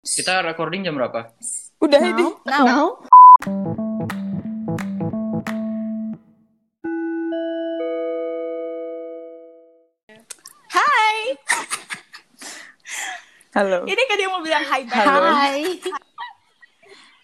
Kita 0.00 0.40
recording 0.40 0.80
jam 0.80 0.96
berapa? 0.96 1.28
Udah 1.84 2.00
ini. 2.00 2.32
Now, 2.48 2.64
now. 2.64 2.86
Hai. 10.70 11.14
Halo. 13.50 13.82
Ini 13.84 14.02
kan 14.06 14.16
dia 14.16 14.28
mau 14.30 14.40
bilang 14.42 14.64
hi 14.64 14.82
back. 14.86 15.06
Halo. 15.06 15.30
Hi. 15.34 15.60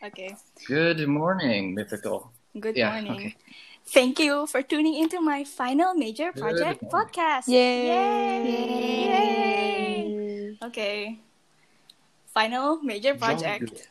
Oke. 0.05 0.27
Good 0.67 1.01
morning, 1.07 1.73
mythical. 1.75 2.35
Good 2.57 2.75
Yeah, 2.77 2.99
morning. 2.99 3.13
okay. 3.15 3.33
Thank 3.87 4.19
you 4.19 4.51
for 4.51 4.67
tuning 4.67 4.99
into 4.99 5.23
my 5.23 5.47
final 5.47 5.95
major 5.95 6.35
project 6.35 6.83
podcast. 6.91 7.47
Yay. 7.47 7.87
Yay. 9.07 10.03
Okay. 10.59 11.23
Final 12.37 12.85
major 12.85 13.15
project 13.17 13.89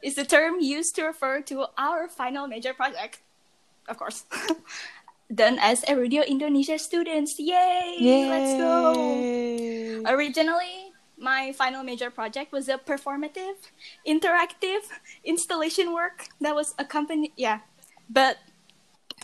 is 0.00 0.14
the 0.14 0.22
term 0.22 0.60
used 0.62 0.94
to 0.94 1.02
refer 1.02 1.42
to 1.42 1.66
our 1.76 2.06
final 2.06 2.46
major 2.46 2.72
project. 2.72 3.18
Of 3.90 3.98
course. 3.98 4.30
Done 5.34 5.58
as 5.58 5.82
a 5.90 5.98
Radio 5.98 6.22
Indonesia 6.22 6.78
students. 6.78 7.34
Yay! 7.34 7.98
Let's 8.30 8.54
go! 8.62 10.06
Originally, 10.06 10.94
my 11.18 11.50
final 11.50 11.82
major 11.82 12.14
project 12.14 12.52
was 12.52 12.68
a 12.68 12.78
performative, 12.78 13.58
interactive 14.06 14.86
installation 15.24 15.92
work 15.92 16.30
that 16.40 16.54
was 16.54 16.78
accompanied. 16.78 17.32
Yeah, 17.34 17.66
but 18.06 18.38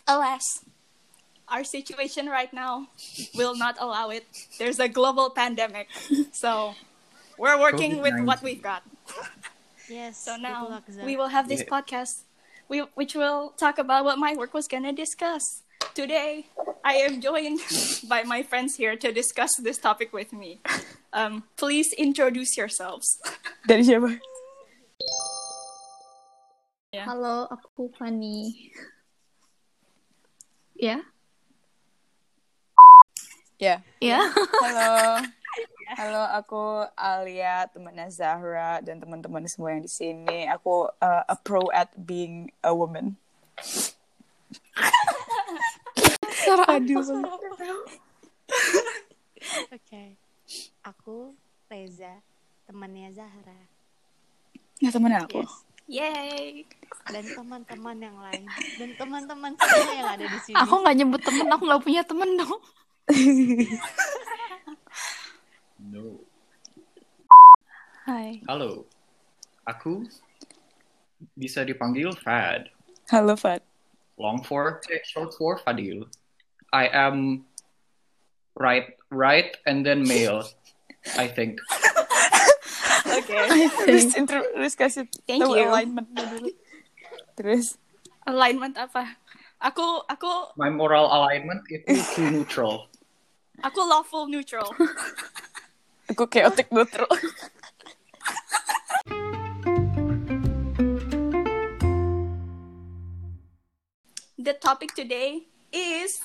alas, 0.08 0.66
our 1.46 1.62
situation 1.62 2.26
right 2.26 2.50
now 2.50 2.88
will 3.38 3.54
not 3.54 3.76
allow 3.78 4.10
it. 4.10 4.26
There's 4.58 4.80
a 4.80 4.88
global 4.88 5.30
pandemic, 5.30 5.86
so 6.32 6.74
we're 7.40 7.58
working 7.58 8.02
with 8.04 8.12
what 8.28 8.42
we've 8.44 8.62
got. 8.62 8.84
Yes. 9.90 10.22
So 10.22 10.36
now 10.36 10.68
luck, 10.68 10.84
we 11.02 11.16
will 11.18 11.34
have 11.34 11.48
this 11.50 11.66
Yeah. 11.66 11.74
podcast, 11.74 12.22
we, 12.70 12.86
which 12.94 13.18
will 13.18 13.50
talk 13.58 13.74
about 13.82 14.04
what 14.04 14.22
my 14.22 14.38
work 14.38 14.54
was 14.54 14.68
gonna 14.70 14.92
discuss. 14.94 15.42
Today, 15.98 16.46
I 16.84 17.02
am 17.02 17.18
joined 17.18 17.58
by 18.06 18.22
my 18.22 18.46
friends 18.46 18.78
here 18.78 18.94
to 18.94 19.10
discuss 19.10 19.50
this 19.58 19.78
topic 19.82 20.12
with 20.14 20.30
me. 20.30 20.62
Um, 21.12 21.42
please 21.58 21.90
introduce 21.98 22.54
yourselves. 22.54 23.18
Dari 23.66 23.82
siapa? 23.82 24.14
Yeah. 26.94 27.10
Halo, 27.10 27.50
aku 27.50 27.90
Fanny. 27.98 28.70
Ya? 30.78 31.02
Ya. 33.58 33.82
Ya. 33.98 34.30
Halo. 34.62 35.26
Halo, 35.90 36.22
aku 36.22 36.86
Alia, 36.94 37.66
temannya 37.66 38.06
Zahra 38.14 38.78
dan 38.78 39.02
teman-teman 39.02 39.42
semua 39.50 39.74
yang 39.74 39.82
di 39.82 39.90
sini. 39.90 40.46
Aku 40.46 40.86
uh, 40.86 41.22
a 41.26 41.34
pro 41.34 41.66
at 41.74 41.90
being 41.98 42.46
a 42.62 42.70
woman. 42.70 43.18
Aduh. 46.70 47.02
Oke. 49.74 50.14
Aku 50.86 51.34
Reza, 51.66 52.22
temannya 52.70 53.10
Zahra. 53.10 53.58
Nah, 54.78 54.90
temannya 54.94 55.26
aku. 55.26 55.42
Yes. 55.42 55.54
Yay! 55.90 56.70
Dan 57.10 57.26
teman-teman 57.34 57.98
yang 57.98 58.14
lain. 58.14 58.46
Dan 58.78 58.94
teman-teman 58.94 59.58
semua 59.58 59.90
yang 59.90 60.10
ada 60.14 60.22
di 60.22 60.38
sini. 60.38 60.54
Aku 60.54 60.86
nggak 60.86 60.96
nyebut 61.02 61.18
temen, 61.26 61.50
aku 61.50 61.62
nggak 61.66 61.82
punya 61.82 62.02
temen 62.06 62.38
dong. 62.38 62.62
No. 65.90 66.22
Hai. 68.06 68.38
Halo. 68.46 68.86
Aku 69.66 70.06
bisa 71.34 71.66
dipanggil 71.66 72.14
Fad. 72.14 72.70
Halo, 73.10 73.34
Fat. 73.34 73.66
Long 74.14 74.38
for, 74.46 74.78
eh, 74.86 75.02
short 75.02 75.34
for 75.34 75.58
Fadil. 75.58 76.06
I 76.70 76.86
am 76.86 77.42
right, 78.54 78.94
right, 79.10 79.58
and 79.66 79.82
then 79.82 80.06
male. 80.06 80.46
I 81.18 81.26
think. 81.26 81.58
Okay. 83.10 83.66
Terus 83.84 84.14
intro, 84.14 84.38
terus 84.54 84.74
kasih 84.78 85.04
Thank 85.26 85.42
tahu 85.42 85.58
you. 85.58 85.66
alignment-nya 85.66 86.24
dulu. 86.30 86.48
Terus 87.34 87.74
Alignment 88.22 88.76
apa? 88.78 89.18
Aku 89.58 90.04
aku 90.06 90.54
My 90.54 90.70
moral 90.70 91.10
alignment 91.10 91.64
itu 91.68 91.90
too 92.14 92.30
neutral. 92.30 92.86
aku 93.60 93.80
lawful 93.82 94.30
neutral. 94.30 94.68
chaotic 96.14 96.72
neutral. 96.72 97.08
The 104.38 104.54
topic 104.54 104.94
today 104.94 105.42
is 105.72 106.22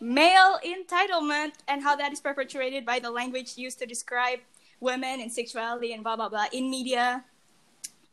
male 0.00 0.58
entitlement 0.66 1.52
and 1.68 1.82
how 1.82 1.94
that 1.96 2.12
is 2.12 2.20
perpetuated 2.20 2.84
by 2.84 2.98
the 2.98 3.10
language 3.10 3.56
used 3.56 3.78
to 3.78 3.86
describe 3.86 4.40
women 4.80 5.20
and 5.20 5.32
sexuality 5.32 5.92
and 5.92 6.02
blah 6.02 6.16
blah 6.16 6.28
blah 6.28 6.46
in 6.52 6.68
media 6.68 7.24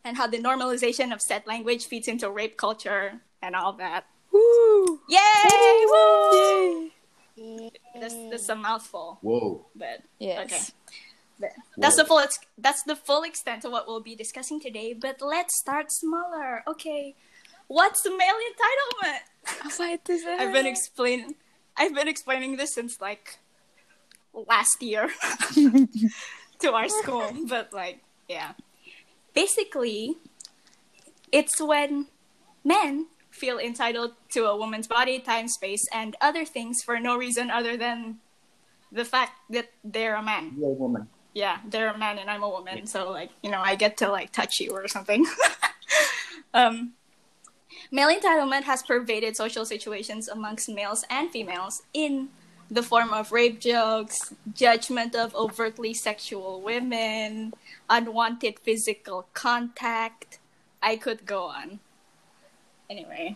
and 0.06 0.18
how 0.18 0.28
the 0.28 0.38
normalization 0.38 1.12
of 1.14 1.22
said 1.22 1.44
language 1.48 1.86
feeds 1.86 2.08
into 2.08 2.30
rape 2.30 2.58
culture 2.58 3.22
and 3.42 3.56
all 3.56 3.74
that. 3.74 4.06
Woo! 4.32 5.02
Yay! 5.10 5.86
Woo! 5.86 6.92
Yeay. 7.38 7.72
That's, 8.00 8.16
that's 8.30 8.50
a 8.50 8.56
mouthful, 8.56 9.18
Whoa. 9.22 9.66
but 9.76 10.02
Yes. 10.20 10.46
Okay. 10.46 10.62
But 11.40 11.52
that's 11.78 11.96
the 11.96 12.06
full 12.06 12.20
ex- 12.20 12.40
that's 12.58 12.84
the 12.84 12.96
full 12.96 13.24
extent 13.24 13.66
of 13.66 13.72
what 13.72 13.88
we'll 13.88 14.02
be 14.06 14.16
discussing 14.16 14.62
today. 14.62 14.94
But 14.94 15.18
let's 15.22 15.58
start 15.60 15.92
smaller. 15.92 16.64
Okay, 16.68 17.16
what's 17.68 18.04
the 18.04 18.12
male 18.12 18.38
entitlement? 18.38 19.24
Apa 19.66 19.98
itu, 19.98 20.22
Zahra? 20.22 20.40
I've 20.46 20.54
been 20.54 20.70
explaining 20.70 21.36
I've 21.76 21.94
been 21.94 22.08
explaining 22.08 22.58
this 22.58 22.74
since 22.78 23.02
like 23.02 23.40
last 24.34 24.82
year 24.82 25.10
to 26.62 26.68
our 26.72 26.88
school, 26.88 27.26
but 27.50 27.74
like 27.74 28.06
yeah. 28.30 28.54
Basically, 29.34 30.16
it's 31.32 31.58
when 31.60 32.08
men 32.64 33.10
feel 33.44 33.60
entitled 33.60 34.14
to 34.32 34.46
a 34.46 34.56
woman's 34.56 34.88
body, 34.88 35.20
time, 35.20 35.50
space, 35.50 35.86
and 35.92 36.16
other 36.22 36.46
things 36.46 36.82
for 36.82 36.98
no 36.98 37.18
reason 37.18 37.52
other 37.52 37.76
than 37.76 38.20
the 38.90 39.04
fact 39.04 39.34
that 39.50 39.68
they're 39.84 40.16
a 40.16 40.24
man. 40.24 40.56
You're 40.58 40.70
a 40.70 40.80
woman. 40.86 41.08
Yeah, 41.34 41.58
they're 41.68 41.92
a 41.92 41.98
man 41.98 42.20
and 42.20 42.30
I'm 42.30 42.42
a 42.42 42.48
woman, 42.48 42.88
so 42.88 43.12
like, 43.12 43.32
you 43.44 43.52
know, 43.52 43.60
I 43.60 43.76
get 43.76 43.98
to 43.98 44.08
like 44.08 44.32
touch 44.32 44.62
you 44.62 44.72
or 44.72 44.88
something. 44.88 45.26
um 46.54 46.94
Male 47.92 48.18
entitlement 48.18 48.64
has 48.64 48.82
pervaded 48.82 49.36
social 49.36 49.66
situations 49.66 50.30
amongst 50.30 50.70
males 50.70 51.04
and 51.10 51.30
females 51.30 51.84
in 51.94 52.30
the 52.72 52.82
form 52.82 53.12
of 53.14 53.34
rape 53.34 53.60
jokes, 53.60 54.34
judgment 54.54 55.16
of 55.16 55.36
overtly 55.36 55.94
sexual 55.94 56.62
women, 56.62 57.54
unwanted 57.90 58.58
physical 58.60 59.28
contact. 59.34 60.40
I 60.82 60.96
could 60.96 61.26
go 61.26 61.44
on. 61.44 61.82
Anyway. 62.94 63.36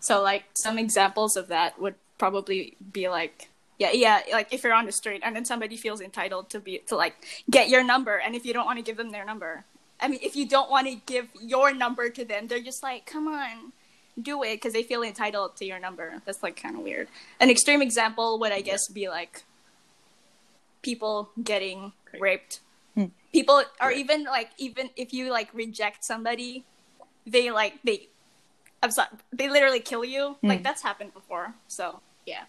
So 0.00 0.22
like 0.22 0.44
some 0.54 0.78
examples 0.78 1.36
of 1.36 1.48
that 1.48 1.80
would 1.80 1.94
probably 2.18 2.76
be 2.92 3.08
like 3.08 3.48
yeah, 3.78 3.90
yeah, 3.92 4.20
like 4.30 4.52
if 4.52 4.62
you're 4.62 4.74
on 4.74 4.86
the 4.86 4.92
street 4.92 5.22
and 5.24 5.34
then 5.34 5.44
somebody 5.44 5.76
feels 5.76 6.00
entitled 6.00 6.50
to 6.50 6.60
be 6.60 6.78
to 6.86 6.94
like 6.94 7.14
get 7.50 7.68
your 7.68 7.82
number 7.82 8.16
and 8.16 8.36
if 8.36 8.44
you 8.46 8.52
don't 8.52 8.66
want 8.66 8.78
to 8.78 8.84
give 8.84 8.96
them 8.96 9.10
their 9.10 9.24
number, 9.24 9.64
I 10.00 10.08
mean, 10.08 10.20
if 10.22 10.36
you 10.36 10.46
don't 10.46 10.70
want 10.70 10.86
to 10.88 10.96
give 11.06 11.28
your 11.40 11.72
number 11.72 12.10
to 12.10 12.24
them, 12.24 12.48
they're 12.48 12.62
just 12.62 12.82
like, 12.82 13.06
come 13.06 13.28
on, 13.28 13.72
do 14.20 14.42
it 14.42 14.56
because 14.56 14.72
they 14.72 14.82
feel 14.82 15.02
entitled 15.02 15.56
to 15.56 15.64
your 15.64 15.78
number. 15.78 16.20
That's 16.24 16.42
like 16.42 16.60
kind 16.60 16.76
of 16.76 16.82
weird. 16.82 17.08
An 17.40 17.50
extreme 17.50 17.80
example 17.80 18.38
would, 18.40 18.52
I 18.52 18.60
guess, 18.60 18.88
be 18.88 19.08
like 19.08 19.44
people 20.82 21.30
getting 21.42 21.92
raped. 22.18 22.60
Hmm. 22.94 23.06
People, 23.32 23.62
or 23.80 23.92
even 23.92 24.24
like, 24.24 24.50
even 24.58 24.90
if 24.96 25.12
you 25.12 25.30
like 25.30 25.48
reject 25.54 26.04
somebody, 26.04 26.64
they 27.26 27.50
like, 27.50 27.74
they, 27.84 28.08
I'm 28.82 28.90
sorry, 28.90 29.08
they 29.32 29.48
literally 29.48 29.80
kill 29.80 30.04
you. 30.04 30.36
Like, 30.42 30.58
Hmm. 30.58 30.62
that's 30.64 30.82
happened 30.82 31.14
before. 31.14 31.54
So, 31.68 32.00
yeah. 32.26 32.44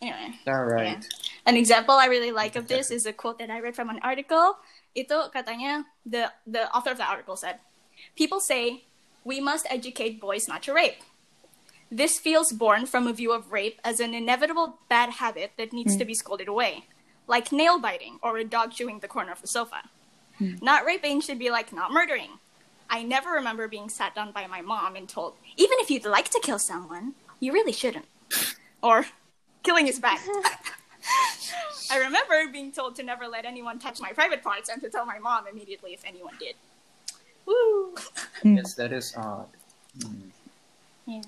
Anyway. 0.00 0.34
All 0.48 0.64
right. 0.64 0.98
Yeah. 0.98 1.28
An 1.46 1.56
example 1.56 1.94
I 1.94 2.06
really 2.06 2.32
like 2.32 2.56
of 2.56 2.66
this 2.68 2.90
is 2.90 3.06
a 3.06 3.12
quote 3.12 3.38
that 3.38 3.50
I 3.50 3.60
read 3.60 3.76
from 3.76 3.88
an 3.90 4.00
article. 4.02 4.58
Ito 4.96 5.30
katanya 5.30 5.84
the 6.04 6.32
the 6.46 6.66
author 6.74 6.90
of 6.90 6.98
the 6.98 7.06
article 7.06 7.36
said, 7.36 7.60
"People 8.16 8.40
say 8.40 8.84
we 9.24 9.38
must 9.40 9.64
educate 9.70 10.20
boys 10.20 10.48
not 10.48 10.62
to 10.66 10.74
rape. 10.74 11.00
This 11.92 12.18
feels 12.18 12.52
born 12.52 12.86
from 12.86 13.06
a 13.06 13.12
view 13.12 13.30
of 13.32 13.52
rape 13.52 13.78
as 13.84 14.00
an 14.00 14.12
inevitable 14.12 14.80
bad 14.88 15.20
habit 15.22 15.52
that 15.56 15.72
needs 15.72 15.94
to 15.96 16.04
be 16.04 16.14
scolded 16.18 16.48
away, 16.48 16.88
like 17.28 17.52
nail 17.52 17.78
biting 17.78 18.18
or 18.24 18.36
a 18.38 18.44
dog 18.44 18.72
chewing 18.72 18.98
the 19.00 19.08
corner 19.08 19.30
of 19.30 19.40
the 19.40 19.46
sofa. 19.46 19.86
Not 20.40 20.84
raping 20.84 21.20
should 21.22 21.38
be 21.38 21.50
like 21.50 21.70
not 21.72 21.92
murdering. 21.92 22.40
I 22.92 23.02
never 23.02 23.30
remember 23.30 23.68
being 23.68 23.88
sat 23.88 24.14
down 24.14 24.32
by 24.32 24.46
my 24.46 24.60
mom 24.60 24.96
and 24.96 25.08
told, 25.08 25.34
even 25.56 25.78
if 25.80 25.90
you'd 25.90 26.04
like 26.04 26.28
to 26.28 26.40
kill 26.40 26.58
someone, 26.58 27.14
you 27.40 27.50
really 27.50 27.72
shouldn't. 27.72 28.04
Or 28.82 29.06
killing 29.62 29.88
is 29.88 29.98
bad. 29.98 30.20
I 31.90 31.96
remember 31.96 32.52
being 32.52 32.70
told 32.70 32.94
to 32.96 33.02
never 33.02 33.26
let 33.26 33.46
anyone 33.46 33.78
touch 33.78 33.98
my 33.98 34.12
private 34.12 34.42
parts 34.42 34.68
and 34.68 34.82
to 34.82 34.90
tell 34.90 35.06
my 35.06 35.18
mom 35.18 35.46
immediately 35.46 35.94
if 35.94 36.04
anyone 36.04 36.34
did. 36.38 36.54
Woo! 37.46 37.94
Yes, 38.44 38.74
that 38.74 38.92
is 38.92 39.14
odd. 39.16 39.48
Mm. 39.98 41.24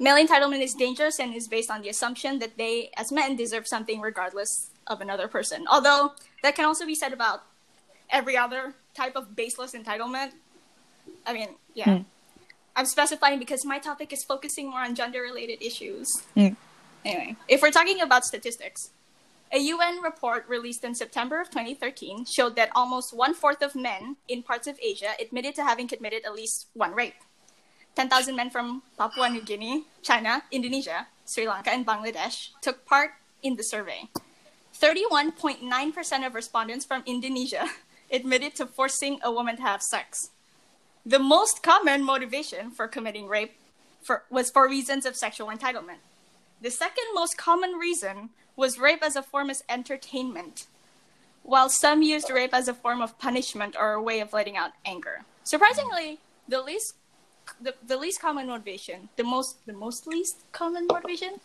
Male 0.00 0.26
entitlement 0.26 0.60
is 0.60 0.74
dangerous 0.74 1.20
and 1.20 1.36
is 1.36 1.46
based 1.46 1.70
on 1.70 1.82
the 1.82 1.88
assumption 1.88 2.40
that 2.40 2.58
they, 2.58 2.90
as 2.96 3.12
men, 3.12 3.36
deserve 3.36 3.68
something 3.68 4.00
regardless 4.00 4.70
of 4.88 5.00
another 5.00 5.28
person. 5.28 5.66
Although 5.70 6.14
that 6.42 6.56
can 6.56 6.64
also 6.64 6.84
be 6.84 6.96
said 6.96 7.12
about 7.12 7.44
every 8.10 8.36
other 8.36 8.74
type 8.96 9.16
of 9.16 9.36
baseless 9.36 9.72
entitlement. 9.72 10.32
I 11.26 11.32
mean, 11.32 11.48
yeah. 11.74 11.88
Mm. 11.88 12.04
I'm 12.74 12.86
specifying 12.86 13.38
because 13.38 13.64
my 13.64 13.78
topic 13.78 14.12
is 14.12 14.24
focusing 14.24 14.70
more 14.70 14.80
on 14.80 14.94
gender 14.94 15.22
related 15.22 15.62
issues. 15.62 16.24
Mm. 16.36 16.56
Anyway, 17.04 17.36
if 17.48 17.62
we're 17.62 17.70
talking 17.70 18.00
about 18.00 18.24
statistics, 18.24 18.90
a 19.52 19.58
UN 19.58 20.02
report 20.02 20.44
released 20.48 20.82
in 20.82 20.94
September 20.94 21.40
of 21.40 21.48
2013 21.50 22.24
showed 22.24 22.56
that 22.56 22.70
almost 22.74 23.14
one 23.14 23.32
fourth 23.32 23.62
of 23.62 23.74
men 23.74 24.16
in 24.28 24.42
parts 24.42 24.66
of 24.66 24.78
Asia 24.82 25.14
admitted 25.20 25.54
to 25.54 25.62
having 25.62 25.86
committed 25.86 26.24
at 26.26 26.34
least 26.34 26.66
one 26.74 26.92
rape. 26.92 27.14
10,000 27.94 28.36
men 28.36 28.50
from 28.50 28.82
Papua 28.98 29.30
New 29.30 29.40
Guinea, 29.40 29.84
China, 30.02 30.42
Indonesia, 30.50 31.06
Sri 31.24 31.48
Lanka, 31.48 31.70
and 31.70 31.86
Bangladesh 31.86 32.50
took 32.60 32.84
part 32.84 33.12
in 33.42 33.56
the 33.56 33.62
survey. 33.62 34.08
31.9% 34.78 36.26
of 36.26 36.34
respondents 36.34 36.84
from 36.84 37.02
Indonesia 37.06 37.64
admitted 38.10 38.54
to 38.56 38.66
forcing 38.66 39.18
a 39.22 39.32
woman 39.32 39.56
to 39.56 39.62
have 39.62 39.82
sex. 39.82 40.30
The 41.04 41.18
most 41.18 41.62
common 41.62 42.02
motivation 42.02 42.70
for 42.70 42.88
committing 42.88 43.28
rape 43.28 43.54
for, 44.02 44.24
was 44.30 44.50
for 44.50 44.68
reasons 44.68 45.06
of 45.06 45.16
sexual 45.16 45.48
entitlement. 45.48 46.02
The 46.60 46.70
second 46.70 47.04
most 47.14 47.36
common 47.36 47.72
reason 47.72 48.30
was 48.56 48.78
rape 48.78 49.02
as 49.02 49.16
a 49.16 49.22
form 49.22 49.50
of 49.50 49.62
entertainment, 49.68 50.66
while 51.42 51.68
some 51.68 52.02
used 52.02 52.30
rape 52.30 52.54
as 52.54 52.68
a 52.68 52.74
form 52.74 53.00
of 53.00 53.18
punishment 53.18 53.76
or 53.78 53.92
a 53.92 54.02
way 54.02 54.20
of 54.20 54.32
letting 54.32 54.56
out 54.56 54.72
anger. 54.84 55.22
Surprisingly, 55.44 56.18
the 56.48 56.62
least 56.62 56.94
the, 57.60 57.74
the 57.86 57.96
least 57.96 58.20
common 58.20 58.48
motivation, 58.48 59.08
the 59.16 59.22
most 59.22 59.64
the 59.66 59.72
most 59.72 60.06
least 60.06 60.38
common 60.52 60.86
motivation 60.86 61.40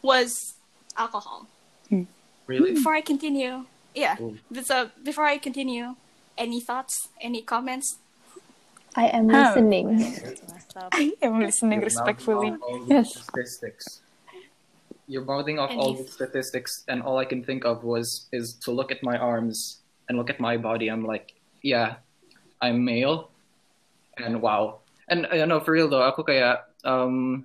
was 0.00 0.54
alcohol. 0.96 1.46
Hmm. 1.88 2.04
Really? 2.46 2.72
Before 2.74 2.94
I 2.94 3.00
continue, 3.00 3.66
yeah. 3.94 4.16
Ooh. 4.20 4.36
So 4.62 4.90
before 5.02 5.24
I 5.24 5.38
continue, 5.38 5.96
any 6.36 6.60
thoughts, 6.60 7.08
any 7.20 7.42
comments? 7.42 7.98
I 8.96 9.08
am 9.08 9.28
Huh. 9.28 9.56
listening. 9.56 10.04
I'm 11.22 11.40
listening 11.46 11.80
You're 11.80 11.88
respectfully. 11.88 12.50
mouthing 12.50 12.60
off 12.60 12.68
all 12.68 12.88
Yes. 12.88 13.08
statistics. 13.16 14.02
You're 15.08 15.24
mouthing 15.24 15.58
off 15.58 15.72
all 15.76 15.92
the 15.94 16.06
statistics, 16.08 16.84
and 16.88 17.02
all 17.02 17.18
I 17.18 17.24
can 17.24 17.44
think 17.44 17.64
of 17.64 17.84
was 17.84 18.28
is 18.32 18.54
to 18.64 18.70
look 18.70 18.92
at 18.92 19.02
my 19.02 19.16
arms 19.18 19.82
and 20.08 20.16
look 20.16 20.30
at 20.30 20.40
my 20.40 20.56
body. 20.56 20.88
I'm 20.88 21.04
like, 21.04 21.32
yeah, 21.62 21.96
I'm 22.60 22.84
male, 22.84 23.28
and 24.16 24.40
wow. 24.40 24.80
And 25.08 25.26
you 25.32 25.44
know, 25.44 25.60
for 25.60 25.72
real 25.72 25.88
though, 25.88 26.06
aku 26.06 26.22
kayak, 26.22 26.64
um, 26.84 27.44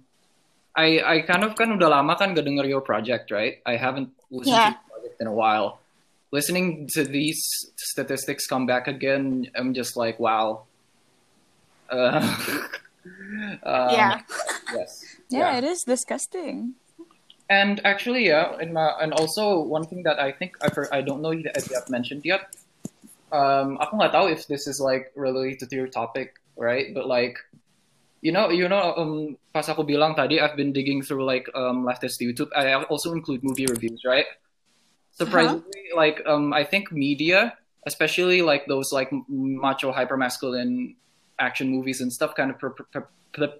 I 0.77 1.01
I 1.01 1.15
kind 1.25 1.44
of 1.44 1.57
kan 1.57 1.73
udah 1.73 1.89
lama 1.89 2.15
kan 2.15 2.38
gak 2.38 2.45
denger 2.45 2.69
your 2.69 2.85
project, 2.85 3.33
right? 3.33 3.59
I 3.65 3.75
haven't 3.75 4.13
listened 4.29 4.53
Yeah. 4.53 4.71
to 4.71 4.77
your 4.77 4.88
project 4.94 5.15
in 5.19 5.27
a 5.27 5.33
while. 5.35 5.81
Listening 6.31 6.88
to 6.91 7.03
these 7.03 7.41
statistics 7.77 8.47
come 8.47 8.65
back 8.65 8.88
again, 8.88 9.47
I'm 9.56 9.74
just 9.74 9.95
like, 9.95 10.19
wow. 10.19 10.63
Uh, 11.89 12.19
um, 13.63 13.94
yeah. 13.94 14.21
Yes. 14.74 15.03
Yeah, 15.29 15.57
it 15.57 15.65
is 15.65 15.83
disgusting. 15.83 16.75
And 17.50 17.81
actually, 17.83 18.27
yeah, 18.27 18.56
and 18.62 18.74
my, 18.74 18.95
and 19.01 19.12
also 19.12 19.59
one 19.59 19.83
thing 19.83 20.03
that 20.03 20.19
I 20.19 20.31
think 20.31 20.56
I've 20.62 20.74
heard, 20.74 20.88
I 20.91 21.01
don't 21.01 21.21
know 21.21 21.31
if 21.31 21.69
you 21.69 21.75
have 21.75 21.89
mentioned 21.89 22.24
yet. 22.24 22.56
Um, 23.31 23.75
aku 23.83 24.00
nggak 24.00 24.15
tahu 24.15 24.31
if 24.31 24.47
this 24.47 24.68
is 24.68 24.80
like 24.80 25.12
related 25.15 25.68
to 25.68 25.75
your 25.75 25.91
topic, 25.91 26.39
right? 26.56 26.95
But 26.95 27.07
like, 27.07 27.35
you 28.21 28.31
know, 28.31 28.50
you 28.50 28.68
know, 28.71 28.95
um, 28.95 29.35
pas 29.51 29.68
aku 29.68 29.83
bilang 29.83 30.15
tadi, 30.15 30.39
I've 30.39 30.56
been 30.56 30.71
digging 30.71 31.03
through 31.03 31.27
like 31.27 31.47
um 31.56 31.83
leftist 31.83 32.23
YouTube. 32.23 32.51
I 32.56 32.71
also 32.88 33.12
include 33.12 33.44
movie 33.44 33.68
reviews, 33.68 34.07
right? 34.07 34.27
Surprisingly, 35.18 35.90
like 35.96 36.22
um, 36.25 36.54
I 36.54 36.64
think 36.64 36.92
media, 36.92 37.58
especially 37.86 38.42
like 38.42 38.66
those 38.68 38.92
like 38.92 39.10
macho 39.28 39.92
hypermasculine 39.92 40.96
action 41.40 41.69
movies 41.69 42.02
and 42.02 42.12
stuff, 42.14 42.36
kind 42.36 42.52
of 42.52 42.60
per- 42.60 42.72
per- 42.94 43.08
per- 43.34 43.54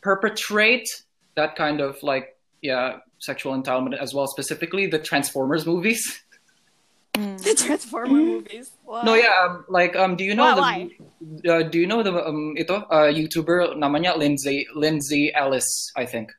perpetrate 0.00 0.86
that 1.34 1.56
kind 1.56 1.80
of 1.80 1.96
like 2.02 2.36
yeah 2.62 2.98
sexual 3.18 3.52
entitlement 3.54 3.96
as 3.98 4.14
well 4.14 4.26
specifically 4.26 4.86
the 4.86 4.98
transformers 4.98 5.66
movies 5.66 6.02
the 7.18 7.54
Transformer 7.66 8.14
movies. 8.18 8.70
Wah. 8.84 9.02
no 9.02 9.14
yeah 9.14 9.46
um, 9.46 9.64
like 9.68 9.96
um 9.96 10.14
do 10.14 10.24
you 10.24 10.34
know 10.34 10.54
Why- 10.56 10.90
the 11.42 11.52
uh, 11.52 11.62
do 11.62 11.78
you 11.78 11.86
know 11.86 12.02
the 12.02 12.14
um 12.14 12.54
ito 12.56 12.76
uh, 12.90 13.10
youtuber 13.10 13.74
namanya 13.76 14.14
lindsay 14.16 14.66
lindsay 14.74 15.32
ellis 15.34 15.66
i 15.96 16.06
think 16.06 16.30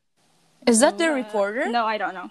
Is 0.67 0.79
that 0.83 0.99
the 0.99 1.07
Uh, 1.07 1.15
reporter? 1.23 1.71
No, 1.71 1.87
I 1.87 1.95
don't 1.97 2.11
know. 2.13 2.27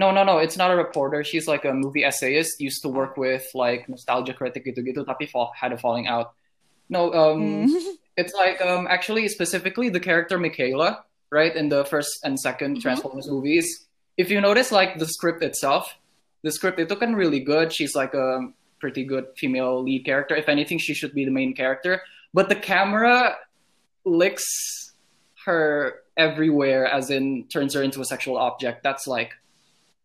No 0.00 0.08
no 0.16 0.22
no 0.24 0.40
it's 0.40 0.56
not 0.56 0.70
a 0.72 0.76
reporter 0.84 1.20
she's 1.30 1.46
like 1.52 1.64
a 1.68 1.74
movie 1.76 2.04
essayist 2.08 2.56
used 2.68 2.80
to 2.84 2.88
work 2.88 3.20
with 3.20 3.44
like 3.52 3.84
nostalgia 3.92 4.32
critic 4.32 4.64
gitu 4.64 4.80
gitu 4.80 5.04
tapi 5.04 5.28
fall, 5.28 5.52
had 5.52 5.76
a 5.76 5.78
falling 5.84 6.08
out 6.08 6.32
no 6.88 7.12
um 7.12 7.68
Mm. 7.68 8.00
it's 8.16 8.32
like 8.32 8.58
um 8.64 8.88
actually 8.88 9.28
specifically 9.28 9.88
the 9.92 10.00
character 10.00 10.36
Mikaela, 10.40 11.04
right, 11.30 11.54
in 11.54 11.68
the 11.68 11.84
first 11.84 12.10
and 12.24 12.36
2nd 12.40 12.80
Transformers 12.80 13.28
movies. 13.28 13.66
If 14.16 14.28
you 14.32 14.40
notice 14.40 14.72
like 14.72 14.98
the 14.98 15.06
script 15.06 15.40
itself, 15.44 15.84
the 16.42 16.52
script 16.52 16.80
it 16.80 16.88
took 16.88 17.00
really 17.00 17.40
good. 17.40 17.72
She's 17.72 17.94
like 17.94 18.12
a 18.12 18.50
pretty 18.80 19.04
good 19.04 19.26
female 19.36 19.84
lead 19.84 20.04
character. 20.04 20.34
If 20.34 20.48
anything, 20.48 20.78
she 20.80 20.92
should 20.92 21.14
be 21.14 21.24
the 21.24 21.30
main 21.30 21.52
character. 21.54 22.02
But 22.32 22.48
the 22.48 22.56
camera 22.56 23.36
licks 24.04 24.48
her 25.46 26.02
everywhere, 26.16 26.84
as 26.86 27.10
in 27.10 27.46
turns 27.48 27.72
her 27.76 27.82
into 27.82 28.00
a 28.00 28.08
sexual 28.08 28.36
object. 28.36 28.82
That's 28.82 29.06
like 29.06 29.32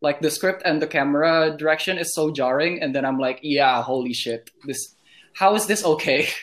like 0.01 0.21
the 0.21 0.30
script 0.30 0.62
and 0.65 0.81
the 0.81 0.88
camera 0.88 1.56
direction 1.57 1.97
is 1.97 2.13
so 2.13 2.30
jarring 2.31 2.81
and 2.81 2.94
then 2.95 3.06
i'm 3.06 3.18
like 3.19 3.39
yeah 3.42 3.81
holy 3.81 4.13
shit 4.13 4.51
this 4.65 4.95
how 5.33 5.56
is 5.56 5.65
this 5.68 5.83
okay? 5.86 6.27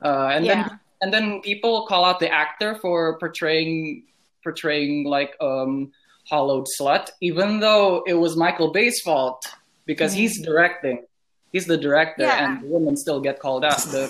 Uh, 0.00 0.30
and 0.32 0.46
then 0.46 0.80
and 1.02 1.12
then 1.12 1.40
people 1.42 1.84
call 1.86 2.04
out 2.04 2.18
the 2.18 2.30
actor 2.32 2.74
for 2.76 3.18
portraying 3.18 4.04
portraying 4.42 5.04
like 5.04 5.36
um 5.40 5.92
hollowed 6.30 6.66
slut 6.78 7.10
even 7.20 7.60
though 7.60 8.02
it 8.06 8.14
was 8.14 8.36
michael 8.36 8.72
bay's 8.72 9.00
fault 9.00 9.46
because 9.84 10.12
he's 10.14 10.40
directing. 10.40 11.04
He's 11.52 11.66
the 11.66 11.76
director 11.76 12.22
Yeah. 12.22 12.44
and 12.44 12.62
the 12.62 12.68
women 12.68 12.96
still 12.96 13.20
get 13.20 13.38
called 13.38 13.64
out 13.64 13.78
the 13.92 14.04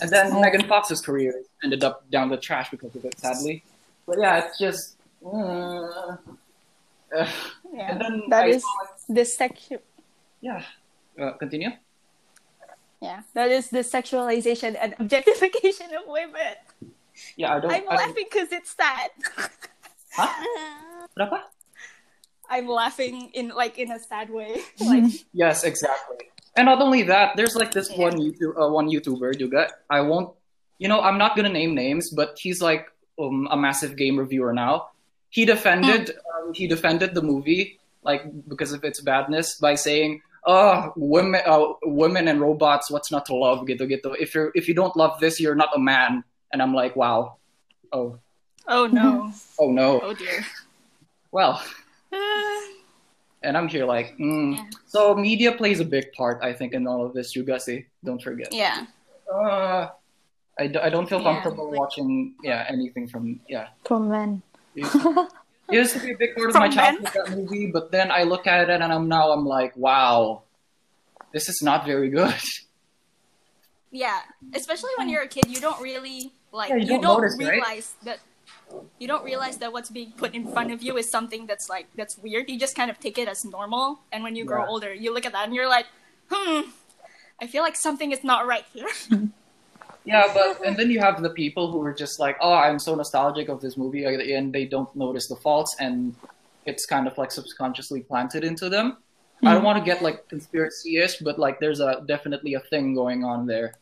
and 0.00 0.10
then 0.10 0.40
megan 0.40 0.62
fox's 0.68 1.00
career 1.00 1.34
ended 1.64 1.82
up 1.82 2.08
down 2.10 2.28
the 2.28 2.36
trash 2.36 2.70
because 2.70 2.94
of 2.94 3.04
it 3.04 3.18
sadly. 3.18 3.64
But 4.06 4.18
yeah 4.20 4.44
it's 4.44 4.58
just 4.58 4.96
uh, 5.26 6.16
uh, 7.16 7.26
Yeah. 7.72 7.90
and 7.92 7.96
then 8.00 8.14
That 8.28 8.44
I 8.44 8.48
is 8.60 8.62
saw- 8.62 9.14
the 9.14 9.24
sexual. 9.24 9.80
yeah 10.44 10.62
uh, 11.20 11.32
continue 11.40 11.72
Yeah, 13.00 13.20
that 13.36 13.50
is 13.52 13.68
the 13.68 13.84
sexualization 13.84 14.72
and 14.80 14.96
objectification 14.98 15.92
of 15.96 16.08
women. 16.08 16.56
yeah 17.36 17.56
i 17.56 17.60
don't 17.60 17.72
I'm 17.72 17.84
I 17.84 17.96
don't- 17.96 17.96
laughing 17.96 18.24
because 18.28 18.50
it's 18.52 18.72
sad. 18.76 19.10
Hah? 20.16 20.32
Berapa? 21.16 21.40
I'm 22.48 22.68
laughing 22.68 23.30
in 23.34 23.48
like 23.52 23.76
in 23.78 23.90
a 23.92 23.98
sad 23.98 24.30
way. 24.30 24.62
like 24.80 25.04
Yes, 25.32 25.64
exactly. 25.64 26.30
And 26.56 26.66
not 26.72 26.80
only 26.80 27.02
that, 27.04 27.36
there's 27.36 27.52
like 27.56 27.72
this 27.72 27.90
Yeah. 27.92 28.08
one 28.08 28.16
YouTube, 28.16 28.54
uh, 28.56 28.70
one 28.72 28.88
YouTuber 28.88 29.36
juga. 29.36 29.68
I 29.92 30.00
won't, 30.00 30.32
you 30.80 30.88
know, 30.88 31.00
I'm 31.04 31.18
not 31.20 31.36
gonna 31.36 31.52
name 31.52 31.74
names, 31.76 32.08
but 32.16 32.38
he's 32.40 32.62
like 32.64 32.88
um, 33.20 33.44
a 33.50 33.56
massive 33.60 33.96
game 33.96 34.16
reviewer 34.16 34.52
now. 34.56 34.88
He 35.28 35.44
defended, 35.44 36.16
um, 36.16 36.16
he 36.54 36.66
defended 36.66 37.14
the 37.14 37.22
movie 37.22 37.78
like 38.02 38.22
because 38.46 38.72
of 38.72 38.84
its 38.84 39.00
badness 39.00 39.58
by 39.58 39.74
saying, 39.74 40.22
"Oh, 40.46 40.92
women, 40.94 41.42
uh, 41.46 41.74
women 41.82 42.28
and 42.28 42.40
robots, 42.40 42.90
what's 42.90 43.10
not 43.10 43.26
to 43.26 43.34
love?" 43.34 43.66
Gitu 43.66 43.82
gitu. 43.90 44.14
If 44.20 44.34
you're 44.34 44.52
if 44.54 44.68
you 44.70 44.74
don't 44.74 44.94
love 44.96 45.18
this, 45.18 45.40
you're 45.40 45.58
not 45.58 45.74
a 45.74 45.80
man. 45.80 46.22
And 46.54 46.62
I'm 46.62 46.70
like, 46.72 46.94
wow, 46.94 47.36
oh, 47.92 48.18
oh 48.70 48.86
no, 48.86 49.32
oh 49.58 49.70
no. 49.74 49.98
oh 50.00 50.14
dear. 50.14 50.46
Well, 51.34 51.58
and 53.42 53.56
I'm 53.58 53.68
here 53.68 53.84
like, 53.84 54.16
mm. 54.18 54.56
Yeah. 54.56 54.64
so 54.86 55.14
media 55.14 55.52
plays 55.52 55.80
a 55.80 55.84
big 55.84 56.12
part, 56.14 56.38
I 56.42 56.52
think, 56.54 56.72
in 56.72 56.86
all 56.86 57.04
of 57.04 57.12
this. 57.12 57.34
You 57.34 57.42
guys, 57.44 57.64
see, 57.66 57.86
don't 58.04 58.22
forget. 58.22 58.54
yeah, 58.54 58.86
Uh, 59.26 59.90
I, 60.58 60.66
d- 60.70 60.78
I 60.80 60.88
don't 60.88 61.04
feel 61.10 61.20
Yeah, 61.20 61.34
comfortable 61.42 61.68
like- 61.70 61.80
watching 61.82 62.34
yeah 62.42 62.64
anything 62.70 63.10
from 63.10 63.40
yeah. 63.50 63.68
From 63.84 64.08
men. 64.08 64.42
It 65.68 65.74
used, 65.74 65.94
to 65.94 66.00
be 66.00 66.12
a 66.12 66.16
big 66.16 66.34
part 66.36 66.50
of 66.50 66.54
my 66.54 66.68
childhood 66.68 67.10
that 67.14 67.30
movie, 67.30 67.70
but 67.72 67.90
then 67.90 68.10
I 68.10 68.22
look 68.22 68.46
at 68.46 68.70
it 68.70 68.80
and 68.80 68.92
I'm 68.92 69.08
now 69.08 69.32
I'm 69.32 69.44
like, 69.44 69.76
wow, 69.76 70.42
this 71.32 71.48
is 71.48 71.60
not 71.62 71.84
very 71.84 72.08
good. 72.08 72.34
yeah. 73.90 74.20
Especially 74.54 74.90
when 74.98 75.08
you're 75.08 75.22
a 75.22 75.28
kid, 75.28 75.46
you 75.48 75.60
don't 75.60 75.80
really 75.82 76.32
like 76.52 76.70
Yeah, 76.70 76.76
you 76.76 76.82
you, 76.82 76.88
don't 76.88 77.02
don't, 77.02 77.20
notice, 77.20 77.36
right? 77.40 77.52
realize 77.52 77.94
that 78.04 78.20
you 78.98 79.06
don't 79.08 79.24
realize 79.24 79.58
that 79.58 79.72
what's 79.72 79.90
being 79.90 80.12
put 80.16 80.34
in 80.34 80.46
front 80.46 80.70
of 80.72 80.82
you 80.82 80.96
is 80.96 81.10
something 81.10 81.46
that's 81.46 81.68
like 81.68 81.86
that's 81.96 82.16
weird. 82.18 82.48
You 82.48 82.58
just 82.58 82.76
kind 82.76 82.90
of 82.90 82.98
take 82.98 83.18
it 83.18 83.28
as 83.28 83.44
normal, 83.44 84.00
and 84.12 84.22
when 84.22 84.36
you 84.36 84.44
grow 84.44 84.62
Yeah. 84.62 84.68
older, 84.68 84.94
you 84.94 85.12
look 85.12 85.26
at 85.26 85.32
that 85.32 85.44
and 85.46 85.54
you're 85.54 85.68
like, 85.68 85.86
hmm, 86.30 86.70
I 87.40 87.46
feel 87.46 87.62
like 87.62 87.76
something 87.76 88.12
is 88.12 88.24
not 88.24 88.46
right 88.46 88.64
here. 88.72 88.88
Yeah, 90.06 90.30
but 90.32 90.64
and 90.64 90.76
then 90.76 90.88
you 90.88 91.00
have 91.00 91.20
the 91.20 91.30
people 91.30 91.70
who 91.70 91.82
are 91.82 91.92
just 91.92 92.20
like, 92.22 92.38
oh, 92.40 92.54
I'm 92.54 92.78
so 92.78 92.94
nostalgic 92.94 93.48
of 93.48 93.60
this 93.60 93.76
movie, 93.76 94.06
uh, 94.06 94.10
and 94.38 94.52
they 94.54 94.64
don't 94.64 94.88
notice 94.94 95.26
the 95.26 95.34
faults, 95.34 95.74
and 95.80 96.14
it's 96.64 96.86
kind 96.86 97.06
of 97.10 97.18
like 97.18 97.32
subconsciously 97.32 98.02
planted 98.06 98.44
into 98.44 98.70
them. 98.70 98.98
I 99.42 99.50
don't 99.50 99.56
mm-hmm. 99.56 99.66
want 99.66 99.78
to 99.78 99.84
get 99.84 100.02
like 100.02 100.28
conspiracy-ish, 100.28 101.18
but 101.18 101.38
like 101.38 101.58
there's 101.58 101.80
a 101.80 102.02
definitely 102.06 102.54
a 102.54 102.60
thing 102.60 102.94
going 102.94 103.24
on 103.24 103.46
there. 103.46 103.74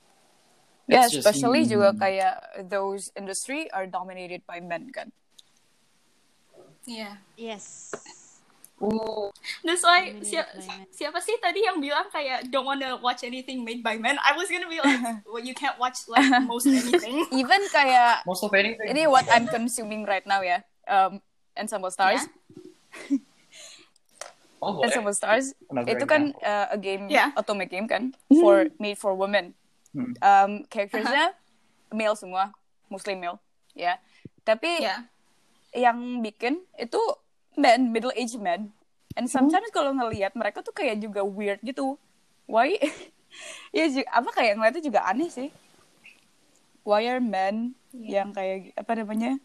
Yeah, 0.89 1.05
It's 1.05 1.13
just- 1.13 1.29
especially 1.29 1.69
juga 1.69 1.93
kayak 1.93 2.69
those 2.73 3.13
industry 3.17 3.71
are 3.71 3.87
dominated 3.87 4.43
by 4.49 4.61
men 4.65 4.91
kan. 4.91 5.13
yeah. 6.87 7.17
Yes. 7.37 7.93
Oh, 8.85 9.33
That's 9.65 9.81
why 9.81 10.13
siapa, 10.21 10.61
siapa 10.93 11.19
sih 11.25 11.41
tadi 11.41 11.65
yang 11.65 11.81
bilang 11.81 12.13
kayak 12.13 12.53
don't 12.53 12.69
wanna 12.69 13.01
watch 13.01 13.25
anything 13.25 13.65
made 13.65 13.81
by 13.81 13.97
men? 13.97 14.21
I 14.21 14.37
was 14.37 14.53
gonna 14.53 14.69
be 14.69 14.77
like, 14.77 15.01
well, 15.31 15.41
you 15.41 15.57
can't 15.57 15.81
watch 15.81 16.05
like 16.05 16.29
most 16.45 16.69
anything. 16.69 17.25
Even 17.41 17.65
kayak 17.73 18.29
most 18.29 18.45
of 18.45 18.53
anything. 18.53 18.93
ini 18.93 19.09
what 19.09 19.25
I'm 19.33 19.49
consuming 19.49 20.05
right 20.05 20.25
now 20.29 20.45
ya. 20.45 20.61
Um, 20.85 21.25
Ensemble 21.57 21.91
Stars. 21.91 22.29
Oh, 24.65 24.81
boleh. 24.81 24.89
Ensemble 24.89 25.13
Stars 25.13 25.53
Another 25.69 25.93
itu 25.93 26.09
kan 26.09 26.33
uh, 26.41 26.73
a 26.73 26.79
game 26.81 27.05
Yeah. 27.13 27.37
otome 27.37 27.69
game 27.69 27.85
kan 27.85 28.17
for 28.33 28.73
made 28.81 28.97
for 28.97 29.13
women. 29.13 29.53
Hmm. 29.93 30.17
Um, 30.25 30.51
charactersnya 30.73 31.37
male 31.93 32.17
semua, 32.17 32.49
Muslim 32.89 33.21
male, 33.21 33.39
ya. 33.77 34.01
Tapi 34.41 34.81
yeah. 34.81 35.05
yang 35.77 36.25
bikin 36.25 36.65
itu 36.81 36.97
men, 37.57 37.91
middle 37.91 38.13
age 38.15 38.35
men. 38.37 38.71
And 39.15 39.31
sometimes 39.31 39.71
kalau 39.71 39.95
ngelihat 39.95 40.35
mereka 40.35 40.61
tuh 40.61 40.75
kayak 40.75 40.99
juga 40.99 41.23
weird 41.23 41.63
gitu. 41.63 41.95
Why? 42.47 42.75
ya 43.77 43.85
ju- 43.87 44.07
apa 44.07 44.31
kayak 44.31 44.59
ngeliatnya 44.59 44.83
juga 44.83 45.01
aneh 45.07 45.31
sih. 45.31 45.49
Why 46.85 47.09
are 47.09 47.23
men 47.23 47.73
yang 47.95 48.35
kayak 48.35 48.75
apa 48.77 48.93
namanya 48.99 49.41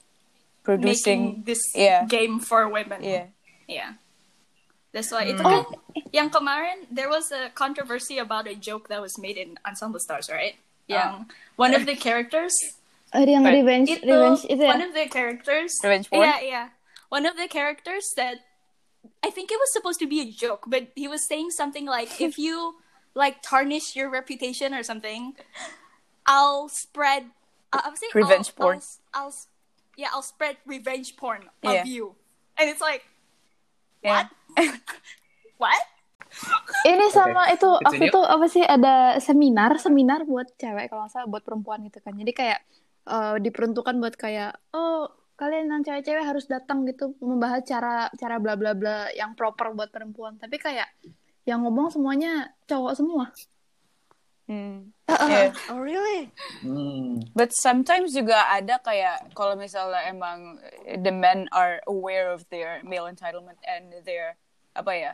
producing? 0.66 1.40
Making 1.40 1.48
this 1.48 1.62
Yeah. 1.72 2.04
game 2.10 2.42
for 2.42 2.68
women. 2.68 3.00
Yeah. 3.00 3.32
Yeah. 3.70 3.96
That's 4.90 5.14
why 5.14 5.30
itu 5.30 5.40
Hmm. 5.40 5.54
kan 5.54 5.64
yang 6.10 6.28
kemarin 6.34 6.90
there 6.90 7.08
was 7.08 7.30
a 7.30 7.54
controversy 7.54 8.18
about 8.18 8.50
a 8.50 8.58
joke 8.58 8.90
that 8.90 9.00
was 9.00 9.16
made 9.22 9.38
in 9.38 9.56
Ensemble 9.62 10.02
Stars, 10.02 10.28
right? 10.28 10.58
Yeah. 10.90 10.98
Yang 10.98 11.14
one 11.56 11.72
of 11.78 11.86
the 11.86 11.94
characters 11.94 12.52
Ada 13.10 13.26
yang 13.26 13.46
Right. 13.46 13.62
revenge, 13.66 13.90
itu 13.90 14.06
revenge 14.06 14.42
itu 14.46 14.62
ya. 14.62 14.70
one 14.70 14.86
of 14.86 14.94
the 14.94 15.06
characters 15.10 15.74
Revenge 15.82 16.10
porn? 16.14 16.26
Yeah, 16.26 16.38
yeah. 16.42 16.66
One 17.10 17.26
of 17.26 17.38
the 17.38 17.50
characters 17.50 18.10
said 18.14 18.46
I 19.24 19.30
think 19.32 19.52
it 19.52 19.60
was 19.60 19.72
supposed 19.72 20.00
to 20.00 20.08
be 20.08 20.20
a 20.22 20.28
joke, 20.30 20.66
but 20.68 20.92
he 20.96 21.08
was 21.08 21.24
saying 21.26 21.52
something 21.52 21.86
like 21.86 22.20
if 22.22 22.38
you 22.38 22.80
like 23.16 23.42
tarnish 23.42 23.96
your 23.96 24.10
reputation 24.12 24.74
or 24.74 24.84
something, 24.84 25.36
I'll 26.28 26.70
spread 26.70 27.32
uh, 27.72 27.82
I 27.86 27.90
was 27.90 28.00
saying 28.00 28.12
Revenge 28.16 28.52
I'll, 28.54 28.60
porn. 28.60 28.78
I'll, 29.14 29.32
I'll 29.32 29.36
yeah, 29.98 30.10
I'll 30.14 30.24
spread 30.26 30.58
revenge 30.66 31.16
porn 31.16 31.48
Yeah. 31.64 31.84
of 31.84 31.88
you. 31.88 32.16
And 32.60 32.70
it's 32.70 32.82
like 32.84 33.04
Yeah. 34.04 34.32
what? 35.58 35.84
Ini 36.88 37.12
sama 37.12 37.52
itu 37.52 37.68
waktu 37.68 38.08
Continue. 38.08 38.12
itu 38.14 38.22
apa 38.24 38.46
sih 38.48 38.64
ada 38.64 39.18
seminar 39.20 39.76
seminar 39.82 40.24
buat 40.24 40.48
cewek 40.56 40.88
kalau 40.88 41.04
nggak 41.04 41.12
salah 41.12 41.28
buat 41.28 41.44
perempuan 41.44 41.84
gitu 41.84 42.00
kan. 42.00 42.16
Jadi 42.16 42.32
kayak 42.32 42.60
eh, 43.10 43.36
diperuntukkan 43.44 43.96
buat 44.00 44.16
kayak 44.16 44.56
oh 44.72 45.10
kalian 45.40 45.72
yang 45.72 45.84
cewek-cewek 45.88 46.20
harus 46.20 46.44
datang 46.52 46.84
gitu 46.84 47.16
membahas 47.24 47.64
cara 47.64 48.12
cara 48.20 48.36
bla 48.44 48.60
bla 48.60 48.76
bla 48.76 49.08
yang 49.16 49.40
proper 49.40 49.72
buat 49.72 49.88
perempuan. 49.88 50.36
Tapi 50.36 50.60
kayak 50.60 50.92
yang 51.48 51.64
ngomong 51.64 51.88
semuanya 51.96 52.52
cowok 52.68 52.94
semua. 53.00 53.32
Hmm. 54.52 54.92
Uh-uh. 55.08 55.30
Yeah. 55.32 55.56
Oh 55.72 55.80
really? 55.80 56.28
Hmm. 56.60 57.24
But 57.32 57.56
sometimes 57.56 58.12
juga 58.12 58.52
ada 58.52 58.84
kayak 58.84 59.32
kalau 59.32 59.56
misalnya 59.56 60.12
emang 60.12 60.60
the 61.00 61.14
men 61.14 61.48
are 61.56 61.80
aware 61.88 62.36
of 62.36 62.44
their 62.52 62.84
male 62.84 63.08
entitlement 63.08 63.64
and 63.64 63.96
their 64.04 64.36
apa 64.76 64.92
ya? 64.92 65.12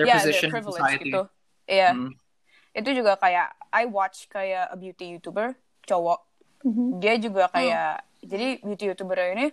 Their 0.00 0.08
yeah, 0.08 0.24
position 0.24 0.48
their 0.48 0.54
privilege 0.56 0.80
society. 0.80 1.12
gitu. 1.12 1.22
Iya. 1.68 1.90
Hmm. 1.92 2.16
Itu 2.72 2.90
juga 2.96 3.20
kayak 3.20 3.52
I 3.76 3.84
watch 3.84 4.32
kayak 4.32 4.72
a 4.72 4.76
beauty 4.80 5.20
YouTuber 5.20 5.52
cowok. 5.84 6.24
Mhm. 6.64 6.86
Dia 7.02 7.14
juga 7.20 7.52
kayak 7.52 8.06
jadi 8.24 8.64
beauty 8.64 8.84
YouTuber 8.94 9.18
ini 9.36 9.52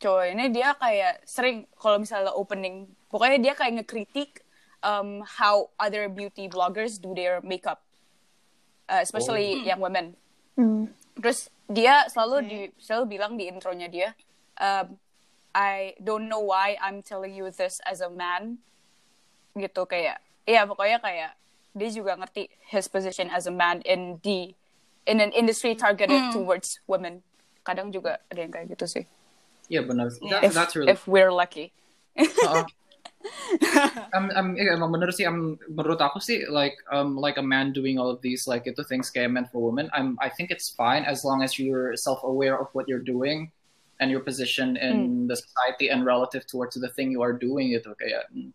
cowok 0.00 0.32
ini 0.32 0.48
dia 0.48 0.72
kayak 0.74 1.22
sering 1.28 1.68
kalau 1.76 2.00
misalnya 2.00 2.32
opening 2.32 2.88
pokoknya 3.12 3.38
dia 3.38 3.52
kayak 3.52 3.84
ngekritik 3.84 4.40
um, 4.80 5.20
how 5.22 5.68
other 5.76 6.08
beauty 6.08 6.48
bloggers 6.48 6.96
do 6.96 7.12
their 7.12 7.44
makeup. 7.44 7.84
Uh, 8.90 9.06
especially 9.06 9.62
young 9.62 9.78
women. 9.78 10.18
Hmm. 10.58 10.90
Terus 11.14 11.46
dia 11.70 12.10
selalu 12.10 12.36
Oke. 12.42 12.48
di 12.50 12.58
selalu 12.82 13.04
bilang 13.06 13.38
di 13.38 13.46
intronya 13.46 13.86
dia, 13.86 14.18
um, 14.58 14.98
I 15.54 15.94
don't 16.02 16.26
know 16.26 16.42
why 16.42 16.74
I'm 16.82 16.98
telling 16.98 17.30
you 17.38 17.54
this 17.54 17.78
as 17.86 18.02
a 18.02 18.10
man, 18.10 18.58
gitu 19.54 19.86
kayak, 19.86 20.18
iya 20.42 20.66
pokoknya 20.66 20.98
kayak 20.98 21.38
dia 21.70 21.90
juga 21.94 22.18
ngerti 22.18 22.50
his 22.66 22.90
position 22.90 23.30
as 23.30 23.46
a 23.46 23.54
man 23.54 23.78
in 23.86 24.18
the 24.26 24.58
in 25.06 25.22
an 25.22 25.30
industry 25.38 25.78
targeted 25.78 26.34
towards 26.34 26.82
women. 26.90 27.22
Kadang 27.62 27.94
juga 27.94 28.18
ada 28.26 28.42
yang 28.42 28.50
kayak 28.50 28.74
gitu 28.74 28.90
sih. 28.90 29.04
Yeah, 29.70 29.86
benar. 29.86 30.10
That, 30.28 30.42
If 30.42 30.52
that's 30.52 30.74
really. 30.74 30.90
if 30.90 31.06
we're 31.06 31.30
lucky. 31.30 31.72
Uh, 32.18 32.66
I'm, 34.14 34.34
I'm, 34.34 34.58
emang 34.58 34.90
bener 34.90 35.14
sih. 35.14 35.22
I'm, 35.22 35.62
menurut 35.70 36.02
aku 36.02 36.18
sih, 36.18 36.50
like, 36.50 36.74
um, 36.90 37.14
like 37.14 37.38
a 37.38 37.42
man 37.42 37.70
doing 37.70 37.94
all 37.94 38.10
of 38.10 38.18
these, 38.18 38.50
like, 38.50 38.66
itu 38.66 38.82
things 38.82 39.14
kayak 39.14 39.30
meant 39.30 39.46
for 39.54 39.62
women. 39.62 39.86
I'm, 39.94 40.18
I 40.18 40.26
think 40.26 40.50
it's 40.50 40.74
fine 40.74 41.06
as 41.06 41.22
long 41.22 41.46
as 41.46 41.54
you're 41.54 41.94
self-aware 41.94 42.58
of 42.58 42.66
what 42.74 42.90
you're 42.90 43.04
doing 43.04 43.54
and 44.02 44.10
your 44.10 44.26
position 44.26 44.74
in 44.74 45.28
the 45.30 45.36
society 45.38 45.94
and 45.94 46.02
relative 46.02 46.50
towards 46.50 46.74
the 46.74 46.90
thing 46.90 47.14
you 47.14 47.22
are 47.22 47.36
doing. 47.36 47.70
Itu 47.70 47.94
kayak, 47.94 48.26
mm, 48.34 48.50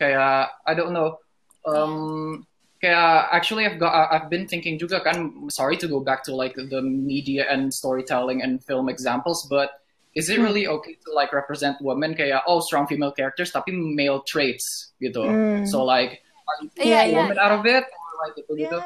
kayak, 0.00 0.58
I 0.66 0.74
don't 0.74 0.90
know. 0.90 1.22
Um, 1.68 2.48
kayak 2.82 3.28
actually 3.30 3.66
I've 3.66 3.78
got 3.78 4.10
I've 4.10 4.30
been 4.30 4.48
thinking 4.48 4.78
juga 4.78 5.04
kan. 5.04 5.50
Sorry 5.52 5.76
to 5.76 5.86
go 5.86 6.00
back 6.00 6.24
to 6.24 6.34
like 6.34 6.56
the 6.56 6.80
media 6.80 7.44
and 7.46 7.68
storytelling 7.68 8.40
and 8.42 8.64
film 8.64 8.88
examples, 8.88 9.46
but 9.50 9.84
is 10.14 10.28
it 10.30 10.38
really 10.40 10.66
okay 10.66 10.94
to 11.04 11.12
like 11.12 11.32
represent 11.32 11.76
women? 11.80 12.14
Kayak 12.14 12.42
oh 12.46 12.60
strong 12.60 12.86
female 12.86 13.12
characters 13.12 13.52
tapi 13.52 13.72
male 13.72 14.22
traits 14.24 14.92
gitu. 15.02 15.22
Hmm. 15.24 15.64
so 15.66 15.84
like 15.84 16.22
are 16.48 16.56
you 16.64 16.68
taking 16.74 16.92
Yeah, 16.92 17.02
a 17.04 17.08
yeah, 17.12 17.18
woman 17.22 17.38
out 17.38 17.52
of 17.52 17.62
it 17.66 17.84
or 17.84 18.12
like 18.24 18.32
gitu 18.36 18.52
gitu? 18.56 18.78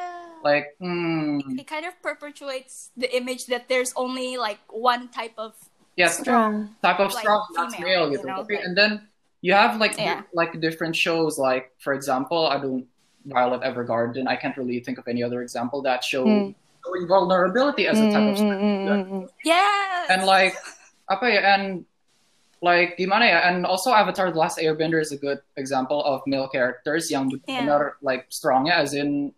Like 0.42 0.74
hmm. 0.82 1.38
It 1.54 1.66
kind 1.70 1.86
of 1.86 1.94
perpetuates 2.02 2.90
the 2.98 3.06
image 3.14 3.46
that 3.46 3.70
there's 3.70 3.94
only 3.94 4.34
like 4.36 4.58
one 4.68 5.06
type 5.14 5.38
of 5.38 5.54
yes. 5.94 6.18
Strong. 6.18 6.74
type 6.82 6.98
of 6.98 7.14
like, 7.14 7.22
strong 7.22 7.46
that's 7.54 7.78
female, 7.78 8.10
male 8.10 8.12
you 8.12 8.18
gitu. 8.18 8.26
know, 8.26 8.42
Tapi- 8.42 8.58
like- 8.58 8.64
and 8.66 8.74
then 8.74 8.90
you 9.42 9.54
have 9.54 9.78
like 9.78 9.94
di- 9.94 10.02
Yeah. 10.06 10.22
like 10.34 10.58
different 10.58 10.94
shows 10.98 11.38
like 11.38 11.70
for 11.78 11.94
example 11.94 12.46
I 12.50 12.58
don't 12.58 12.86
Violet 13.22 13.62
Evergarden 13.62 14.26
I 14.26 14.34
can't 14.34 14.54
really 14.58 14.82
think 14.82 14.98
of 14.98 15.06
any 15.06 15.22
other 15.22 15.42
example 15.46 15.78
that 15.86 16.02
show 16.02 16.26
Hmm. 16.26 16.58
showing 16.82 17.06
vulnerability 17.06 17.86
as 17.86 18.02
a 18.02 18.10
type 18.10 18.34
of 18.34 18.38
Mm, 18.42 18.50
mm, 18.50 18.58
mm, 18.58 18.86
mm, 18.90 19.06
mm. 19.22 20.10
and 20.10 20.26
like 20.26 20.58
apa 21.12 21.26
ya 21.28 21.40
and 21.56 21.84
like 22.62 22.96
gimana 22.96 23.26
ya 23.28 23.38
and 23.50 23.66
also 23.66 23.90
Avatar: 23.92 24.30
The 24.30 24.38
Last 24.38 24.56
Airbender 24.58 25.02
is 25.02 25.10
a 25.12 25.18
good 25.18 25.42
example 25.58 26.00
of 26.02 26.22
male 26.26 26.46
characters 26.48 27.10
yang 27.10 27.28
benar 27.44 27.98
like 28.00 28.30
strongnya 28.30 28.78
as 28.78 28.94
in 28.94 29.34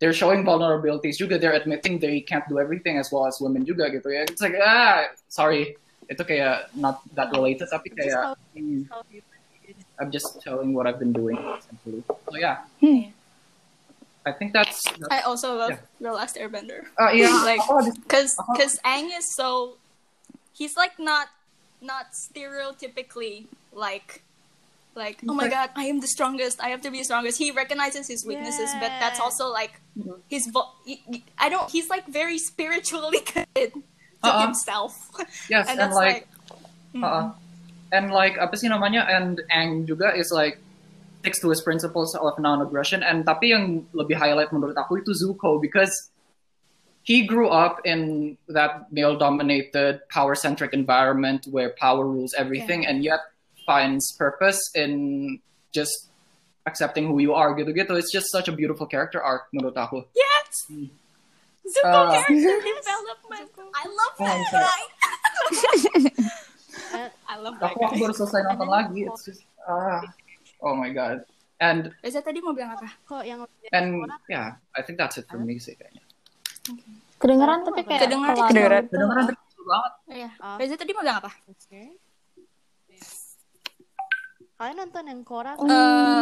they're 0.00 0.16
showing 0.16 0.42
vulnerabilities 0.42 1.14
juga 1.14 1.38
they're 1.38 1.54
admitting 1.54 2.00
they 2.02 2.18
can't 2.24 2.42
do 2.50 2.58
everything 2.58 2.98
as 2.98 3.12
well 3.12 3.28
as 3.28 3.38
women 3.38 3.62
juga 3.62 3.86
gitu 3.92 4.08
ya. 4.10 4.26
It's 4.26 4.42
like 4.42 4.58
ah 4.58 5.06
sorry. 5.30 5.78
Itu 6.10 6.26
kayak 6.26 6.74
not 6.74 6.98
that 7.14 7.30
related 7.30 7.70
tapi 7.70 7.94
Just 7.94 7.98
kayak 8.02 8.18
how- 8.18 8.36
hmm, 8.58 8.82
how 8.90 9.00
you- 9.08 9.22
I'm 10.02 10.10
just 10.10 10.42
telling 10.42 10.74
what 10.74 10.90
I've 10.90 10.98
been 10.98 11.14
doing 11.14 11.38
essentially. 11.38 12.02
So 12.26 12.34
yeah. 12.34 12.66
Hmm. 12.82 13.14
I 14.26 14.30
think 14.34 14.50
that's, 14.54 14.82
that's 14.98 15.10
I 15.10 15.20
also 15.26 15.54
love 15.58 15.70
Yeah. 15.74 15.82
The 15.98 16.12
Last 16.14 16.34
Airbender. 16.38 16.86
uh, 16.98 17.10
yeah. 17.14 17.30
Like- 17.46 17.62
ako, 17.62 17.90
Cause, 18.10 18.34
Uh-huh. 18.38 18.54
cause 18.58 18.74
Aang 18.82 19.10
is 19.14 19.26
so, 19.34 19.78
he's 20.52 20.76
like 20.76 20.98
not, 20.98 21.28
not 21.80 22.12
stereotypically 22.14 23.46
like, 23.72 24.22
like 24.94 25.18
oh 25.28 25.34
my 25.34 25.48
god, 25.48 25.70
I 25.74 25.84
am 25.86 26.00
the 26.00 26.06
strongest. 26.06 26.62
I 26.62 26.68
have 26.68 26.80
to 26.82 26.90
be 26.90 26.98
the 26.98 27.04
strongest. 27.04 27.38
He 27.38 27.50
recognizes 27.50 28.06
his 28.08 28.26
weaknesses, 28.26 28.70
but 28.80 28.92
that's 29.00 29.20
also 29.20 29.48
like 29.50 29.80
Mhm. 29.98 30.20
his. 30.28 30.48
Vo- 30.52 30.68
y- 30.86 31.00
y- 31.08 31.22
I 31.38 31.48
don't. 31.48 31.68
He's 31.70 31.88
like 31.88 32.06
very 32.06 32.36
spiritually 32.38 33.20
committed 33.32 33.72
to 34.22 34.28
Uh-uh. 34.28 34.46
himself, 34.46 34.92
yes 35.48 35.68
and 35.68 35.76
and, 35.76 35.78
that's 35.80 35.96
like 35.96 36.06
like. 36.06 36.26
mm. 36.94 37.04
Uh-uh. 37.04 37.32
And 37.92 38.12
like 38.12 38.36
apa 38.40 38.56
sih 38.56 38.68
namanya? 38.68 39.04
And 39.08 39.40
Aang 39.52 39.84
juga 39.88 40.12
is 40.16 40.28
like 40.32 40.60
sticks 41.20 41.40
to 41.40 41.48
his 41.52 41.60
principles 41.64 42.12
of 42.16 42.36
non-aggression. 42.40 43.00
And 43.04 43.24
tapi 43.24 43.52
yang 43.52 43.84
lebih 43.96 44.16
highlight 44.16 44.48
menurut 44.52 44.76
aku 44.76 45.00
itu 45.00 45.12
Zuko 45.16 45.56
because 45.60 45.92
he 47.02 47.26
grew 47.26 47.48
up 47.50 47.82
in 47.84 48.38
that 48.48 48.90
male-dominated, 48.92 50.06
power-centric 50.08 50.72
environment 50.72 51.46
where 51.50 51.74
power 51.78 52.06
rules 52.06 52.34
everything, 52.38 52.86
and 52.86 53.02
yet 53.02 53.20
finds 53.66 54.14
purpose 54.14 54.58
in 54.74 55.38
just 55.74 56.10
accepting 56.66 57.06
who 57.10 57.18
you 57.18 57.34
are. 57.34 57.54
Gitu 57.54 57.74
gitu. 57.74 57.98
It's 57.98 58.10
just 58.10 58.30
such 58.30 58.46
a 58.46 58.54
beautiful 58.54 58.86
character 58.86 59.18
arc 59.18 59.50
menurut 59.50 59.74
aku. 59.74 60.06
Yes. 60.14 60.46
Zuko 61.62 61.90
Uh, 61.90 62.10
character 62.22 62.58
development. 62.74 63.50
I 63.74 63.84
love 63.86 64.14
Oh, 64.18 64.26
that 64.26 64.38
I'm 64.38 64.50
guy. 64.50 64.82
Uh, 66.92 67.08
I 67.28 67.36
love 67.40 67.56
that 67.60 67.72
Aku 67.72 67.84
aku 67.84 67.94
guy. 67.96 68.00
baru 68.04 68.12
selesai 68.16 68.40
nonton 68.48 68.68
lagi. 68.68 69.00
It's 69.08 69.24
just 69.24 69.42
ah, 69.64 70.00
oh 70.60 70.72
my 70.76 70.88
god. 70.92 71.24
And 71.56 71.92
Reza 72.02 72.20
tadi 72.20 72.40
mau 72.42 72.52
bilang 72.52 72.74
apa? 72.76 72.88
kok 73.06 73.22
yang 73.24 73.44
and 73.72 74.08
yeah, 74.26 74.56
I 74.74 74.80
think 74.82 74.98
that's 74.98 75.16
it 75.16 75.24
for 75.28 75.38
me 75.40 75.56
sih 75.56 75.72
kayaknya. 75.76 76.02
Kedengeran 77.18 77.58
tapi 77.62 77.80
kayak 77.86 78.00
Kedengeran, 78.06 78.34
pelan 78.34 78.48
kedengeran. 78.50 78.82
gitu. 78.82 78.92
Kedengeran 78.94 79.22
tapi 79.30 79.40
seru 79.50 79.64
banget. 79.64 79.92
Iya. 80.10 80.30
Ah. 80.38 80.56
Reza 80.58 80.74
tadi 80.74 80.90
mau 80.90 81.02
bilang 81.02 81.18
apa? 81.22 81.30
Oke. 81.46 81.82
Kalian 84.58 84.76
nonton 84.78 85.04
yang 85.10 85.20
Korra? 85.26 85.58
Uh, 85.58 85.66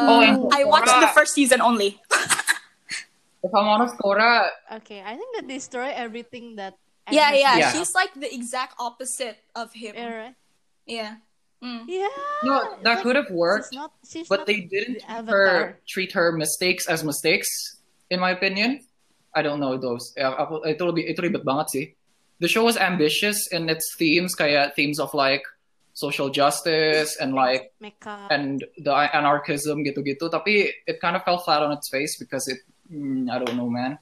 Oh, 0.08 0.20
yang 0.24 0.48
I 0.48 0.64
watched 0.64 0.88
Korra. 0.88 1.04
the 1.04 1.12
first 1.12 1.36
season 1.36 1.60
only. 1.60 2.00
If 3.44 3.52
I'm 3.56 3.68
honest, 3.68 3.96
Korra, 3.96 4.52
Okay, 4.80 5.00
I 5.00 5.16
think 5.16 5.32
that 5.36 5.48
destroy 5.48 5.92
everything 5.96 6.56
that. 6.60 6.76
Yeah, 7.08 7.32
yeah, 7.32 7.56
Yeah. 7.56 7.72
She's 7.72 7.96
like 7.96 8.12
the 8.12 8.28
exact 8.28 8.76
opposite 8.76 9.40
of 9.56 9.72
him. 9.72 9.96
Yeah, 9.96 10.12
right? 10.12 10.36
Yeah. 10.84 11.12
Mm. 11.60 11.84
Yeah. 11.88 12.08
no, 12.44 12.80
that 12.84 13.00
like, 13.00 13.02
could 13.04 13.16
have 13.16 13.28
worked, 13.28 13.68
She's 13.68 13.76
not. 13.76 13.92
She's 14.04 14.28
but 14.28 14.44
not 14.44 14.46
they 14.48 14.64
didn't 14.64 15.04
the 15.04 15.28
treat 15.28 15.28
her 15.28 15.60
treat 15.84 16.10
her 16.16 16.28
mistakes 16.32 16.88
as 16.88 17.04
mistakes, 17.04 17.48
in 18.08 18.20
my 18.20 18.32
opinion. 18.32 18.80
I 19.34 19.42
don't 19.42 19.60
know 19.60 19.78
those. 19.78 20.12
Yeah, 20.16 20.34
aku, 20.34 20.62
itu 20.66 20.82
lebih 20.82 21.04
itu 21.06 21.20
ribet 21.22 21.46
banget 21.46 21.66
sih. 21.70 21.84
The 22.40 22.48
show 22.48 22.64
was 22.64 22.74
ambitious 22.80 23.36
in 23.52 23.68
its 23.68 23.84
themes, 23.94 24.34
kayak 24.34 24.74
themes 24.74 24.98
of 24.98 25.12
like 25.14 25.44
social 25.92 26.30
justice 26.32 27.14
and 27.20 27.34
like 27.36 27.70
Mecha. 27.78 28.26
and 28.32 28.64
the 28.80 28.90
anarchism 28.90 29.84
gitu-gitu. 29.84 30.26
Tapi 30.32 30.72
it 30.88 30.98
kind 30.98 31.14
of 31.14 31.22
fell 31.22 31.38
flat 31.38 31.60
on 31.62 31.70
its 31.76 31.86
face 31.92 32.16
because 32.16 32.48
it, 32.48 32.64
mm, 32.88 33.28
I 33.28 33.38
don't 33.38 33.54
know, 33.60 33.68
man. 33.68 34.00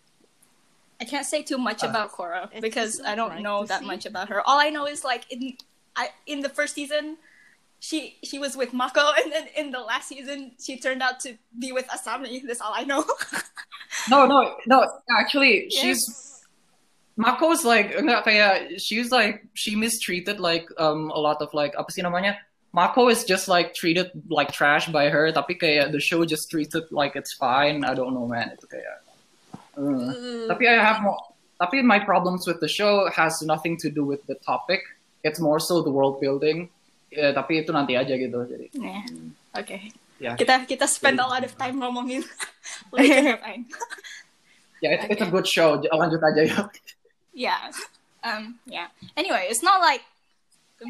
I 1.01 1.05
can't 1.05 1.27
say 1.27 1.43
too 1.43 1.59
much 1.59 1.83
Uh, 1.85 1.91
about 1.91 2.11
Korra 2.11 2.51
because 2.63 2.99
I 3.05 3.15
don't 3.15 3.39
right 3.39 3.43
know 3.43 3.63
to 3.63 3.69
that 3.71 3.83
see. 3.83 3.91
much 3.91 4.07
about 4.07 4.29
her. 4.31 4.43
All 4.47 4.59
I 4.59 4.71
know 4.71 4.87
is 4.87 5.03
like 5.05 5.27
in 5.31 5.55
I 5.95 6.11
in 6.27 6.41
the 6.41 6.49
first 6.51 6.75
season, 6.75 7.19
she 7.81 8.19
she 8.25 8.39
was 8.39 8.57
with 8.57 8.73
Mako, 8.75 9.13
and 9.23 9.33
then 9.33 9.47
in 9.57 9.71
the 9.71 9.81
last 9.81 10.09
season, 10.09 10.53
she 10.59 10.79
turned 10.79 11.03
out 11.03 11.21
to 11.21 11.35
be 11.59 11.73
with 11.73 11.87
Asami. 11.89 12.43
That's 12.47 12.61
all 12.61 12.73
I 12.75 12.85
know. 12.85 13.05
No, 14.11 14.27
no, 14.27 14.55
no. 14.67 14.85
Actually, 15.11 15.67
Yes. 15.71 15.81
she's 15.81 16.03
Mako's 17.17 17.65
like 17.65 17.97
kayak 17.97 18.79
she's 18.79 19.11
like 19.11 19.43
she 19.55 19.75
mistreated 19.75 20.39
like 20.39 20.69
um 20.79 21.11
a 21.11 21.19
lot 21.19 21.41
of 21.43 21.51
like 21.53 21.75
apa 21.75 21.91
sih 21.91 22.03
namanya? 22.05 22.37
Mako 22.73 23.09
is 23.09 23.25
just 23.25 23.49
like 23.49 23.73
treated 23.75 24.13
like 24.29 24.53
trash 24.53 24.87
by 24.93 25.09
her, 25.09 25.33
tapi 25.33 25.57
kayak 25.57 25.91
the 25.91 25.99
show 25.99 26.23
just 26.25 26.47
treats 26.53 26.77
it 26.77 26.85
like 26.93 27.17
it's 27.17 27.33
fine. 27.35 27.83
I 27.83 27.97
don't 27.97 28.13
know, 28.15 28.29
man. 28.29 28.55
Itu 28.55 28.69
kayak. 28.69 28.97
uh. 29.81 30.47
Tapi 30.53 30.69
I 30.69 30.77
have 30.79 31.01
more. 31.03 31.19
Tapi 31.59 31.83
my 31.83 31.99
problems 31.99 32.47
with 32.47 32.61
the 32.61 32.69
show 32.71 33.09
has 33.11 33.41
nothing 33.43 33.75
to 33.83 33.91
do 33.91 34.05
with 34.05 34.23
the 34.31 34.37
topic. 34.47 34.85
It's 35.25 35.41
more 35.43 35.59
so 35.59 35.83
the 35.83 35.91
world 35.91 36.21
building. 36.23 36.71
Ya, 37.09 37.33
tapi 37.33 37.65
itu 37.65 37.73
nanti 37.73 37.97
aja 37.97 38.13
gitu. 38.13 38.37
Jadi 38.45 38.69
yeah. 38.77 39.03
Okay. 39.57 39.93
ya, 40.21 40.37
Kita 40.37 40.69
kita 40.69 40.85
spend 40.85 41.17
a 41.17 41.27
lot 41.27 41.41
of 41.41 41.57
time 41.57 41.81
ngomongin 41.81 42.21
later. 42.95 43.41
fine. 43.45 43.65
ya 44.79 44.95
it's, 44.95 45.05
it's 45.17 45.23
a 45.25 45.31
good 45.33 45.49
show. 45.49 45.81
Lanjut 45.81 46.21
aja 46.23 46.43
ya. 46.45 46.61
yeah. 47.33 47.61
Um. 48.23 48.59
Yeah. 48.67 48.93
Anyway, 49.17 49.47
it's 49.49 49.63
not 49.63 49.81
like 49.81 50.03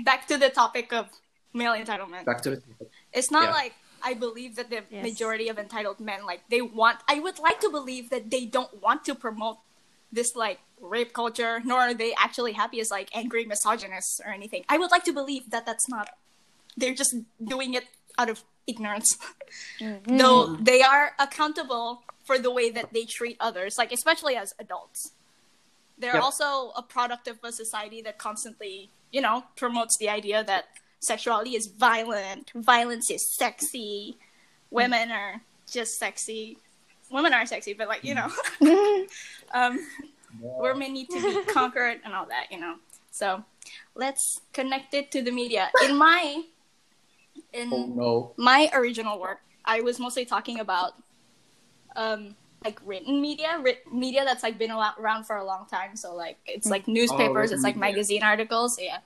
back 0.05 0.27
to 0.29 0.37
the 0.37 0.51
topic 0.51 0.93
of 0.93 1.07
male 1.55 1.73
entitlement. 1.73 2.25
Back 2.27 2.43
to 2.45 2.57
the 2.57 2.61
topic. 2.61 2.89
It's 3.13 3.31
not 3.31 3.53
Yeah. 3.53 3.57
like 3.57 3.75
I 4.03 4.15
believe 4.15 4.55
that 4.57 4.71
the 4.71 4.83
Yes. 4.91 5.03
majority 5.03 5.49
of 5.49 5.59
entitled 5.59 5.99
men 6.01 6.23
like 6.27 6.43
they 6.51 6.63
want 6.63 6.99
I 7.07 7.19
would 7.23 7.39
like 7.39 7.59
to 7.63 7.71
believe 7.71 8.11
that 8.11 8.31
they 8.31 8.47
don't 8.47 8.71
want 8.83 9.03
to 9.07 9.15
promote 9.15 9.59
this 10.13 10.35
like 10.39 10.59
rape 10.81 11.13
culture 11.13 11.61
nor 11.65 11.81
are 11.81 11.95
they 11.95 12.15
actually 12.19 12.53
happy 12.53 12.81
as 12.81 12.91
like 12.91 13.09
angry 13.15 13.45
misogynists 13.45 14.21
or 14.25 14.33
anything. 14.33 14.65
I 14.69 14.79
would 14.79 14.91
like 14.91 15.05
to 15.05 15.13
believe 15.13 15.51
that 15.51 15.67
that's 15.67 15.89
not 15.89 16.09
they're 16.77 16.95
just 16.95 17.15
doing 17.45 17.75
it 17.75 17.85
out 18.19 18.29
of 18.31 18.45
ignorance. 18.67 19.17
Though 20.07 20.57
they 20.61 20.83
are 20.83 21.13
accountable 21.19 22.03
for 22.25 22.39
the 22.39 22.51
way 22.51 22.71
that 22.71 22.93
they 22.93 23.05
treat 23.05 23.37
others 23.41 23.77
like 23.79 23.93
especially 23.93 24.37
as 24.37 24.55
adults. 24.59 25.13
They're 25.99 26.15
Yep. 26.15 26.23
also 26.23 26.71
a 26.77 26.83
product 26.83 27.27
of 27.27 27.39
a 27.43 27.51
society 27.51 28.03
that 28.03 28.19
constantly, 28.19 28.91
you 29.11 29.21
know, 29.21 29.45
promotes 29.57 29.97
the 29.99 30.09
idea 30.09 30.45
that 30.45 30.67
sexuality 31.01 31.57
is 31.57 31.67
violent, 31.67 32.53
violence 32.55 33.11
is 33.11 33.35
sexy, 33.35 34.17
women 34.71 35.11
are 35.11 35.41
just 35.71 35.99
sexy. 35.99 36.59
Women 37.11 37.33
are 37.33 37.47
sexy, 37.47 37.73
but 37.73 37.89
like, 37.89 38.05
you 38.05 38.15
know, 38.15 38.31
um, 39.55 39.79
women 40.41 40.93
need 40.93 41.09
to 41.11 41.21
be 41.23 41.53
conquered 41.53 42.01
and 42.05 42.15
all 42.15 42.27
that, 42.27 42.47
you 42.51 42.59
know. 42.61 42.77
So 43.11 43.45
let's 43.95 44.41
connect 44.53 44.95
it 44.95 45.11
to 45.13 45.23
the 45.23 45.31
media. 45.33 45.71
In 45.85 45.97
my 45.97 46.43
in 47.53 47.73
Oh 47.73 47.87
no. 47.87 48.33
my 48.37 48.71
original 48.75 49.19
work, 49.21 49.41
I 49.65 49.81
was 49.81 49.99
mostly 49.99 50.25
talking 50.25 50.61
about 50.61 50.93
um 51.97 52.37
like 52.65 52.81
written 52.85 53.21
media, 53.21 53.59
writ- 53.63 53.91
media 53.93 54.25
that's 54.25 54.43
like 54.43 54.59
been 54.59 54.71
a 54.73 54.77
lot, 54.77 54.97
around 54.99 55.25
for 55.25 55.37
a 55.37 55.45
long 55.45 55.67
time. 55.71 55.95
So 55.97 56.15
like 56.15 56.39
it's 56.47 56.67
like 56.69 56.89
newspapers, 56.89 57.51
written 57.51 57.55
it's 57.55 57.63
like 57.65 57.77
media. 57.77 57.93
magazine 57.93 58.23
articles, 58.23 58.79
yeah. 58.81 58.99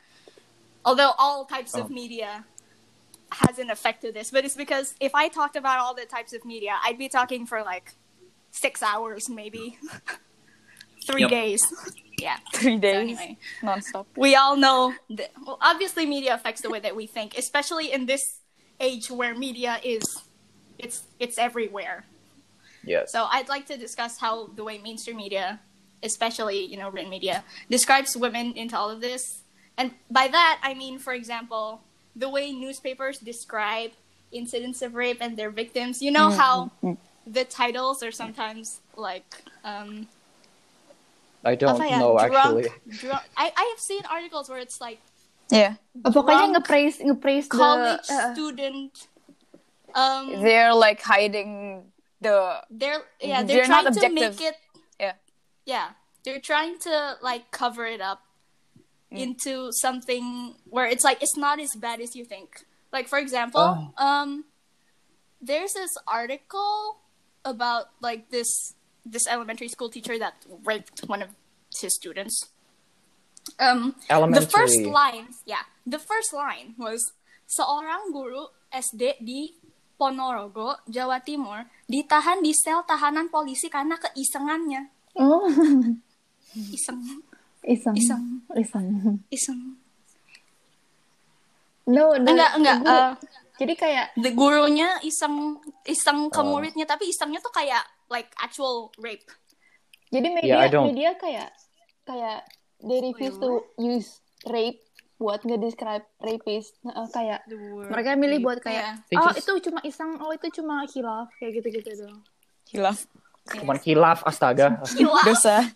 Although 0.85 1.13
all 1.19 1.45
types 1.45 1.75
Oh. 1.77 1.83
of 1.83 1.91
media 1.91 2.45
has 3.31 3.59
an 3.59 3.71
effect 3.71 4.03
to 4.03 4.13
this, 4.13 4.31
but 4.31 4.45
it's 4.45 4.57
because 4.57 4.95
if 5.01 5.15
I 5.15 5.29
talked 5.29 5.57
about 5.57 5.79
all 5.79 5.95
the 5.95 6.05
types 6.07 6.33
of 6.33 6.45
media, 6.45 6.77
I'd 6.85 6.99
be 6.99 7.09
talking 7.09 7.47
for 7.47 7.63
like 7.63 7.95
six 8.51 8.83
hours, 8.83 9.29
maybe 9.29 9.79
three 11.07 11.23
Yep. 11.23 11.31
days. 11.31 11.61
Yeah. 12.19 12.37
Three 12.55 12.77
So 12.77 12.81
days 12.81 13.19
anyway, 13.19 13.37
nonstop. 13.63 14.07
we 14.17 14.37
all 14.37 14.57
know 14.57 14.95
that 15.11 15.31
well 15.45 15.59
obviously 15.61 16.07
media 16.07 16.35
affects 16.35 16.61
the 16.63 16.71
way 16.71 16.79
that 16.79 16.95
we 16.95 17.07
think 17.07 17.37
especially 17.37 17.91
in 17.93 18.07
this 18.07 18.23
age 18.79 19.11
where 19.11 19.35
media 19.35 19.81
is 19.83 20.03
it's 20.79 21.03
it's 21.19 21.37
everywhere 21.39 22.05
Yes. 22.85 23.11
so 23.11 23.27
i'd 23.33 23.49
like 23.49 23.67
to 23.67 23.77
discuss 23.77 24.19
how 24.19 24.49
the 24.55 24.63
way 24.63 24.79
mainstream 24.79 25.17
media 25.17 25.61
especially 26.03 26.65
you 26.65 26.77
know 26.77 26.91
written 26.91 27.11
media 27.11 27.43
describes 27.71 28.17
women 28.17 28.53
into 28.55 28.77
all 28.79 28.91
of 28.91 29.01
this 29.01 29.43
and 29.77 29.91
by 30.11 30.29
that 30.29 30.61
i 30.63 30.75
mean 30.75 30.99
for 31.01 31.13
example 31.15 31.81
the 32.15 32.29
way 32.29 32.53
newspapers 32.53 33.19
describe 33.19 33.91
incidents 34.31 34.81
of 34.83 34.95
rape 34.95 35.19
and 35.21 35.37
their 35.37 35.51
victims 35.51 36.01
you 36.03 36.11
know 36.13 36.31
how 36.31 36.71
the 37.27 37.45
titles 37.45 38.03
are 38.03 38.13
sometimes 38.13 38.81
like 38.97 39.43
um 39.65 40.07
I 41.45 41.55
don't 41.59 41.75
apa 41.75 41.85
ya, 41.91 41.99
know 41.99 42.15
drunk, 42.19 42.33
actually. 42.33 42.69
drunk. 42.99 43.23
I, 43.37 43.51
I 43.51 43.65
have 43.75 43.81
seen 43.83 44.03
articles 44.07 44.49
where 44.49 44.59
it's 44.63 44.81
like 44.81 44.99
Yeah, 45.53 45.77
Oh, 46.01 46.09
pokoknya 46.09 46.49
Drunk 46.49 46.65
nge-praise 46.65 46.97
nge-praise 47.05 47.47
the 47.51 47.57
college 47.61 48.09
uh, 48.09 48.33
student 48.33 48.93
um 49.93 50.41
they're 50.41 50.73
like 50.73 51.03
hiding 51.05 51.85
the 52.25 52.57
they're 52.73 53.05
yeah 53.21 53.43
they're, 53.45 53.67
They're 53.67 53.69
not 53.69 53.93
trying 53.93 54.01
to 54.01 54.09
make 54.17 54.41
it 54.41 54.57
Yeah. 54.97 55.21
yeah 55.69 55.89
they're 56.25 56.41
trying 56.41 56.79
to 56.89 57.21
like 57.21 57.51
cover 57.53 57.85
it 57.85 58.01
up 58.01 58.25
into 59.13 59.69
something 59.77 60.57
where 60.73 60.89
it's 60.89 61.05
like 61.05 61.21
it's 61.21 61.37
not 61.37 61.61
as 61.61 61.77
bad 61.77 62.01
as 62.01 62.17
you 62.17 62.25
think 62.25 62.65
like 62.89 63.05
for 63.13 63.21
example 63.21 63.93
um 64.01 64.49
there's 65.43 65.77
this 65.77 65.93
article 66.09 66.97
about 67.45 67.93
like 68.01 68.31
this 68.33 68.49
this 69.03 69.27
elementary 69.27 69.67
school 69.67 69.89
teacher 69.89 70.15
that 70.17 70.35
raped 70.63 71.03
one 71.07 71.21
of 71.21 71.31
his 71.71 71.91
students 71.91 72.47
um 73.59 73.99
the 74.31 74.47
first 74.47 74.79
Elementary. 74.79 74.87
line, 74.87 75.27
yeah, 75.43 75.67
the 75.83 75.99
first 75.99 76.31
line 76.31 76.79
was 76.79 77.11
seorang 77.45 78.15
guru 78.15 78.47
SD 78.71 79.19
di 79.19 79.51
Ponorogo, 79.99 80.79
Jawa 80.87 81.19
Timur, 81.19 81.63
ditahan 81.85 82.39
di 82.39 82.51
sel 82.51 82.83
tahanan 82.83 83.27
polisi 83.29 83.67
karena 83.67 83.95
keisengannya. 83.97 84.87
oh 85.15 85.47
Iseng, 86.53 87.01
iseng 87.65 87.97
Iseng. 87.97 88.25
iseng 88.53 88.89
iseng. 89.27 89.61
no 91.87 92.15
the- 92.15 92.31
Enggak, 92.31 92.51
enggak. 92.55 92.77
the 92.77 92.85
guru- 92.85 92.95
eh, 92.95 93.13
jadi 93.59 93.75
kayak 93.75 94.07
the 94.17 94.31
gurunya 94.33 94.89
iseng, 95.03 95.59
iseng 95.85 96.19
ke 96.29 96.41
Oh. 96.41 96.47
muridnya, 96.47 96.85
tapi 96.85 97.07
isengnya 97.07 97.39
tuh 97.39 97.51
kayak 97.51 97.83
like 98.09 98.31
actual 98.37 98.91
rape. 98.97 99.23
jadi 100.09 100.29
media 100.29 100.53
Yeah, 100.53 100.65
I 100.65 100.69
don't- 100.69 100.89
media 100.89 101.15
kayak 101.15 101.51
kayak 102.03 102.45
they 102.81 102.99
refuse 103.01 103.37
to 103.37 103.63
use 103.77 104.19
rape 104.45 104.83
buat 105.17 105.39
nge-describe 105.41 106.03
rapist 106.19 106.75
Nah, 106.83 107.07
kayak 107.09 107.47
mereka 107.87 108.19
milih 108.19 108.43
buat 108.43 108.59
kayak 108.59 108.99
Yeah. 108.99 109.07
They 109.07 109.17
oh 109.17 109.31
itu 109.33 109.53
cuma 109.63 109.79
iseng 109.83 110.19
oh 110.19 110.31
itu 110.31 110.51
cuma 110.53 110.83
hilaf 110.85 111.31
kayak 111.39 111.63
gitu 111.63 111.69
gitu 111.79 111.91
doang 111.97 112.21
hilaf. 112.69 113.07
Cuman 113.45 113.75
kilaf, 113.77 114.23
astaga. 114.23 114.79
Dosa. 115.27 115.67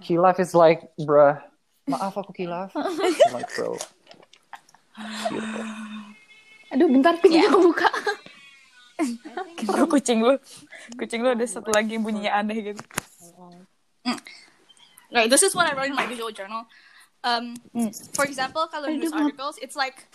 Kilaf 0.00 0.36
is 0.36 0.52
like, 0.52 0.84
bruh. 0.98 1.40
Maaf 1.84 2.14
aku 2.14 2.36
kilaf. 2.36 2.68
like, 3.32 3.48
bro. 3.50 3.80
Beautiful. 5.26 5.64
Aduh, 6.68 6.88
bentar 6.88 7.16
pintunya 7.16 7.44
Ya. 7.44 7.50
kebuka. 7.50 7.88
Kucing 9.88 10.20
lu. 10.22 10.38
Kucing 10.98 11.20
lu 11.22 11.32
ada 11.32 11.46
satu 11.46 11.70
lagi 11.72 11.96
yang 11.96 12.04
bunyinya 12.06 12.32
aneh 12.38 12.72
gitu. 12.72 12.82
Right, 15.12 15.28
this 15.28 15.44
is 15.44 15.52
what 15.52 15.68
I 15.68 15.76
wrote 15.76 15.92
in 15.92 15.98
my 15.98 16.08
visual 16.08 16.32
journal. 16.32 16.64
Um, 17.22 17.54
for 18.16 18.24
example, 18.24 18.66
kalau 18.66 18.88
news 18.88 19.12
articles, 19.12 19.60
it's 19.60 19.76
like 19.76 20.08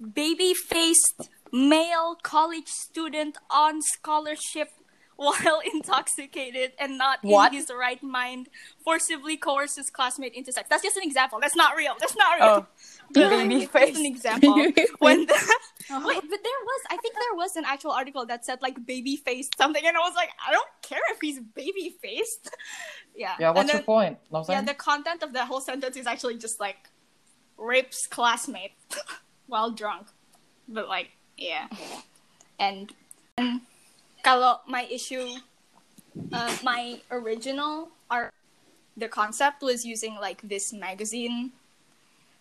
baby-faced 0.00 1.28
male 1.52 2.16
college 2.22 2.68
student 2.68 3.36
on 3.52 3.84
scholarship 3.84 4.77
while 5.18 5.60
intoxicated 5.74 6.72
and 6.78 6.96
not 6.96 7.18
What? 7.22 7.52
in 7.52 7.58
his 7.58 7.70
right 7.76 8.00
mind 8.02 8.48
forcibly 8.84 9.36
coerces 9.36 9.90
classmate 9.90 10.32
into 10.32 10.52
sex. 10.52 10.68
That's 10.70 10.82
just 10.82 10.96
an 10.96 11.02
example. 11.02 11.40
That's 11.42 11.56
not 11.56 11.76
real. 11.76 11.94
That's 11.98 12.16
not 12.16 12.38
real. 12.38 12.48
Oh, 12.48 12.66
But 13.12 13.30
baby 13.30 13.62
it's 13.64 13.72
just 13.72 13.98
an 13.98 14.06
example. 14.14 14.54
when 15.00 15.26
the, 15.26 15.34
Uh-huh. 15.34 16.02
wait, 16.06 16.20
but 16.20 16.40
there 16.46 16.60
was, 16.70 16.80
I 16.90 16.96
think 16.98 17.14
there 17.14 17.34
was 17.34 17.56
an 17.56 17.64
actual 17.66 17.90
article 17.90 18.24
that 18.26 18.44
said 18.44 18.60
like 18.62 18.76
baby 18.86 19.16
faced 19.16 19.56
something, 19.58 19.82
and 19.84 19.96
I 19.96 20.00
was 20.00 20.14
like, 20.14 20.30
I 20.46 20.52
don't 20.52 20.68
care 20.82 21.00
if 21.10 21.18
he's 21.20 21.40
baby 21.40 21.96
faced. 22.00 22.50
yeah. 23.16 23.34
Yeah, 23.40 23.50
what's 23.50 23.70
and 23.70 23.78
your 23.78 23.82
point? 23.82 24.18
Know 24.30 24.44
Yeah, 24.48 24.60
the 24.62 24.74
content 24.74 25.22
of 25.24 25.32
that 25.32 25.48
whole 25.48 25.60
sentence 25.60 25.96
is 25.96 26.06
actually 26.06 26.38
just 26.38 26.60
like 26.60 26.76
rapes 27.56 28.06
classmate 28.06 28.72
while 29.46 29.70
drunk, 29.72 30.06
but 30.68 30.86
like 30.86 31.08
yeah, 31.38 31.66
and, 32.60 32.92
and 33.36 33.62
kalau 34.28 34.60
my 34.68 34.84
issue, 34.92 35.40
uh, 36.36 36.52
my 36.60 37.00
original 37.08 37.88
art, 38.12 38.28
the 38.92 39.08
concept 39.08 39.64
was 39.64 39.88
using 39.88 40.20
like 40.20 40.44
this 40.44 40.68
magazine 40.68 41.56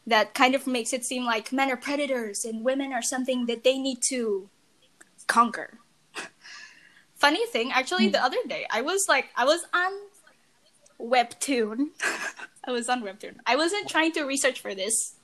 that 0.04 0.36
kind 0.36 0.52
of 0.52 0.68
makes 0.68 0.92
it 0.92 1.08
seem 1.08 1.24
like 1.24 1.56
men 1.56 1.72
are 1.72 1.80
predators 1.80 2.44
and 2.44 2.68
women 2.68 2.92
are 2.92 3.02
something 3.02 3.48
that 3.48 3.64
they 3.64 3.80
need 3.80 4.04
to 4.04 4.50
conquer. 5.28 5.80
Funny 7.16 7.46
thing, 7.48 7.72
actually, 7.72 8.12
the 8.12 8.20
other 8.20 8.44
day 8.48 8.68
I 8.68 8.84
was 8.84 9.08
like, 9.08 9.32
I 9.40 9.46
was 9.48 9.64
on 9.72 9.92
Webtoon. 11.00 11.96
I 12.68 12.72
was 12.76 12.92
on 12.92 13.00
Webtoon. 13.00 13.40
I 13.48 13.56
wasn't 13.56 13.88
trying 13.88 14.12
to 14.20 14.28
research 14.28 14.60
for 14.60 14.76
this. 14.76 15.16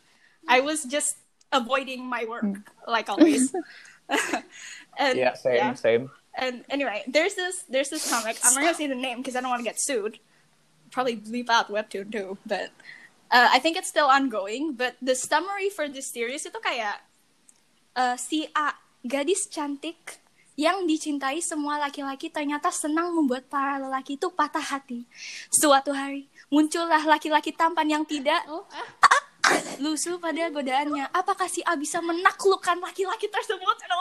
I 0.47 0.63
was 0.63 0.87
just 0.87 1.19
avoiding 1.51 2.07
my 2.07 2.23
work, 2.23 2.71
like 2.87 3.09
always. 3.11 3.51
and, 4.97 5.19
Yeah, 5.19 5.35
same, 5.35 5.75
same. 5.75 6.11
And 6.33 6.65
anyway, 6.69 7.05
there's 7.05 7.35
this 7.35 7.63
there's 7.69 7.89
this 7.89 8.09
comic. 8.09 8.41
I'm 8.43 8.57
not 8.57 8.65
gonna 8.65 8.77
say 8.77 8.89
the 8.89 8.97
name 8.97 9.21
because 9.21 9.35
I 9.35 9.41
don't 9.41 9.53
want 9.53 9.61
to 9.61 9.69
get 9.69 9.77
sued. 9.77 10.17
Probably 10.89 11.17
bleep 11.17 11.49
out 11.49 11.69
Webtoon 11.69 12.11
too, 12.11 12.37
but 12.45 12.73
uh, 13.29 13.49
I 13.53 13.59
think 13.59 13.77
it's 13.77 13.89
still 13.89 14.09
ongoing. 14.09 14.73
But 14.73 14.97
the 15.01 15.13
summary 15.13 15.69
for 15.69 15.85
this 15.85 16.09
series 16.09 16.45
itu 16.45 16.57
kayak 16.57 17.05
uh, 17.97 18.17
si 18.17 18.49
A, 18.57 18.73
gadis 19.05 19.45
cantik 19.49 20.21
yang 20.53 20.85
dicintai 20.85 21.41
semua 21.41 21.81
laki-laki 21.81 22.29
ternyata 22.29 22.69
senang 22.69 23.09
membuat 23.13 23.49
para 23.49 23.81
lelaki 23.81 24.21
itu 24.21 24.29
patah 24.29 24.61
hati. 24.61 25.05
Suatu 25.49 25.89
hari 25.93 26.29
muncullah 26.53 27.01
laki-laki 27.01 27.49
tampan 27.49 27.89
yang 27.89 28.03
tidak 28.05 28.45
lusuh 29.81 30.21
pada 30.21 30.47
godaannya. 30.53 31.09
Apakah 31.11 31.49
si 31.49 31.65
A 31.65 31.75
bisa 31.75 31.99
menaklukkan 31.99 32.79
laki-laki 32.79 33.27
tersebut? 33.27 33.77
And 33.81 33.91
I 33.91 33.97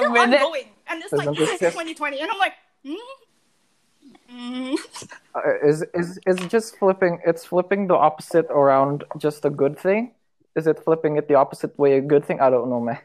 still 0.00 0.12
minute. 0.12 0.40
ongoing. 0.42 0.64
And 0.88 1.02
it's 1.02 1.12
like 1.12 1.28
Isn't 1.28 1.38
this 1.38 1.60
just- 1.60 1.72
2020. 1.76 2.20
And 2.20 2.30
I'm 2.30 2.38
like, 2.38 2.54
hmm? 2.84 2.94
Mm. 4.32 4.76
Uh, 5.34 5.40
is 5.66 5.82
is 5.94 6.18
is 6.26 6.36
it 6.36 6.48
just 6.50 6.76
flipping? 6.78 7.18
It's 7.26 7.44
flipping 7.46 7.86
the 7.88 7.94
opposite 7.96 8.46
around. 8.50 9.04
Just 9.16 9.44
a 9.44 9.50
good 9.50 9.78
thing. 9.78 10.12
Is 10.54 10.66
it 10.66 10.78
flipping 10.84 11.16
it 11.16 11.28
the 11.28 11.34
opposite 11.34 11.78
way? 11.78 11.96
A 11.96 12.00
good 12.00 12.24
thing? 12.26 12.40
I 12.40 12.50
don't 12.50 12.68
know, 12.68 12.80
man. 12.80 12.98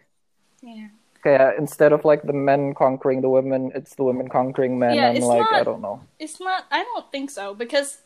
Yeah. 0.62 0.88
Okay, 1.19 1.36
uh, 1.41 1.51
instead 1.58 1.93
of 1.93 2.03
like 2.03 2.23
the 2.23 2.34
men 2.34 2.73
conquering 2.73 3.21
the 3.21 3.29
women, 3.29 3.71
it's 3.73 3.95
the 3.95 4.03
women 4.03 4.27
conquering 4.27 4.77
men. 4.77 4.95
Yeah, 4.95 5.08
and 5.10 5.17
it's 5.17 5.25
like 5.25 5.47
I 5.51 5.58
not- 5.60 5.65
don't 5.65 5.82
know. 5.82 6.01
It's 6.19 6.39
not, 6.41 6.65
I 6.71 6.84
don't 6.84 7.10
think 7.12 7.32
so 7.32 7.56
because 7.56 7.99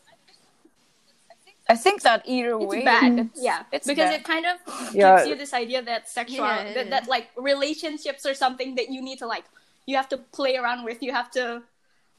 I 1.68 1.76
think 1.76 2.02
that 2.02 2.22
either 2.26 2.56
it's 2.56 2.64
way, 2.66 2.84
bad. 2.84 3.12
it's- 3.12 3.30
yeah. 3.42 3.64
it's 3.72 3.86
because 3.86 4.10
bad. 4.10 4.20
it 4.20 4.24
kind 4.24 4.46
of 4.46 4.56
Yeah. 4.94 5.16
gives 5.16 5.28
you 5.28 5.36
this 5.36 5.52
idea 5.52 5.82
that 5.82 6.08
sexual, 6.08 6.46
Yeah, 6.46 6.72
that, 6.72 6.86
yeah. 6.86 6.90
that 6.90 7.08
like 7.08 7.28
relationships 7.36 8.24
are 8.24 8.34
something 8.34 8.74
that 8.76 8.88
you 8.90 9.02
need 9.02 9.18
to 9.18 9.26
like, 9.26 9.44
you 9.86 9.96
have 9.96 10.08
to 10.10 10.18
play 10.18 10.56
around 10.56 10.84
with. 10.84 11.02
You 11.02 11.12
have 11.12 11.30
to, 11.32 11.62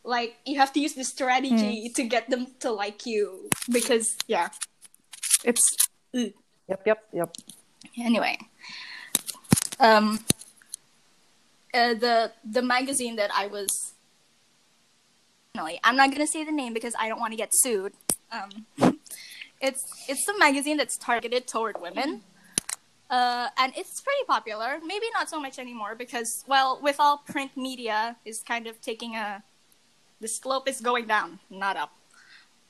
like, 0.04 0.38
you 0.46 0.58
have 0.60 0.72
to 0.74 0.80
use 0.80 0.94
this 0.94 1.10
strategy 1.10 1.90
to 1.96 2.04
get 2.04 2.30
them 2.30 2.48
to 2.60 2.72
like 2.72 3.06
you 3.06 3.50
because, 3.72 4.16
yeah. 4.28 4.50
It's, 5.44 5.64
ugh. 6.16 6.32
Yep, 6.68 6.82
yep, 6.86 7.04
yep. 7.14 7.34
anyway 7.98 8.38
um 9.80 10.20
uh, 11.74 11.94
the 11.96 12.32
the 12.44 12.62
magazine 12.62 13.16
that 13.16 13.32
i 13.34 13.48
was 13.48 13.94
no 15.56 15.68
i'm 15.84 15.96
not 15.96 16.12
gonna 16.12 16.28
say 16.28 16.44
the 16.44 16.52
name 16.52 16.74
because 16.74 16.94
i 17.00 17.08
don't 17.10 17.20
want 17.20 17.32
to 17.34 17.38
get 17.38 17.50
sued 17.54 17.94
um 18.32 18.50
it's 19.62 19.84
it's 20.08 20.26
the 20.26 20.38
magazine 20.38 20.78
that's 20.78 20.98
targeted 20.98 21.48
toward 21.48 21.80
women 21.82 22.22
uh, 23.10 23.48
and 23.58 23.74
it's 23.76 24.02
pretty 24.02 24.24
popular 24.28 24.80
maybe 24.86 25.06
not 25.14 25.30
so 25.30 25.40
much 25.40 25.60
anymore 25.60 25.96
because 25.96 26.44
well 26.48 26.80
with 26.82 26.98
all 27.00 27.18
print 27.28 27.52
media 27.58 28.16
is 28.26 28.42
kind 28.48 28.68
of 28.68 28.80
taking 28.82 29.16
a 29.16 29.44
the 30.22 30.28
slope 30.28 30.68
is 30.68 30.82
going 30.82 31.06
down 31.08 31.40
not 31.50 31.76
up 31.78 31.92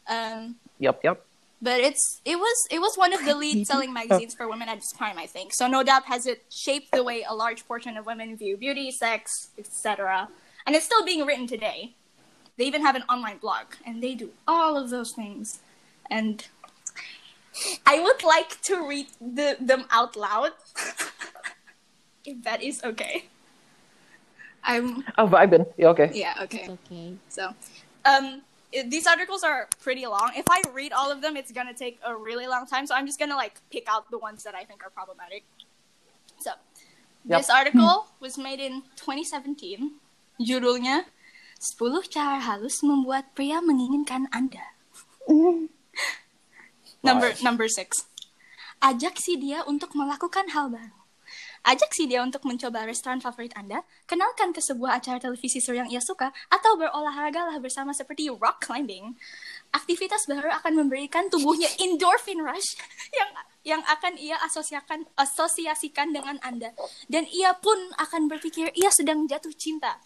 um 0.07 0.55
Yep, 0.79 1.01
yep. 1.03 1.25
but 1.61 1.79
it's 1.81 2.21
it 2.25 2.37
was 2.37 2.67
it 2.71 2.79
was 2.79 2.95
one 2.95 3.13
of 3.13 3.23
the 3.25 3.35
lead 3.35 3.67
selling 3.67 3.91
magazines 3.99 4.33
for 4.33 4.47
women 4.47 4.69
at 4.69 4.77
its 4.77 4.91
time, 4.93 5.17
I 5.17 5.25
think. 5.25 5.53
So 5.53 5.67
no 5.67 5.83
doubt 5.83 6.05
has 6.05 6.25
it 6.25 6.43
shaped 6.49 6.91
the 6.93 7.03
way 7.03 7.25
a 7.27 7.35
large 7.35 7.67
portion 7.67 7.97
of 7.97 8.05
women 8.05 8.37
view 8.37 8.55
beauty, 8.57 8.91
sex, 8.91 9.49
etc. 9.57 10.29
And 10.65 10.75
it's 10.75 10.85
still 10.85 11.03
being 11.03 11.25
written 11.25 11.47
today. 11.47 11.95
They 12.57 12.65
even 12.65 12.81
have 12.81 12.95
an 12.95 13.03
online 13.09 13.37
blog, 13.37 13.67
and 13.85 14.01
they 14.01 14.15
do 14.15 14.31
all 14.47 14.77
of 14.77 14.89
those 14.89 15.11
things. 15.13 15.59
And 16.09 16.45
I 17.85 17.99
would 17.99 18.23
like 18.23 18.61
to 18.69 18.87
read 18.87 19.07
the, 19.19 19.57
them 19.59 19.85
out 19.91 20.15
loud, 20.15 20.51
if 22.25 22.43
that 22.43 22.61
is 22.61 22.83
okay. 22.83 23.25
I'm 24.63 25.03
Oh, 25.17 25.27
vibing. 25.27 25.65
Yeah, 25.77 25.89
okay. 25.89 26.11
yeah 26.13 26.35
okay. 26.43 26.67
It's 26.67 26.69
okay. 26.85 27.13
So, 27.29 27.55
um, 28.05 28.41
these 28.71 29.07
articles 29.07 29.43
are 29.43 29.67
pretty 29.81 30.05
long. 30.05 30.31
If 30.35 30.45
I 30.49 30.61
read 30.73 30.93
all 30.93 31.11
of 31.11 31.21
them, 31.21 31.35
it's 31.37 31.51
gonna 31.51 31.73
take 31.73 31.99
a 32.05 32.15
really 32.15 32.45
long 32.45 32.67
time. 32.67 32.85
So 32.85 32.93
I'm 32.93 33.07
just 33.07 33.17
gonna 33.19 33.35
like 33.39 33.61
pick 33.71 33.87
out 33.89 34.11
the 34.11 34.19
ones 34.19 34.43
that 34.43 34.53
I 34.53 34.63
think 34.65 34.83
are 34.83 34.91
problematic. 34.91 35.43
So, 36.39 36.51
Yep. 37.25 37.39
this 37.39 37.49
article 37.49 38.07
was 38.19 38.37
made 38.37 38.59
in 38.59 38.83
2017. 38.95 39.99
Judulnya 40.39 41.03
10 41.59 42.07
cara 42.07 42.39
halus 42.39 42.79
membuat 42.79 43.35
pria 43.35 43.59
menginginkan 43.59 44.27
Anda. 44.31 44.71
number 47.03 47.33
number 47.43 47.67
six. 47.69 48.07
Ajak 48.79 49.19
si 49.19 49.35
dia 49.35 49.67
untuk 49.67 49.91
melakukan 49.95 50.47
hal 50.55 50.71
baru. 50.71 50.99
Ajak 51.67 51.91
si 51.91 52.07
dia 52.07 52.23
untuk 52.23 52.47
mencoba 52.47 52.87
restoran 52.87 53.19
favorit 53.19 53.51
Anda, 53.59 53.83
kenalkan 54.07 54.55
ke 54.55 54.63
sebuah 54.63 55.03
acara 55.03 55.19
televisi 55.19 55.59
seru 55.59 55.75
yang 55.75 55.91
ia 55.91 55.99
suka, 55.99 56.31
atau 56.47 56.79
berolahragalah 56.79 57.59
bersama 57.59 57.91
seperti 57.91 58.31
rock 58.31 58.63
climbing. 58.63 59.19
Aktivitas 59.75 60.23
baru 60.25 60.49
akan 60.63 60.79
memberikan 60.79 61.27
tubuhnya 61.27 61.67
endorphin 61.83 62.39
rush 62.41 62.79
yang 63.11 63.29
yang 63.67 63.81
akan 63.85 64.15
ia 64.15 64.39
asosiasikan 64.39 65.03
asosiasikan 65.19 66.15
dengan 66.15 66.39
Anda 66.39 66.71
dan 67.11 67.27
ia 67.27 67.51
pun 67.59 67.75
akan 67.99 68.31
berpikir 68.31 68.71
ia 68.73 68.87
sedang 68.89 69.27
jatuh 69.27 69.51
cinta. 69.53 69.99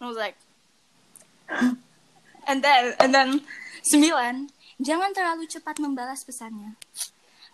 I 0.00 0.06
was 0.06 0.16
like, 0.16 0.38
and 2.46 2.62
then 2.62 2.94
and 3.02 3.10
then 3.12 3.42
sembilan, 3.84 4.48
jangan 4.80 5.12
terlalu 5.12 5.44
cepat 5.46 5.76
membalas 5.78 6.24
pesannya. 6.24 6.74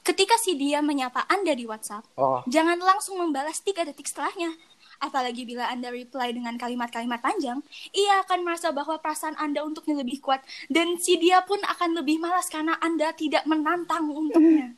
Ketika 0.07 0.39
si 0.39 0.55
dia 0.55 0.79
menyapa 0.79 1.27
Anda 1.27 1.51
di 1.59 1.67
WhatsApp, 1.67 2.07
Oh, 2.15 2.39
Jangan 2.47 2.79
langsung 2.79 3.19
membalas 3.19 3.59
tiga 3.59 3.83
detik 3.83 4.07
setelahnya. 4.07 4.55
Apalagi 4.97 5.45
bila 5.45 5.69
Anda 5.69 5.93
reply 5.93 6.33
dengan 6.33 6.57
kalimat-kalimat 6.57 7.21
panjang, 7.21 7.61
ia 7.93 8.25
akan 8.25 8.49
merasa 8.49 8.73
bahwa 8.73 8.97
perasaan 8.97 9.37
Anda 9.37 9.61
untuknya 9.61 10.01
lebih 10.01 10.25
kuat 10.25 10.41
dan 10.73 10.97
si 10.97 11.21
dia 11.21 11.45
pun 11.45 11.61
akan 11.61 12.01
lebih 12.01 12.17
malas 12.17 12.49
karena 12.49 12.81
Anda 12.81 13.12
tidak 13.12 13.45
menantang 13.45 14.09
untuknya. 14.09 14.73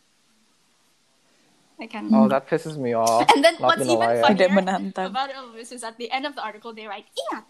I 1.78 1.86
can. 1.86 2.10
oh, 2.10 2.26
that 2.26 2.50
pisses 2.50 2.74
me 2.74 2.90
off. 2.90 3.22
And 3.30 3.38
then 3.38 3.54
Not 3.62 3.78
what's 3.78 3.86
even 3.86 4.10
funnier 4.18 4.50
about 4.98 5.30
all 5.30 5.54
this 5.54 5.70
is 5.70 5.86
at 5.86 5.94
the 5.94 6.10
end 6.10 6.26
of 6.26 6.34
the 6.34 6.42
article 6.42 6.74
they 6.74 6.90
write, 6.90 7.06
ingat, 7.14 7.46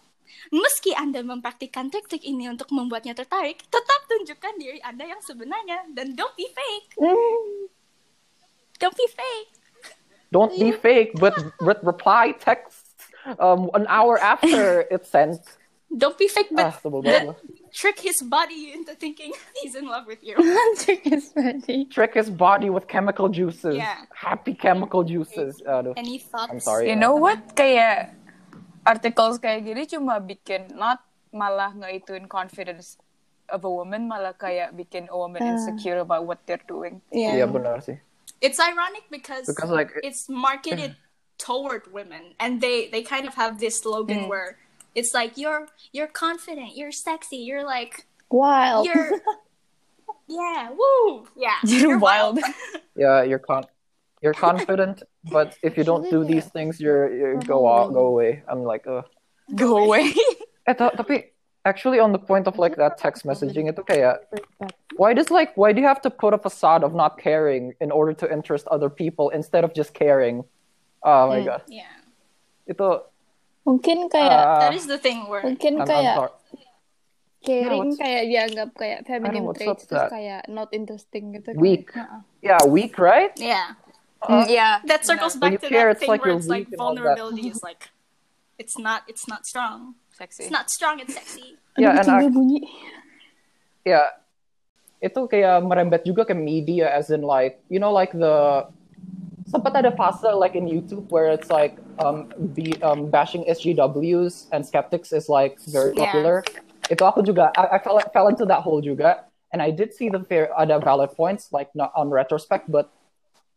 meski 0.49 0.91
Anda 0.93 1.21
mempraktikkan 1.21 1.87
trik-trik 1.87 2.21
ini 2.21 2.47
untuk 2.47 2.69
membuatnya 2.69 3.13
tertarik, 3.13 3.61
tetap 3.67 4.01
tunjukkan 4.07 4.53
diri 4.55 4.79
Anda 4.79 5.05
yang 5.05 5.21
sebenarnya 5.21 5.89
dan 5.91 6.13
don't 6.13 6.33
be 6.33 6.47
fake. 6.49 6.97
Don't 8.79 8.95
be 8.95 9.07
fake. 9.07 9.51
don't 10.31 10.53
be 10.53 10.69
fake, 10.71 11.17
but 11.17 11.33
but 11.59 11.81
reply 11.81 12.31
text 12.37 12.85
um 13.41 13.73
an 13.73 13.89
hour 13.89 14.21
after 14.21 14.85
it's 14.89 15.09
sent. 15.09 15.41
Don't 15.89 16.13
be 16.21 16.29
fake, 16.29 16.53
Ah, 16.53 16.69
but 16.85 17.01
banget. 17.01 17.33
trick 17.73 17.97
his 17.97 18.21
body 18.21 18.69
into 18.77 18.93
thinking 18.93 19.33
he's 19.57 19.73
in 19.73 19.89
love 19.89 20.05
with 20.05 20.21
you. 20.21 20.37
Trick 20.85 21.01
is 21.09 21.33
ready. 21.33 21.89
Trick 21.89 22.13
his 22.13 22.29
body 22.29 22.69
with 22.69 22.85
chemical 22.85 23.25
juices. 23.25 23.73
Yeah. 23.73 24.05
Happy 24.13 24.53
chemical 24.53 25.01
juices. 25.01 25.57
Aduh. 25.65 25.97
Any 25.97 26.21
thoughts? 26.21 26.53
I'm 26.53 26.61
sorry. 26.61 26.93
You 26.93 26.95
know 26.95 27.17
what? 27.17 27.57
Kayak 27.57 28.18
articles 28.85 29.39
kayak 29.39 29.65
gini 29.65 29.83
cuma 29.87 30.19
bikin 30.19 30.71
not 30.75 31.03
malah 31.33 31.73
ngeituin 31.75 32.25
confidence 32.25 32.97
of 33.51 33.65
a 33.65 33.71
woman, 33.71 34.07
malah 34.07 34.33
kayak 34.33 34.73
bikin 34.77 35.09
a 35.09 35.17
woman 35.17 35.41
ah. 35.41 35.53
insecure 35.57 35.99
about 35.99 36.25
what 36.25 36.39
they're 36.45 36.61
doing. 36.69 37.01
Iya 37.11 37.49
benar 37.49 37.81
sih. 37.81 37.97
It's 38.39 38.61
ironic 38.61 39.09
because, 39.11 39.49
Because 39.49 39.67
like 39.67 39.91
it's 39.99 40.29
marketed 40.31 40.95
toward 41.35 41.91
women, 41.91 42.37
and 42.39 42.61
they 42.61 42.87
they 42.87 43.03
kind 43.03 43.27
of 43.27 43.35
have 43.35 43.59
this 43.59 43.83
slogan 43.83 44.25
mm. 44.25 44.31
where 44.31 44.55
it's 44.95 45.11
like 45.11 45.35
you're 45.35 45.67
you're 45.91 46.11
confident, 46.11 46.77
you're 46.77 46.95
sexy, 46.95 47.43
you're 47.43 47.65
like 47.65 48.07
Wild. 48.29 48.85
you're 48.85 49.19
yeah, 50.29 50.69
woo, 50.71 51.27
yeah, 51.35 51.57
You're 51.65 51.97
wild. 51.97 52.39
yeah, 52.95 53.23
you're 53.23 53.41
con 53.41 53.65
you're 54.21 54.37
confident, 54.37 55.03
but 55.27 55.57
if 55.61 55.75
you 55.77 55.83
don't 55.83 56.07
do 56.09 56.23
these 56.23 56.45
things, 56.47 56.79
you're, 56.79 57.11
you 57.11 57.39
go 57.43 57.67
out, 57.67 57.91
go 57.91 58.07
away. 58.07 58.43
I'm 58.47 58.63
like, 58.63 58.87
uh. 58.87 59.03
Go 59.55 59.77
away. 59.77 60.13
Eh, 60.69 60.77
ta- 60.77 60.93
tapi 60.93 61.33
actually 61.65 61.97
on 61.97 62.13
the 62.13 62.21
point 62.21 62.45
of 62.45 62.61
like 62.61 62.77
that 62.77 62.93
text 63.01 63.25
messaging 63.25 63.73
itu 63.73 63.81
kayak 63.81 64.21
why 65.01 65.17
does 65.17 65.33
like 65.33 65.49
why 65.57 65.73
do 65.73 65.81
you 65.81 65.87
have 65.89 65.97
to 65.97 66.13
put 66.13 66.29
a 66.29 66.37
facade 66.37 66.85
of 66.85 66.93
not 66.93 67.17
caring 67.17 67.73
in 67.81 67.89
order 67.89 68.13
to 68.13 68.29
interest 68.29 68.69
other 68.69 68.85
people 68.85 69.33
instead 69.33 69.65
of 69.65 69.73
just 69.73 69.97
caring? 69.97 70.45
Oh 71.01 71.25
my 71.25 71.41
god. 71.41 71.65
yeah. 71.65 71.89
Itu 72.69 73.01
Mungkin 73.65 74.13
kayak 74.13 74.29
uh, 74.45 74.61
That 74.69 74.77
is 74.77 74.85
the 74.85 75.01
thing 75.01 75.25
where 75.25 75.41
mungkin 75.41 75.81
I'm, 75.81 75.89
I'm 75.89 75.89
kayak 75.89 76.15
sorry. 76.21 76.33
caring 77.41 77.81
what's- 77.81 77.97
kayak 77.97 78.23
dianggap 78.29 78.69
kayak 78.77 78.99
feminine 79.09 79.43
what's 79.49 79.57
traits 79.57 79.83
up 79.83 79.89
terus 79.89 80.01
that? 80.05 80.09
kayak 80.13 80.41
not 80.53 80.69
interesting 80.69 81.33
gitu. 81.33 81.57
Weak. 81.57 81.89
Heeh. 81.97 82.21
Yeah, 82.45 82.61
weak, 82.69 83.01
right? 83.01 83.33
yeah, 83.41 83.73
Mm, 83.73 83.88
yeah. 84.27 84.81
that 84.85 85.05
circles 85.05 85.37
When 85.37 85.53
back 85.55 85.61
to 85.61 85.69
care, 85.69 85.93
that 85.93 85.99
thing 86.03 86.09
like 86.09 86.25
where 86.25 86.35
it's 86.35 86.47
like 86.47 86.67
weak 86.67 86.73
and 86.75 86.81
all 86.81 86.95
that. 86.95 87.01
vulnerability 87.15 87.47
is 87.47 87.63
like 87.63 87.87
it's 88.57 88.75
not 88.77 89.03
it's 89.07 89.27
not 89.27 89.45
strong. 89.47 89.95
Sexy. 90.11 90.43
It's 90.43 90.51
not 90.51 90.67
strong. 90.69 90.99
It's 90.99 91.13
sexy. 91.15 91.55
Yeah, 91.79 91.95
Aduh, 91.95 91.99
and 91.99 92.03
kucingnya 92.03 92.27
ac- 92.27 92.35
bunyi. 92.35 92.59
yeah, 93.87 94.07
itu 94.99 95.19
kayak 95.31 95.63
merembet 95.63 96.03
juga 96.03 96.27
ke 96.27 96.35
media 96.35 96.91
as 96.91 97.07
in 97.07 97.23
like 97.23 97.63
you 97.71 97.79
know 97.79 97.91
like 97.95 98.11
the 98.11 98.67
sempat 99.47 99.79
ada 99.79 99.95
fase 99.95 100.27
like 100.35 100.59
in 100.59 100.67
YouTube 100.67 101.07
where 101.07 101.31
it's 101.31 101.47
like 101.47 101.79
um 102.03 102.27
be 102.51 102.75
um 102.83 103.07
bashing 103.07 103.47
SJWs 103.47 104.51
and 104.51 104.61
skeptics 104.61 105.15
is 105.15 105.31
like 105.31 105.55
very 105.71 105.95
Yeah. 105.95 106.11
popular. 106.11 106.37
Itu 106.91 107.05
aku 107.07 107.23
juga 107.23 107.55
I, 107.55 107.77
I 107.77 107.79
fell 107.79 107.97
fell 108.11 108.27
into 108.27 108.43
that 108.51 108.61
hole 108.61 108.83
juga 108.83 109.23
and 109.55 109.63
I 109.63 109.71
did 109.71 109.95
see 109.95 110.11
the 110.11 110.19
fair 110.27 110.51
ada 110.53 110.77
valid 110.83 111.15
points 111.15 111.49
like 111.55 111.71
not 111.71 111.95
on 111.95 112.11
retrospect 112.11 112.67
but 112.67 112.91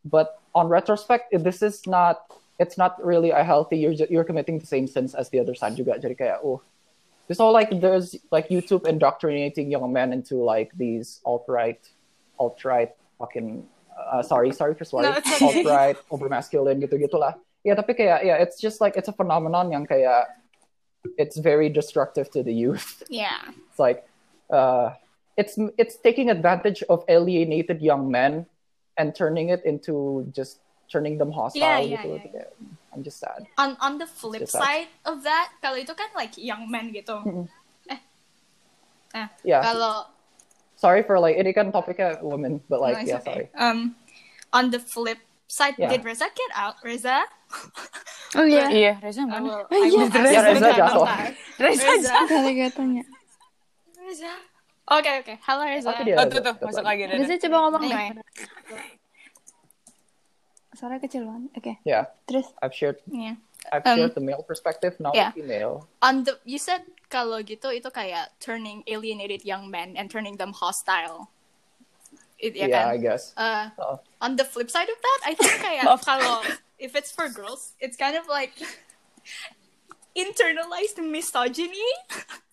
but 0.05 0.39
on 0.55 0.69
retrospect 0.69 1.33
this 1.43 1.63
is 1.63 1.87
not 1.87 2.27
it's 2.59 2.77
not 2.77 2.99
really 3.05 3.31
a 3.31 3.43
healthy 3.43 3.79
you're 3.79 3.97
you're 4.11 4.25
committing 4.25 4.59
the 4.59 4.67
same 4.67 4.87
sins 4.87 5.15
as 5.15 5.31
the 5.31 5.39
other 5.41 5.55
side 5.55 5.75
juga 5.75 5.99
jadi 5.99 6.15
kayak 6.15 6.39
oh 6.45 6.61
it's 7.31 7.41
all 7.41 7.53
like 7.55 7.71
there's 7.81 8.19
like 8.31 8.49
YouTube 8.53 8.85
indoctrinating 8.85 9.71
young 9.71 9.89
men 9.93 10.13
into 10.13 10.37
like 10.43 10.69
these 10.77 11.21
alt 11.25 11.47
right, 11.49 11.81
alt 12.37 12.61
right 12.67 12.93
fucking 13.19 13.65
uh, 13.97 14.21
sorry 14.21 14.53
sorry 14.53 14.75
for 14.75 14.85
swearing 14.85 15.17
No, 15.17 15.47
alt 15.47 15.65
right 15.65 15.97
over 16.11 16.29
masculine 16.29 16.83
gitu 16.83 16.99
gitulah. 17.01 17.39
yeah 17.65 17.79
tapi 17.79 17.95
kayak 17.95 18.27
yeah 18.27 18.37
it's 18.43 18.59
just 18.61 18.83
like 18.83 18.99
it's 18.99 19.09
a 19.09 19.17
phenomenon 19.17 19.71
yang 19.71 19.87
kayak 19.87 20.29
it's 21.19 21.39
very 21.39 21.67
destructive 21.67 22.31
to 22.31 22.43
the 22.43 22.55
youth. 22.55 23.03
Yeah. 23.11 23.43
It's 23.71 23.79
like 23.79 24.07
uh 24.51 24.95
it's 25.39 25.59
it's 25.79 25.97
taking 25.99 26.31
advantage 26.31 26.83
of 26.87 27.03
alienated 27.09 27.81
young 27.83 28.11
men 28.11 28.47
and 29.01 29.15
turning 29.15 29.49
it 29.49 29.65
into 29.65 30.27
just 30.33 30.61
turning 30.93 31.17
them 31.17 31.33
hostile 31.33 31.61
Yeah, 31.63 31.81
yeah, 31.81 32.03
gitu. 32.05 32.09
yeah, 32.21 32.25
Kayak, 32.29 32.49
I'm 32.93 33.01
just 33.01 33.17
sad. 33.17 33.49
On 33.57 33.73
on 33.81 33.97
the 33.97 34.05
flip 34.05 34.45
side 34.45 34.93
of 35.09 35.25
that, 35.25 35.49
kalau 35.65 35.81
itu 35.81 35.97
kan 35.97 36.13
like 36.13 36.37
young 36.37 36.69
men 36.69 36.93
gitu. 36.93 37.17
Eh. 37.89 38.01
Eh. 39.17 39.29
Yeah. 39.45 39.65
Kalau 39.65 40.13
Sorry 40.77 41.07
for 41.07 41.17
like 41.23 41.39
ini 41.39 41.55
kan 41.55 41.71
topiknya 41.71 42.19
women, 42.27 42.59
but 42.67 42.83
like 42.83 43.01
no, 43.01 43.07
yeah, 43.07 43.23
okay. 43.23 43.47
sorry. 43.47 43.47
Um, 43.55 43.95
on 44.53 44.75
the 44.75 44.83
flip 44.83 45.23
side, 45.47 45.79
Yeah. 45.79 45.95
did 45.95 46.03
Reza 46.03 46.27
get 46.27 46.53
out? 46.53 46.77
Reza? 46.83 47.23
Oh 48.33 48.49
iya. 48.49 48.73
Iya, 48.73 48.93
Reza 49.05 49.23
I 49.23 49.29
mana? 49.29 49.45
Oh, 49.45 49.69
I 49.69 49.93
will 49.93 50.09
yeah. 50.09 50.09
ask 50.09 50.17
Yeah, 50.17 50.25
Reza 50.25 50.49
Reza 50.57 50.71
jatuh. 50.73 51.05
Reza. 54.01 54.33
Reza. 54.93 55.01
Gara-garanya. 55.01 55.01
Reza. 55.01 55.01
Okay, 55.01 55.15
okay. 55.23 55.37
Hello, 55.43 55.65
Reza. 55.65 55.89
Tapi 55.89 56.03
dia 56.05 56.17
Oh, 56.19 56.27
tuh, 56.29 56.41
tuh. 56.41 56.55
Masuk 56.61 56.85
lagi. 56.85 57.03
Reza 57.09 57.35
coba 57.41 57.57
ngomong 57.65 57.83
Anyway. 57.83 58.09
Suara 60.73 60.97
kecil 60.99 61.23
banget. 61.25 61.51
Oke. 61.55 61.73
Yeah, 61.85 62.09
Terus 62.25 62.49
I've 62.61 62.73
shared 62.75 62.99
Yeah. 63.07 63.37
I've 63.71 63.87
Um, 63.87 63.95
shared 63.95 64.15
the 64.19 64.25
male 64.25 64.43
perspective, 64.43 64.99
now 64.99 65.15
yeah. 65.15 65.31
the 65.31 65.41
female. 65.41 65.87
On 66.03 66.25
the 66.27 66.35
you 66.43 66.59
said 66.59 66.83
kalau 67.07 67.39
gitu 67.41 67.71
itu 67.71 67.87
kayak 67.89 68.35
turning 68.43 68.83
alienated 68.91 69.47
young 69.47 69.71
men 69.71 69.95
and 69.95 70.11
turning 70.11 70.35
them 70.35 70.51
hostile. 70.51 71.31
It, 72.43 72.59
ya 72.59 72.67
Yeah, 72.67 72.75
kan? 72.75 72.87
I 72.91 72.99
guess. 72.99 73.31
Uh, 73.39 73.71
Oo. 73.79 73.95
on 74.19 74.35
the 74.35 74.43
flip 74.43 74.67
side 74.67 74.91
of 74.91 74.99
that, 74.99 75.21
I 75.23 75.33
think 75.39 75.55
kayak 75.63 75.87
kalau 76.09 76.43
if 76.83 76.99
it's 76.99 77.15
for 77.15 77.31
girls, 77.31 77.79
it's 77.79 77.95
kind 77.95 78.19
of 78.19 78.27
like 78.27 78.51
internalized 80.19 80.99
misogyny. 80.99 81.87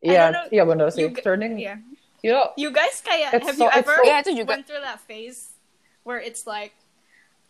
Iya, 0.00 0.48
iya 0.48 0.64
benar 0.64 0.88
sih. 0.90 1.04
You 1.06 1.12
Turning, 1.12 1.60
Yeah. 1.60 1.76
you 2.24 2.32
know, 2.32 2.52
You 2.56 2.72
guys 2.72 3.00
kayak 3.00 3.36
have 3.36 3.56
so- 3.56 3.68
you 3.68 3.70
ever 3.72 4.00
so- 4.00 4.06
Yeah, 4.08 4.24
itu 4.24 4.32
juga. 4.44 4.56
went 4.56 4.64
through 4.64 4.80
that 4.80 5.00
phase 5.04 5.52
where 6.08 6.16
it's 6.16 6.48
like 6.48 6.72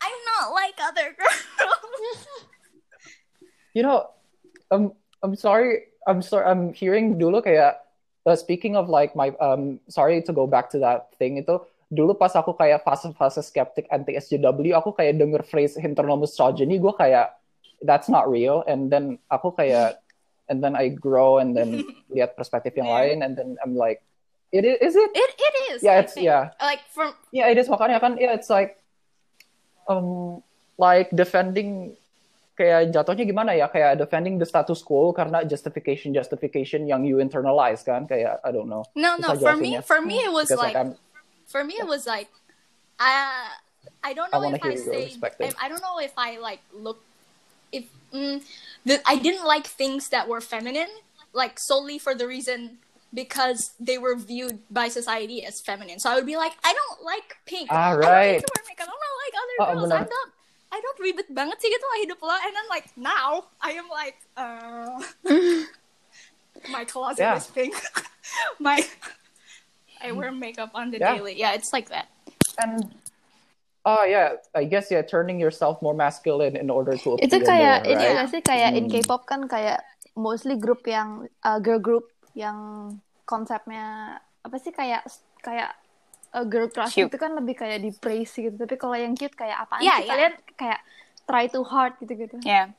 I'm 0.01 0.21
not 0.35 0.51
like 0.51 0.75
other 0.81 1.13
girls. 1.19 2.19
you 3.77 3.83
know, 3.83 4.11
um, 4.71 4.93
I'm 5.23 5.37
sorry, 5.37 5.93
I'm 6.07 6.23
sorry, 6.23 6.49
I'm 6.49 6.73
hearing 6.73 7.21
dulu 7.21 7.45
kayak, 7.45 7.85
uh, 8.27 8.37
speaking 8.37 8.75
of 8.75 8.89
like 8.89 9.15
my, 9.15 9.31
um, 9.39 9.79
sorry 9.87 10.23
to 10.25 10.33
go 10.33 10.47
back 10.49 10.71
to 10.73 10.79
that 10.81 11.13
thing 11.21 11.37
itu, 11.39 11.61
dulu 11.93 12.17
pas 12.17 12.33
aku 12.33 12.57
kayak 12.57 12.83
fase-fase 12.83 13.45
skeptic 13.45 13.87
anti 13.93 14.17
SJW, 14.17 14.73
aku 14.75 14.91
kayak 14.97 15.21
denger 15.21 15.45
phrase 15.45 15.77
internal 15.77 16.17
misogyny, 16.17 16.81
gue 16.81 16.95
kayak, 16.97 17.37
that's 17.85 18.09
not 18.09 18.25
real, 18.27 18.65
and 18.67 18.89
then 18.89 19.21
aku 19.29 19.53
kayak, 19.53 20.01
and 20.51 20.59
then 20.59 20.75
I 20.75 20.91
grow 20.91 21.39
and 21.39 21.55
then 21.55 21.87
lihat 22.15 22.35
perspektif 22.35 22.75
yang 22.75 22.91
Yeah. 22.91 22.99
lain, 23.01 23.17
and 23.23 23.39
then 23.39 23.55
I'm 23.63 23.79
like, 23.79 24.03
it 24.51 24.67
is, 24.67 24.77
is 24.83 24.95
it? 24.99 25.11
It 25.15 25.31
it 25.39 25.55
is. 25.71 25.79
Yeah, 25.81 25.97
I 25.97 26.03
it's- 26.03 26.15
think. 26.19 26.27
yeah. 26.27 26.51
Like 26.59 26.83
from 26.91 27.15
Yeah, 27.31 27.49
it 27.49 27.57
is 27.57 27.71
makanya 27.71 28.03
kan, 28.03 28.19
yeah, 28.19 28.35
it's 28.35 28.51
like, 28.51 28.83
um, 29.87 30.43
like 30.77 31.09
defending 31.15 31.95
kayak 32.59 32.93
jatuhnya 32.93 33.25
gimana 33.25 33.57
ya 33.57 33.73
kayak 33.73 33.97
defending 33.97 34.37
the 34.37 34.45
status 34.45 34.85
quo 34.85 35.17
karena 35.17 35.41
justification 35.49 36.13
justification 36.13 36.85
yang 36.85 37.09
you 37.09 37.17
internalize 37.17 37.81
kan 37.81 38.05
kayak 38.05 38.37
I 38.45 38.53
don't 38.53 38.69
know 38.69 38.85
no 38.93 39.17
no 39.17 39.33
for 39.41 39.57
me 39.57 39.81
for 39.81 40.05
me 40.05 40.21
it 40.21 40.29
was 40.29 40.53
because 40.53 40.61
like 40.61 40.77
like 40.77 40.93
for 41.49 41.65
me 41.65 41.81
it 41.81 41.89
was 41.89 42.05
like 42.05 42.29
uh, 43.01 43.49
I 44.05 44.13
don't 44.13 44.29
know 44.29 44.45
wanna 44.45 44.61
if 44.61 44.65
I 44.65 44.77
say. 44.77 45.17
I, 45.41 45.57
I 45.57 45.67
don't 45.73 45.81
know 45.81 45.97
if 46.05 46.13
I 46.21 46.37
like 46.37 46.61
look 46.77 47.01
if 47.73 47.85
mm, 48.13 48.43
the, 48.85 49.01
I 49.07 49.17
didn't 49.17 49.47
like 49.47 49.67
things 49.67 50.09
that 50.11 50.29
were 50.29 50.41
feminine 50.41 50.91
like 51.33 51.59
solely 51.59 51.99
for 51.99 52.15
the 52.15 52.27
reason 52.27 52.79
because 53.15 53.73
they 53.79 53.99
were 53.99 54.15
viewed 54.17 54.59
by 54.71 54.89
society 54.89 55.45
as 55.45 55.61
feminine. 55.61 55.99
So 55.99 56.11
I 56.11 56.15
would 56.15 56.27
be 56.27 56.37
like, 56.37 56.53
I 56.65 56.73
don't 56.73 57.05
like 57.05 57.37
pink. 57.47 57.69
Ah, 57.71 57.91
I 57.91 57.91
don't 57.91 58.03
right. 58.03 58.39
to 58.41 58.49
wear 58.55 58.65
makeup. 58.69 58.89
I 58.89 58.95
don't 58.95 59.19
like 59.25 59.35
other 59.35 59.75
girls. 59.75 59.91
I'm 59.91 60.09
not. 60.09 60.29
I 60.73 60.79
don't 60.79 60.99
ribet 61.03 61.27
banget 61.35 61.59
sih 61.59 61.67
gitu 61.67 61.83
lah 61.83 61.99
hidup 61.99 62.21
lo. 62.23 62.31
And 62.31 62.55
then 62.55 62.67
like 62.71 62.87
now 62.95 63.51
I 63.59 63.75
am 63.75 63.91
like, 63.91 64.19
uh, 64.39 65.03
my 66.71 66.87
closet 66.87 67.27
Yeah. 67.27 67.35
is 67.35 67.51
pink. 67.51 67.75
my 68.63 68.79
I 69.99 70.15
wear 70.15 70.31
makeup 70.31 70.71
on 70.79 70.95
the 70.95 71.03
Yeah. 71.03 71.19
daily. 71.19 71.35
Yeah, 71.35 71.59
it's 71.59 71.75
like 71.75 71.91
that. 71.91 72.07
and 72.63 72.95
oh 73.85 74.05
yeah 74.05 74.37
I 74.53 74.65
guess 74.65 74.89
yeah 74.89 75.03
turning 75.03 75.39
yourself 75.39 75.81
more 75.81 75.95
masculine 75.95 76.55
in 76.55 76.69
order 76.69 76.97
to 76.97 77.17
appeal 77.17 77.25
itu 77.25 77.37
kayak 77.41 77.85
more, 77.85 77.93
ini 77.93 78.03
right? 78.03 78.13
nggak 78.17 78.29
sih 78.29 78.43
kayak 78.43 78.71
in 78.75 78.87
Hmm. 78.87 78.93
K-pop 78.99 79.23
kan 79.25 79.41
kayak 79.47 79.81
mostly 80.15 80.57
grup 80.57 80.85
yang 80.85 81.25
uh, 81.41 81.59
girl 81.59 81.81
group 81.81 82.11
yang 82.35 82.57
konsepnya 83.25 84.19
apa 84.41 84.57
sih 84.57 84.71
kayak 84.71 85.07
kayak 85.41 85.73
a 86.31 86.43
girl 86.47 86.71
crush 86.71 86.95
Cute. 86.95 87.11
itu 87.11 87.19
kan 87.19 87.35
lebih 87.35 87.59
kayak 87.59 87.83
di 87.83 87.91
praise 87.91 88.31
gitu 88.31 88.55
tapi 88.55 88.75
kalau 88.75 88.95
yang 88.95 89.15
cute 89.15 89.35
kayak 89.35 89.67
apaan 89.67 89.83
Yeah, 89.83 89.99
sih 89.99 90.07
yeah. 90.07 90.11
kalian 90.11 90.33
kayak 90.55 90.81
try 91.27 91.45
too 91.47 91.63
hard 91.63 91.95
gitu 91.99 92.15
gitu 92.17 92.37
Yeah. 92.43 92.71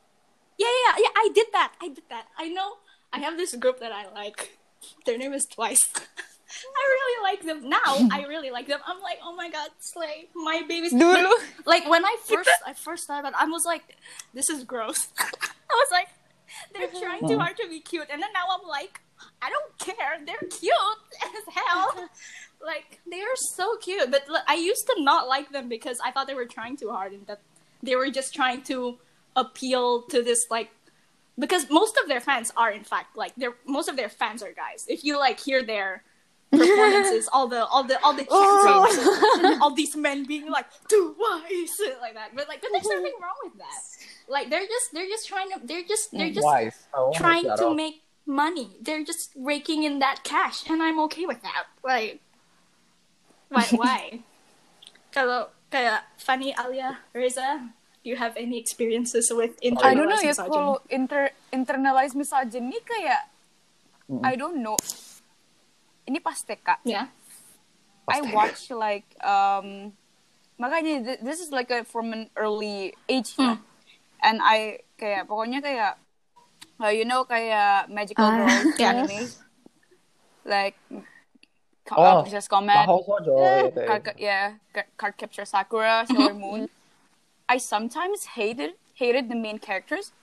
Yeah, 0.55 0.69
yeah, 0.69 0.93
yeah. 1.01 1.13
I 1.17 1.25
did 1.33 1.49
that. 1.51 1.73
I 1.81 1.89
did 1.89 2.05
that. 2.13 2.29
I 2.37 2.45
know. 2.53 2.77
I 3.09 3.17
have 3.17 3.33
this 3.33 3.57
group 3.57 3.81
that 3.81 3.89
I 3.89 4.05
like. 4.13 4.61
Their 5.09 5.17
name 5.17 5.33
is 5.33 5.49
Twice. 5.49 5.81
I 6.75 6.83
really 6.89 7.23
like 7.23 7.45
them 7.45 7.69
now. 7.69 8.09
I 8.11 8.25
really 8.27 8.51
like 8.51 8.67
them. 8.67 8.79
I'm 8.85 9.01
like, 9.01 9.19
oh 9.23 9.35
my 9.35 9.49
god, 9.49 9.69
slay 9.79 10.27
my 10.35 10.63
babies. 10.67 10.93
Dulu. 10.93 11.31
Like 11.65 11.87
when 11.89 12.05
I 12.05 12.17
first 12.25 12.49
I 12.65 12.73
first 12.73 13.07
thought 13.07 13.19
about, 13.21 13.33
it, 13.33 13.41
I 13.41 13.45
was 13.45 13.63
like, 13.65 13.97
this 14.33 14.49
is 14.49 14.63
gross. 14.63 15.07
I 15.19 15.25
was 15.71 15.87
like, 15.91 16.07
they're 16.73 17.01
trying 17.01 17.27
too 17.27 17.39
hard 17.39 17.57
to 17.57 17.67
be 17.69 17.79
cute, 17.79 18.07
and 18.11 18.21
then 18.21 18.29
now 18.33 18.45
I'm 18.51 18.67
like, 18.67 18.99
I 19.41 19.49
don't 19.49 19.77
care. 19.77 20.19
They're 20.25 20.49
cute 20.49 20.73
as 21.23 21.53
hell. 21.53 22.09
like 22.63 22.99
they 23.09 23.21
are 23.21 23.35
so 23.55 23.77
cute, 23.77 24.11
but 24.11 24.23
I 24.47 24.55
used 24.55 24.85
to 24.87 25.03
not 25.03 25.27
like 25.27 25.51
them 25.51 25.69
because 25.69 25.99
I 26.03 26.11
thought 26.11 26.27
they 26.27 26.33
were 26.33 26.45
trying 26.45 26.77
too 26.77 26.89
hard 26.89 27.13
and 27.13 27.25
that 27.27 27.41
they 27.81 27.95
were 27.95 28.09
just 28.09 28.33
trying 28.33 28.61
to 28.63 28.97
appeal 29.35 30.03
to 30.03 30.21
this 30.21 30.45
like 30.49 30.69
because 31.39 31.69
most 31.69 31.97
of 32.01 32.09
their 32.09 32.19
fans 32.19 32.51
are 32.57 32.69
in 32.69 32.83
fact 32.83 33.15
like 33.15 33.33
they're 33.37 33.55
most 33.65 33.87
of 33.87 33.95
their 33.95 34.09
fans 34.09 34.43
are 34.43 34.51
guys. 34.51 34.85
If 34.87 35.03
you 35.03 35.17
like 35.17 35.39
hear 35.39 35.63
their 35.63 36.03
performances, 36.51 37.29
all 37.31 37.47
the 37.47 37.65
all 37.65 37.83
the 37.83 37.97
all 38.03 38.13
the 38.13 38.27
chants, 38.27 38.97
oh. 38.99 39.59
all 39.61 39.73
these 39.73 39.95
men 39.95 40.25
being 40.25 40.49
like 40.51 40.67
two 40.87 41.15
wise 41.17 41.71
like 42.01 42.13
that. 42.13 42.35
But 42.35 42.47
like, 42.47 42.61
but 42.61 42.69
there's 42.71 42.85
nothing 42.85 43.15
wrong 43.21 43.39
with 43.43 43.57
that. 43.57 43.81
Like 44.27 44.49
they're 44.49 44.67
just 44.67 44.93
they're 44.93 45.07
just 45.07 45.27
trying 45.27 45.49
to 45.51 45.59
they're 45.63 45.87
just 45.87 46.11
they're 46.11 46.31
just 46.31 46.45
Wise. 46.45 46.87
Trying 47.15 47.45
to 47.45 47.67
up. 47.67 47.75
make 47.75 48.03
money. 48.25 48.77
They're 48.81 49.03
just 49.03 49.31
raking 49.35 49.83
in 49.83 49.99
that 49.99 50.23
cash, 50.23 50.69
and 50.69 50.81
I'm 50.81 50.99
okay 51.11 51.25
with 51.25 51.41
that. 51.41 51.65
Like, 51.83 52.19
why? 53.49 53.65
why? 53.75 54.01
Kalau 55.11 55.51
kayak 55.71 56.07
Fanny, 56.15 56.55
Alia, 56.55 57.03
Reza, 57.11 57.71
do 58.03 58.09
you 58.09 58.15
have 58.15 58.35
any 58.35 58.59
experiences 58.59 59.31
with 59.31 59.59
internalized 59.59 59.83
I 59.83 59.93
don't 59.93 60.07
know 60.07 60.15
internalized 60.15 60.23
ya 60.23 60.31
misogyny? 60.31 60.55
kalau 60.55 60.73
inter 60.87 61.23
internalized 61.51 62.15
misogyny 62.15 62.79
kayak 62.83 63.31
I 64.23 64.35
don't 64.35 64.59
know. 64.59 64.75
Ini 66.11 66.19
pas 66.19 66.35
TK. 66.35 66.83
Yeah. 66.83 67.07
I 68.11 68.19
watch 68.35 68.67
like 68.67 69.07
um 69.23 69.95
makanya 70.59 70.99
th- 70.99 71.21
this 71.23 71.39
is 71.39 71.55
like 71.55 71.71
a 71.71 71.87
from 71.87 72.11
an 72.11 72.27
early 72.35 72.91
age 73.07 73.39
ya. 73.39 73.63
And 74.19 74.43
I 74.43 74.83
kayak 74.99 75.31
pokoknya 75.31 75.63
kayak 75.63 75.95
uh, 76.83 76.91
you 76.91 77.07
know 77.07 77.23
kayak 77.23 77.87
magical 77.87 78.27
Ah, 78.27 78.35
girls 78.43 78.75
yes. 78.75 78.91
anime. 79.07 79.19
Like 80.43 80.75
Oh, 81.91 81.99
uh, 81.99 82.23
Princess 82.23 82.47
Comet, 82.47 82.87
Mahosojo, 82.87 83.35
eh, 83.35 83.67
gitu 83.67 83.79
ya. 83.83 83.87
card, 83.91 84.03
yeah, 84.15 84.45
Ca- 84.71 84.91
card 84.95 85.15
capture 85.19 85.43
Sakura, 85.43 86.07
Sailor 86.07 86.31
Moon. 86.39 86.71
I 87.51 87.59
sometimes 87.59 88.39
hated 88.39 88.79
hated 88.95 89.27
the 89.27 89.35
main 89.35 89.59
characters. 89.59 90.15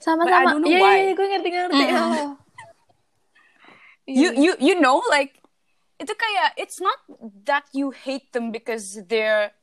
Sama-sama. 0.00 0.56
Iya, 0.64 0.78
iya, 0.80 0.92
iya, 1.04 1.12
gue 1.12 1.26
ngerti-ngerti. 1.36 1.84
Oh. 1.92 2.41
You 4.12 4.28
you 4.36 4.52
you 4.60 4.74
know 4.78 5.00
like 5.10 5.40
itu 5.98 6.12
kayak 6.12 6.54
it's 6.58 6.82
not 6.82 6.98
that 7.46 7.64
you 7.72 7.90
hate 7.94 8.32
them 8.34 8.50
because 8.50 8.98
they're 9.06 9.54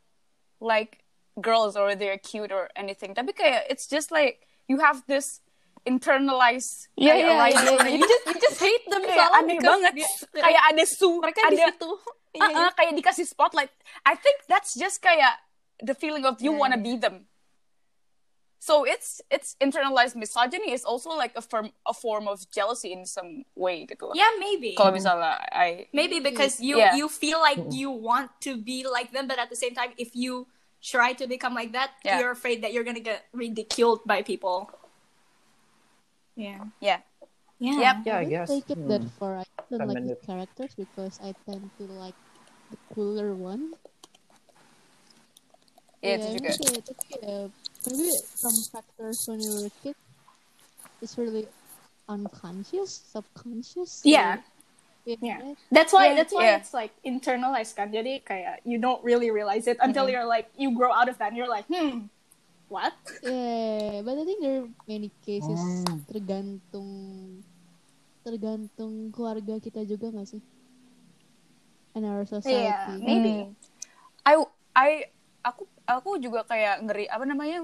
like 0.64 1.04
girls 1.40 1.76
or 1.76 1.96
they're 1.96 2.20
cute 2.20 2.52
or 2.52 2.68
anything 2.76 3.16
tapi 3.16 3.32
kayak 3.32 3.68
it's 3.70 3.88
just 3.88 4.12
like 4.12 4.44
you 4.68 4.80
have 4.80 5.04
this 5.08 5.40
internalized 5.88 6.92
kayak 7.00 7.24
iya, 7.24 7.34
rivalry. 7.40 7.76
iya, 7.76 7.88
iya. 7.88 7.98
You 8.00 8.06
just, 8.08 8.24
you 8.28 8.38
just 8.40 8.60
hate 8.60 8.86
them 8.92 9.04
kayak 9.08 9.30
aneh 9.36 9.58
banget 9.64 9.92
dia- 9.96 10.16
kayak 10.36 10.64
ada 10.76 10.84
su 10.84 11.10
mereka 11.24 11.40
ada 11.48 11.56
di 11.56 11.60
situ. 11.60 11.92
Uh-uh, 12.30 12.46
iya. 12.46 12.70
kayak 12.78 12.94
dikasih 12.94 13.26
spotlight 13.26 13.72
I 14.06 14.14
think 14.14 14.46
that's 14.46 14.78
just 14.78 15.02
kayak 15.02 15.40
the 15.82 15.96
feeling 15.98 16.28
of 16.28 16.38
you 16.44 16.54
Yeah, 16.54 16.62
wanna 16.62 16.78
yeah. 16.78 16.88
be 16.88 16.94
them 17.00 17.26
so 18.60 18.84
it's 18.84 19.24
it's 19.32 19.56
internalized 19.64 20.20
misogyny 20.20 20.76
is 20.76 20.84
also 20.84 21.10
like 21.16 21.32
a 21.36 21.42
form 21.42 21.72
a 21.88 21.96
form 21.96 22.28
of 22.28 22.44
jealousy 22.52 22.92
in 22.92 23.08
some 23.08 23.48
way 23.56 23.88
gitu 23.88 24.12
Yeah, 24.12 24.36
maybe. 24.36 24.76
kalau 24.76 24.92
misalnya 24.92 25.40
I 25.50 25.88
Maybe 25.96 26.20
because 26.20 26.60
you 26.60 26.76
Yeah. 26.78 27.00
you 27.00 27.08
feel 27.08 27.40
like 27.40 27.72
you 27.72 27.88
want 27.88 28.36
to 28.44 28.60
be 28.60 28.84
like 28.84 29.16
them, 29.16 29.32
but 29.32 29.40
at 29.40 29.48
the 29.48 29.56
same 29.56 29.72
time, 29.74 29.96
if 29.96 30.12
you 30.12 30.52
try 30.84 31.16
to 31.16 31.24
become 31.28 31.56
like 31.56 31.72
that, 31.72 31.96
Yeah. 32.04 32.20
you're 32.20 32.36
afraid 32.36 32.60
that 32.68 32.76
you're 32.76 32.84
gonna 32.84 33.04
get 33.04 33.32
ridiculed 33.32 34.04
by 34.04 34.22
people. 34.22 34.68
Yeah. 36.36 36.68
yeah 36.80 37.04
Yeah. 37.60 37.80
Yep. 37.80 37.96
Yeah, 38.08 38.16
I 38.16 38.24
don't 38.24 38.32
guess. 38.32 38.50
take 38.52 38.68
it 38.72 38.80
that 38.88 39.04
Hmm. 39.04 39.16
far. 39.20 39.34
I 39.44 39.48
don't 39.72 39.88
like 39.88 40.08
the 40.08 40.20
characters 40.24 40.72
because 40.80 41.20
I 41.20 41.36
tend 41.44 41.72
to 41.80 41.86
like 41.92 42.16
the 42.72 42.80
cooler 42.96 43.36
one. 43.36 43.76
Iya, 46.00 46.16
itu 46.16 46.28
juga. 46.40 46.50
maybe, 46.56 46.80
tapi, 46.80 47.08
uh, 47.28 47.48
maybe 47.88 48.10
some 48.36 48.58
factors 48.72 49.18
when 49.28 49.40
you 49.40 49.52
were 49.56 49.68
a 49.68 49.74
kid, 49.84 49.96
it's 51.02 51.18
really 51.18 51.48
unconscious, 52.08 53.04
subconscious. 53.14 54.02
Yeah. 54.04 54.42
Yeah. 55.06 55.16
Yeah. 55.22 55.40
right? 55.42 55.58
That's 55.72 55.94
why 55.94 56.12
Yeah, 56.12 56.16
that's 56.16 56.34
why 56.34 56.46
yeah. 56.54 56.58
it's 56.60 56.74
like 56.74 56.92
internalized 57.06 57.74
kan. 57.78 57.90
Jadi 57.94 58.22
kayak 58.26 58.62
you 58.68 58.78
don't 58.78 59.02
really 59.02 59.32
realize 59.32 59.66
it 59.66 59.78
until 59.80 60.10
you're 60.10 60.28
like 60.28 60.52
you 60.60 60.76
grow 60.76 60.92
out 60.92 61.08
of 61.08 61.18
that 61.18 61.32
and 61.34 61.38
you're 61.40 61.50
like, 61.50 61.66
hmm, 61.66 62.12
what? 62.68 62.94
Yeah, 63.24 64.04
but 64.06 64.20
I 64.20 64.24
think 64.28 64.40
there 64.44 64.62
are 64.66 64.70
many 64.86 65.10
cases 65.26 65.58
Hmm. 65.58 66.04
tergantung 66.06 66.90
tergantung 68.22 69.10
keluarga 69.10 69.58
kita 69.58 69.88
juga 69.88 70.14
nggak 70.14 70.28
sih? 70.38 70.44
And 71.98 72.06
our 72.06 72.28
society. 72.28 72.70
Yeah, 72.70 73.02
maybe. 73.02 73.50
Hmm. 73.50 73.58
I 74.28 74.34
I 74.76 74.90
aku 75.42 75.66
aku 75.90 76.22
juga 76.22 76.46
kayak 76.46 76.86
ngeri 76.86 77.06
apa 77.10 77.26
namanya 77.26 77.60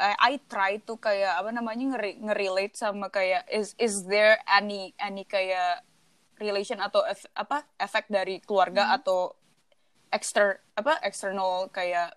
I, 0.00 0.14
I 0.16 0.32
try 0.46 0.78
to 0.86 0.96
kayak 0.96 1.36
apa 1.36 1.50
namanya 1.50 1.98
ngeri 1.98 2.22
ngerelate 2.22 2.78
sama 2.78 3.10
kayak 3.10 3.44
is 3.50 3.74
is 3.76 4.06
there 4.06 4.38
any 4.46 4.94
any 4.96 5.26
kayak 5.26 5.82
relation 6.40 6.80
atau 6.80 7.04
ef- 7.04 7.28
apa 7.36 7.66
efek 7.76 8.08
dari 8.08 8.40
keluarga 8.40 8.96
atau 8.96 9.36
exter 10.08 10.62
apa 10.72 10.96
external 11.04 11.68
kayak 11.68 12.16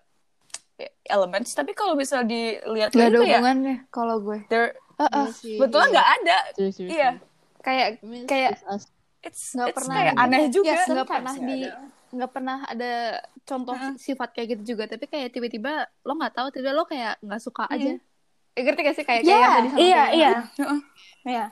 elements 1.06 1.54
tapi 1.54 1.76
kalau 1.76 1.94
bisa 1.94 2.24
dilihat 2.26 2.90
Gak 2.90 3.14
ada 3.14 3.20
hubungannya 3.22 3.86
kalau 3.94 4.18
gue. 4.22 4.42
there 4.48 4.74
Heeh. 4.94 5.26
Iya 5.26 5.34
sih, 5.34 5.58
sebetulnya 5.58 5.86
iya. 5.86 5.94
nggak 5.94 6.10
ada 6.14 6.38
iya 6.54 6.70
serius. 6.70 6.90
Kayak 7.64 7.88
kayak 8.30 8.50
it's 9.24 9.44
nggak 9.54 9.68
it's 9.74 9.76
pernah 9.82 9.96
kayak 9.98 10.14
aneh 10.20 10.44
juga 10.54 10.70
Yes, 10.70 10.86
nggak 10.86 11.08
pernah 11.10 11.34
di 11.34 11.58
ada. 11.66 11.72
Nggak 12.14 12.30
pernah 12.30 12.62
ada 12.64 13.18
contoh 13.42 13.74
sifat 13.96 14.30
kayak 14.30 14.48
gitu 14.54 14.74
juga 14.74 14.86
tapi 14.86 15.04
kayak 15.04 15.30
tiba-tiba 15.30 15.72
lo 16.00 16.14
nggak 16.14 16.32
tahu 16.32 16.48
tiba 16.50 16.70
lo 16.70 16.84
kayak 16.84 17.18
nggak 17.20 17.40
suka 17.40 17.66
aja 17.66 17.98
Eh, 18.54 18.62
ngerti 18.62 18.80
gak 18.80 18.94
sih 18.94 19.02
kayak 19.02 19.20
kayak 19.20 19.34
yang 19.34 19.50
tadi 19.52 19.66
sama 19.66 19.80
iya, 19.82 19.90
kayak- 19.98 20.14
iya. 20.14 20.30
Heeh. 20.54 20.80
Iya. 21.26 21.44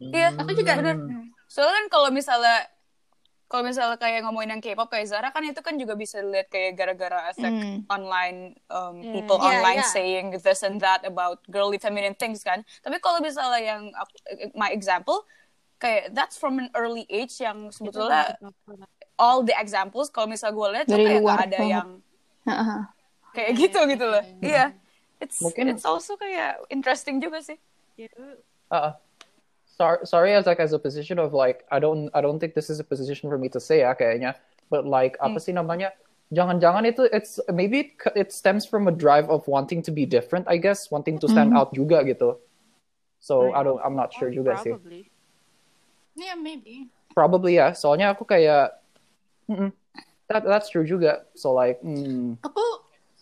Iya, 0.00 0.28
Hmm. 0.32 0.40
aku 0.40 0.50
juga 0.56 0.72
bener. 0.74 0.96
Soalnya 1.46 1.74
kan 1.76 1.86
kalau 1.92 2.08
misalnya 2.08 2.56
kalau 3.44 3.62
misalnya 3.62 4.00
kayak 4.00 4.24
ngomongin 4.24 4.56
yang 4.56 4.62
K-pop 4.64 4.88
kayak 4.88 5.04
Zara 5.04 5.28
kan 5.28 5.44
itu 5.44 5.60
kan 5.60 5.76
juga 5.76 5.92
bisa 5.92 6.18
dilihat 6.18 6.48
kayak 6.48 6.74
gara-gara 6.74 7.28
efek 7.28 7.52
Hmm. 7.52 7.84
online 7.86 8.56
um, 8.66 8.98
Yeah. 8.98 9.12
people 9.14 9.36
Yeah, 9.36 9.52
online 9.52 9.84
yeah. 9.84 9.92
saying 9.92 10.26
this 10.34 10.64
and 10.64 10.80
that 10.80 11.04
about 11.04 11.44
girly 11.46 11.76
feminine 11.76 12.16
things 12.16 12.40
kan. 12.40 12.64
Tapi 12.80 12.98
kalau 12.98 13.20
misalnya 13.20 13.60
yang 13.60 13.92
my 14.56 14.72
example 14.72 15.28
kayak 15.76 16.08
that's 16.10 16.34
from 16.34 16.56
an 16.56 16.72
early 16.72 17.04
age 17.06 17.36
yang 17.36 17.68
sebetulnya 17.68 18.40
all 19.18 19.42
the 19.46 19.54
examples 19.56 20.10
kalau 20.10 20.26
misalnya 20.26 20.54
gue 20.56 20.68
lihat 20.74 20.86
tuh 20.90 20.96
Dari 20.98 21.04
kayak 21.06 21.20
luar 21.22 21.36
nggak 21.38 21.48
ada 21.48 21.58
yang 21.62 21.88
kayak 23.34 23.52
gitu 23.58 23.80
gitu 23.90 24.06
loh. 24.06 24.24
Iya. 24.42 24.74
It's 25.22 25.38
Mungkin- 25.40 25.70
it's 25.70 25.86
also 25.86 26.18
kayak 26.18 26.62
interesting 26.70 27.22
juga 27.22 27.40
sih. 27.40 27.56
Uh, 28.70 28.90
sorry, 29.64 30.02
sorry 30.02 30.30
as 30.34 30.46
like 30.46 30.58
as 30.58 30.74
a 30.74 30.80
position 30.82 31.22
of 31.22 31.30
like 31.30 31.62
I 31.70 31.78
don't 31.78 32.10
I 32.10 32.20
don't 32.20 32.42
think 32.42 32.58
this 32.58 32.68
is 32.68 32.82
a 32.82 32.86
position 32.86 33.30
for 33.30 33.38
me 33.38 33.46
to 33.54 33.62
say 33.62 33.86
ya 33.86 33.94
kayaknya. 33.94 34.34
But 34.70 34.86
like 34.86 35.14
apa 35.22 35.38
sih 35.38 35.54
namanya? 35.54 35.94
Jangan-jangan 36.34 36.82
itu 36.90 37.06
it's 37.14 37.38
maybe 37.52 37.78
it, 37.78 37.90
it 38.18 38.28
stems 38.34 38.66
from 38.66 38.90
a 38.90 38.94
drive 38.94 39.30
of 39.30 39.46
wanting 39.46 39.84
to 39.86 39.94
be 39.94 40.02
different, 40.02 40.50
I 40.50 40.58
guess, 40.58 40.90
wanting 40.90 41.22
to 41.22 41.30
stand 41.30 41.54
out 41.54 41.70
juga 41.70 42.02
gitu. 42.02 42.42
So 43.22 43.54
I 43.54 43.62
don't 43.62 43.78
I'm 43.78 43.94
not 43.94 44.10
sure 44.10 44.28
juga 44.34 44.58
sih. 44.58 44.74
Probably. 44.74 45.02
Yeah, 46.18 46.34
maybe. 46.34 46.90
Probably 47.14 47.62
ya. 47.62 47.70
Soalnya 47.78 48.10
aku 48.10 48.26
kayak 48.26 48.74
mm-mm. 49.50 49.70
that 50.28 50.44
that's 50.44 50.70
true 50.70 50.84
juga. 50.84 51.28
So 51.34 51.52
like 51.52 51.80
hmm, 51.80 52.40
Aku 52.44 52.62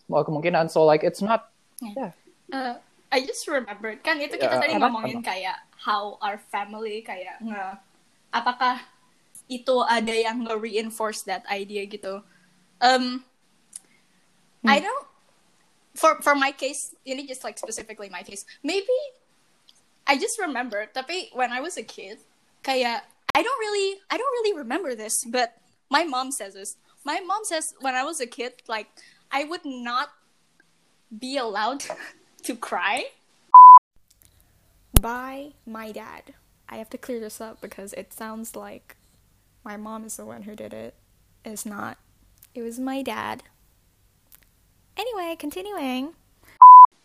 well, 0.07 0.23
kemungkinan 0.23 0.69
so 0.71 0.83
like 0.83 1.03
it's 1.03 1.21
not 1.21 1.51
uh, 2.51 2.75
I 3.11 3.19
just 3.23 3.45
remembered 3.47 4.01
kan 4.01 4.17
itu 4.19 4.35
kita 4.39 4.57
Ya, 4.57 4.61
tadi 4.61 4.73
apa? 4.75 4.89
ngomongin 4.89 5.21
kayak 5.21 5.57
how 5.83 6.17
our 6.23 6.39
family 6.51 7.03
kayak 7.05 7.37
nge 7.43 7.77
apakah 8.33 8.81
itu 9.51 9.75
ada 9.85 10.15
yang 10.15 10.47
nge-reinforce 10.47 11.27
that 11.27 11.43
idea 11.51 11.83
gitu. 11.85 12.23
Um, 12.79 13.27
I 14.63 14.79
don't 14.79 15.05
for 15.93 16.17
for 16.23 16.33
my 16.33 16.55
case 16.55 16.95
ini 17.05 17.27
just 17.27 17.43
like 17.43 17.59
specifically 17.59 18.07
my 18.09 18.23
case. 18.23 18.47
Maybe 18.63 18.95
I 20.07 20.15
just 20.17 20.39
remember 20.39 20.87
tapi 20.89 21.31
when 21.35 21.51
I 21.51 21.59
was 21.59 21.75
a 21.77 21.85
kid 21.85 22.19
kayak 22.63 23.03
I 23.35 23.41
don't 23.43 23.59
really 23.59 23.99
I 24.09 24.15
don't 24.15 24.33
really 24.41 24.55
remember 24.57 24.95
this 24.95 25.21
but 25.27 25.53
my 25.93 26.03
mom 26.03 26.31
says 26.31 26.55
this. 26.55 26.77
My 27.05 27.19
mom 27.19 27.45
says 27.45 27.75
when 27.79 27.93
I 27.93 28.03
was 28.03 28.19
a 28.19 28.25
kid 28.25 28.53
like 28.67 28.87
I 29.31 29.43
would 29.43 29.63
not 29.63 30.09
be 31.25 31.37
allowed 31.37 31.83
to 32.43 32.55
cry 32.55 33.05
by 34.99 35.53
my 35.67 35.91
dad. 35.91 36.33
I 36.67 36.77
have 36.77 36.89
to 36.89 36.97
clear 36.97 37.19
this 37.19 37.39
up 37.39 37.61
because 37.61 37.93
it 37.93 38.11
sounds 38.11 38.55
like 38.55 38.95
my 39.63 39.77
mom 39.77 40.03
is 40.03 40.17
the 40.17 40.25
one 40.25 40.41
who 40.43 40.55
did 40.55 40.73
it. 40.73 40.95
It's 41.45 41.65
not. 41.65 41.99
It 42.55 42.63
was 42.63 42.79
my 42.79 43.03
dad. 43.03 43.43
Anyway, 44.97 45.35
continuing. 45.37 46.13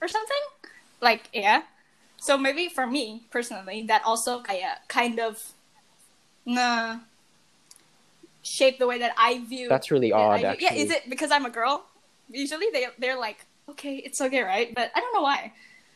Or 0.00 0.08
something? 0.08 0.44
Like, 1.00 1.28
yeah. 1.34 1.62
So 2.16 2.38
maybe 2.38 2.68
for 2.68 2.86
me, 2.86 3.26
personally, 3.30 3.82
that 3.88 4.02
also 4.04 4.40
uh, 4.40 4.54
kind 4.88 5.20
of 5.20 5.52
nah, 6.46 7.00
shape 8.48 8.78
the 8.80 8.86
way 8.88 8.98
that 9.04 9.12
I 9.20 9.44
view 9.44 9.68
That's 9.68 9.90
really 9.92 10.08
that 10.10 10.16
odd, 10.16 10.40
view- 10.40 10.48
actually. 10.48 10.64
Yeah, 10.78 10.84
is 10.84 10.90
it 10.90 11.02
because 11.12 11.30
I'm 11.30 11.44
a 11.44 11.50
girl? 11.52 11.84
Usually 12.32 12.66
they, 12.72 12.86
they're 12.98 13.18
like, 13.20 13.44
okay, 13.68 13.96
it's 14.00 14.20
okay, 14.20 14.40
right? 14.42 14.72
But 14.74 14.90
I 14.96 15.00
don't 15.00 15.12
know 15.12 15.22
why. 15.22 15.52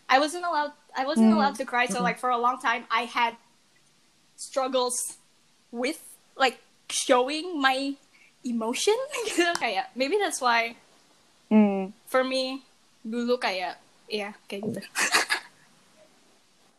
I 0.08 0.18
wasn't 0.20 0.44
allowed 0.44 0.72
I 0.92 1.06
wasn't 1.08 1.32
allowed 1.32 1.56
to 1.56 1.64
cry, 1.64 1.86
so 1.88 2.02
like 2.04 2.18
for 2.20 2.28
a 2.28 2.36
long 2.36 2.60
time 2.60 2.84
I 2.92 3.08
had 3.08 3.32
struggles 4.36 5.16
with 5.72 6.00
like 6.36 6.60
showing 6.92 7.56
my 7.60 7.94
emotion 8.44 8.98
gitu 9.24 9.48
kayak 9.56 9.88
maybe 9.96 10.18
that's 10.20 10.40
why 10.42 10.76
Mm. 11.52 11.92
for 12.08 12.24
me 12.24 12.64
dulu 13.04 13.36
kayak 13.36 13.76
ya 14.08 14.32
kayak 14.48 14.72
gitu 14.72 14.80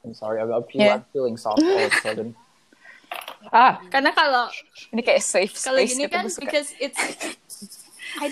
I'm 0.03 0.13
sorry, 0.13 0.41
I'm, 0.41 0.51
I'm, 0.51 0.65
Yeah. 0.73 0.99
I'm 0.99 1.05
feeling 1.13 1.37
soft 1.37 1.63
all 1.63 1.77
of 1.79 1.93
a 1.93 2.01
sudden. 2.03 2.35
Ah, 3.51 3.81
karena 3.91 4.13
kalau 4.13 4.47
Ini 4.93 5.01
kayak 5.01 5.23
safe 5.25 5.53
kalau 5.57 5.81
gini 5.81 6.05
kan 6.05 6.29
suka. 6.29 6.45
because 6.45 6.69
it's 6.77 7.01
I 8.21 8.29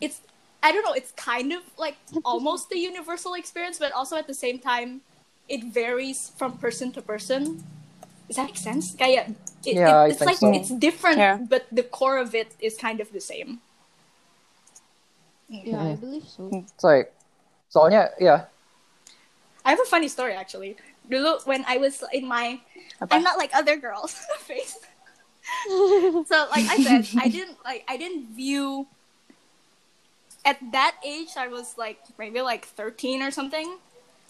it's 0.00 0.24
I 0.64 0.72
don't 0.72 0.80
know 0.82 0.96
it's 0.96 1.12
kind 1.12 1.52
of 1.52 1.60
like 1.76 2.00
almost 2.24 2.72
the 2.72 2.80
universal 2.80 3.36
experience 3.36 3.76
but 3.76 3.92
also 3.92 4.16
at 4.16 4.24
the 4.26 4.34
same 4.36 4.56
time 4.58 5.04
it 5.44 5.60
varies 5.68 6.32
from 6.40 6.56
person 6.56 6.88
to 6.96 7.04
person 7.04 7.60
does 8.26 8.36
that 8.40 8.48
make 8.48 8.56
sense 8.56 8.96
kayak 8.96 9.36
it, 9.68 9.76
Yeah, 9.76 10.08
it- 10.08 10.16
it's 10.16 10.24
like 10.24 10.40
so. 10.40 10.56
it's 10.56 10.72
different 10.72 11.20
Yeah. 11.20 11.36
but 11.36 11.68
the 11.68 11.84
core 11.84 12.16
of 12.16 12.32
it 12.32 12.56
is 12.64 12.80
kind 12.80 12.98
of 13.04 13.12
the 13.12 13.20
same 13.22 13.60
Yeah, 15.48 15.80
I 15.80 15.96
believe 15.96 16.28
so. 16.28 16.52
it's 16.52 16.84
like, 16.84 17.08
soalnya, 17.72 18.12
yeah. 18.20 18.52
I 19.64 19.72
have 19.72 19.80
a 19.80 19.88
funny 19.88 20.08
story 20.08 20.36
actually. 20.36 20.76
Dulu 21.10 21.46
when 21.46 21.64
I 21.66 21.78
was 21.78 22.02
in 22.12 22.26
my 22.26 22.60
I'm 23.10 23.22
not 23.22 23.38
like 23.38 23.50
other 23.54 23.76
girls 23.76 24.12
face. 24.40 24.78
so 25.66 26.46
like 26.50 26.66
I 26.68 26.76
said, 26.82 27.08
I 27.20 27.28
didn't 27.28 27.56
like 27.64 27.84
I 27.88 27.96
didn't 27.96 28.34
view 28.34 28.86
at 30.44 30.58
that 30.72 30.96
age 31.04 31.30
I 31.36 31.48
was 31.48 31.76
like 31.76 32.00
maybe 32.18 32.40
like 32.40 32.66
13 32.66 33.22
or 33.22 33.30
something. 33.30 33.78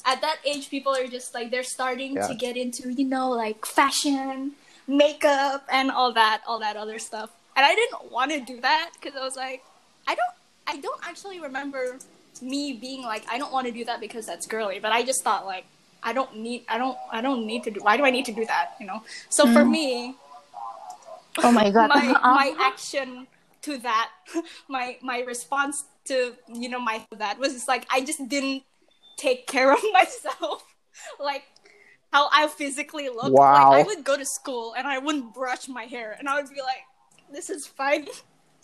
At 0.04 0.20
that 0.20 0.38
age 0.44 0.70
people 0.70 0.94
are 0.94 1.06
just 1.06 1.34
like 1.34 1.50
they're 1.50 1.64
starting 1.64 2.14
to 2.14 2.34
get 2.34 2.56
into, 2.56 2.92
you 2.92 3.04
know, 3.04 3.30
like 3.30 3.66
fashion, 3.66 4.52
makeup 4.86 5.66
and 5.70 5.90
all 5.90 6.12
that, 6.12 6.42
all 6.46 6.60
that 6.60 6.76
other 6.76 6.98
stuff. 6.98 7.30
And 7.56 7.66
I 7.66 7.74
didn't 7.74 8.12
want 8.12 8.30
to 8.30 8.40
do 8.40 8.60
that 8.60 8.90
because 8.94 9.16
I 9.16 9.24
was 9.24 9.36
like 9.36 9.64
I 10.06 10.14
don't 10.14 10.34
I 10.66 10.80
don't 10.80 11.00
actually 11.06 11.40
remember 11.40 11.98
me 12.40 12.72
being 12.74 13.02
like 13.02 13.24
I 13.28 13.38
don't 13.38 13.52
want 13.52 13.66
to 13.66 13.72
do 13.72 13.84
that 13.86 14.00
because 14.00 14.26
that's 14.26 14.46
girly, 14.46 14.78
but 14.78 14.92
I 14.92 15.02
just 15.02 15.24
thought 15.24 15.46
like 15.46 15.66
I 16.02 16.12
don't 16.12 16.36
need 16.36 16.64
I 16.68 16.78
don't 16.78 16.96
I 17.10 17.20
don't 17.20 17.46
need 17.46 17.64
to 17.64 17.70
do 17.70 17.80
why 17.80 17.96
do 17.96 18.04
I 18.04 18.10
need 18.10 18.24
to 18.26 18.32
do 18.32 18.44
that, 18.46 18.76
you 18.80 18.86
know? 18.86 19.02
So 19.28 19.46
for 19.46 19.64
mm. 19.64 19.70
me, 19.70 20.16
Oh 21.42 21.52
my 21.52 21.70
god. 21.70 21.88
my 21.94 22.10
uh-huh. 22.10 22.34
my 22.34 22.54
action 22.60 23.26
to 23.62 23.78
that, 23.78 24.10
my 24.68 24.98
my 25.02 25.20
response 25.20 25.84
to 26.06 26.34
you 26.52 26.68
know 26.68 26.80
my 26.80 27.04
that 27.16 27.38
was 27.38 27.52
just 27.52 27.68
like 27.68 27.86
I 27.90 28.00
just 28.02 28.28
didn't 28.28 28.62
take 29.16 29.46
care 29.46 29.72
of 29.72 29.80
myself, 29.92 30.64
like 31.18 31.44
how 32.12 32.28
I 32.32 32.48
physically 32.48 33.08
looked. 33.08 33.30
Wow. 33.30 33.70
Like 33.70 33.84
I 33.84 33.86
would 33.86 34.04
go 34.04 34.16
to 34.16 34.24
school 34.24 34.74
and 34.76 34.86
I 34.86 34.98
wouldn't 34.98 35.34
brush 35.34 35.68
my 35.68 35.84
hair, 35.84 36.16
and 36.18 36.28
I 36.28 36.40
would 36.40 36.50
be 36.50 36.60
like, 36.60 36.84
"This 37.32 37.50
is 37.50 37.66
fine. 37.66 38.06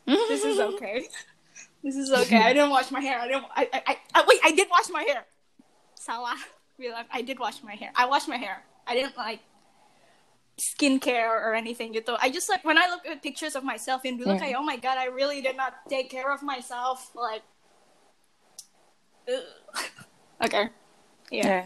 Mm-hmm. 0.06 0.28
this 0.28 0.44
is 0.44 0.58
okay. 0.58 1.08
This 1.82 1.96
is 1.96 2.12
okay. 2.12 2.38
I 2.38 2.52
didn't 2.52 2.70
wash 2.70 2.90
my 2.90 3.00
hair. 3.00 3.18
I 3.20 3.28
didn't. 3.28 3.44
I, 3.54 3.68
I, 3.72 3.82
I, 3.86 3.96
I 4.14 4.24
wait. 4.26 4.40
I 4.42 4.52
did 4.52 4.68
wash 4.70 4.88
my 4.90 5.02
hair. 5.02 5.24
Salah. 5.94 6.36
Bilang, 6.74 7.06
I 7.08 7.22
did 7.22 7.38
wash 7.38 7.62
my 7.62 7.74
hair. 7.74 7.94
I 7.94 8.06
washed 8.06 8.26
my 8.26 8.36
hair. 8.36 8.66
I 8.84 8.94
didn't 8.94 9.16
like 9.16 9.40
skincare 10.54 11.26
or 11.30 11.54
anything 11.54 11.90
gitu. 11.90 12.14
I 12.18 12.30
just 12.30 12.46
like 12.46 12.62
when 12.62 12.78
I 12.78 12.86
look 12.86 13.02
at 13.06 13.22
pictures 13.22 13.54
of 13.54 13.62
myself 13.62 14.02
in 14.04 14.18
dulu 14.18 14.38
kayak 14.38 14.54
oh 14.54 14.62
my 14.62 14.76
god, 14.76 14.98
I 14.98 15.06
really 15.06 15.38
did 15.38 15.54
not 15.54 15.86
take 15.86 16.06
care 16.08 16.30
of 16.30 16.42
myself. 16.42 17.10
Like, 17.14 17.42
ugh. 19.26 19.46
okay, 20.46 20.70
yeah, 21.30 21.46
Yeah. 21.46 21.64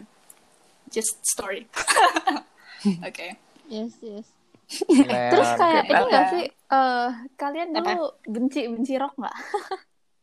just 0.88 1.20
story. 1.24 1.68
okay. 3.08 3.36
Yes, 3.68 3.92
yes. 4.00 4.24
Terus 5.08 5.50
kayak 5.56 5.84
ini 5.84 6.02
nggak 6.04 6.24
Apa? 6.24 6.32
sih? 6.32 6.44
eh 6.68 7.08
kalian 7.36 7.68
Apa? 7.72 7.80
dulu 7.96 8.04
benci 8.28 8.60
benci 8.68 8.94
rock 8.96 9.16
nggak? 9.16 9.36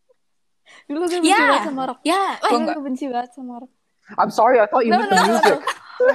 dulu 0.89 1.05
gue 1.05 1.17
benci 1.17 1.29
Yeah. 1.29 1.49
banget 1.49 1.65
sama 1.69 1.81
rock. 1.85 1.99
Yeah. 2.01 2.31
Dulu 2.39 2.57
enggak. 2.61 2.75
gue 2.77 2.83
benci 2.85 3.05
banget 3.09 3.31
sama 3.33 3.53
rock. 3.61 3.71
I'm 4.17 4.29
sorry, 4.29 4.59
I 4.59 4.65
thought 4.69 4.85
you 4.85 4.91
No, 4.93 4.99
meant 4.99 5.11
no, 5.11 5.17
the 5.17 5.25
no, 5.25 5.33
no, 5.33 5.41
music. 5.41 5.59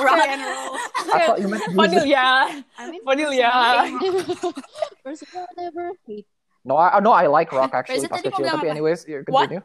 rock 0.00 0.28
and 0.28 0.40
roll. 0.40 0.78
I 1.12 1.26
thought 1.26 1.40
you 1.40 1.48
meant 1.48 1.66
music. 1.68 2.08
ya. 2.08 2.48
I 2.78 2.90
mean, 2.90 3.02
I 3.06 3.16
never 5.56 5.92
hate. 6.06 6.26
No, 6.64 6.78
I 6.78 7.00
no, 7.00 7.10
I 7.12 7.26
like 7.26 7.50
rock 7.52 7.74
actually. 7.74 8.06
Pas 8.08 8.22
kecil. 8.22 8.46
Tapi 8.46 8.70
anyways, 8.70 9.04
you 9.04 9.20
What? 9.28 9.50
continue. 9.50 9.62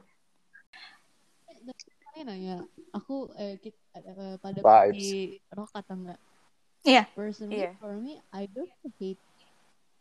Saya 2.18 2.26
nanya, 2.26 2.56
aku 2.98 3.30
eh, 3.38 3.62
eh, 3.62 4.36
pada 4.42 4.60
Vibes. 4.66 5.38
rock 5.54 5.70
atau 5.78 5.94
enggak? 5.94 6.18
Yeah. 6.82 7.06
Personally, 7.14 7.62
Iya. 7.62 7.78
for 7.78 7.94
me, 7.94 8.18
I 8.34 8.50
don't 8.50 8.74
hate 8.98 9.22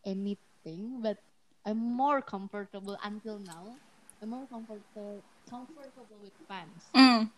anything, 0.08 1.04
but 1.04 1.20
I'm 1.68 1.76
more 1.76 2.24
comfortable 2.24 2.96
until 3.04 3.36
now. 3.44 3.76
I'm 4.24 4.32
more 4.32 4.48
comfortable 4.48 5.20
comfortable 5.48 6.18
with 6.22 6.34
fans. 6.48 6.82
Mm. 6.94 7.30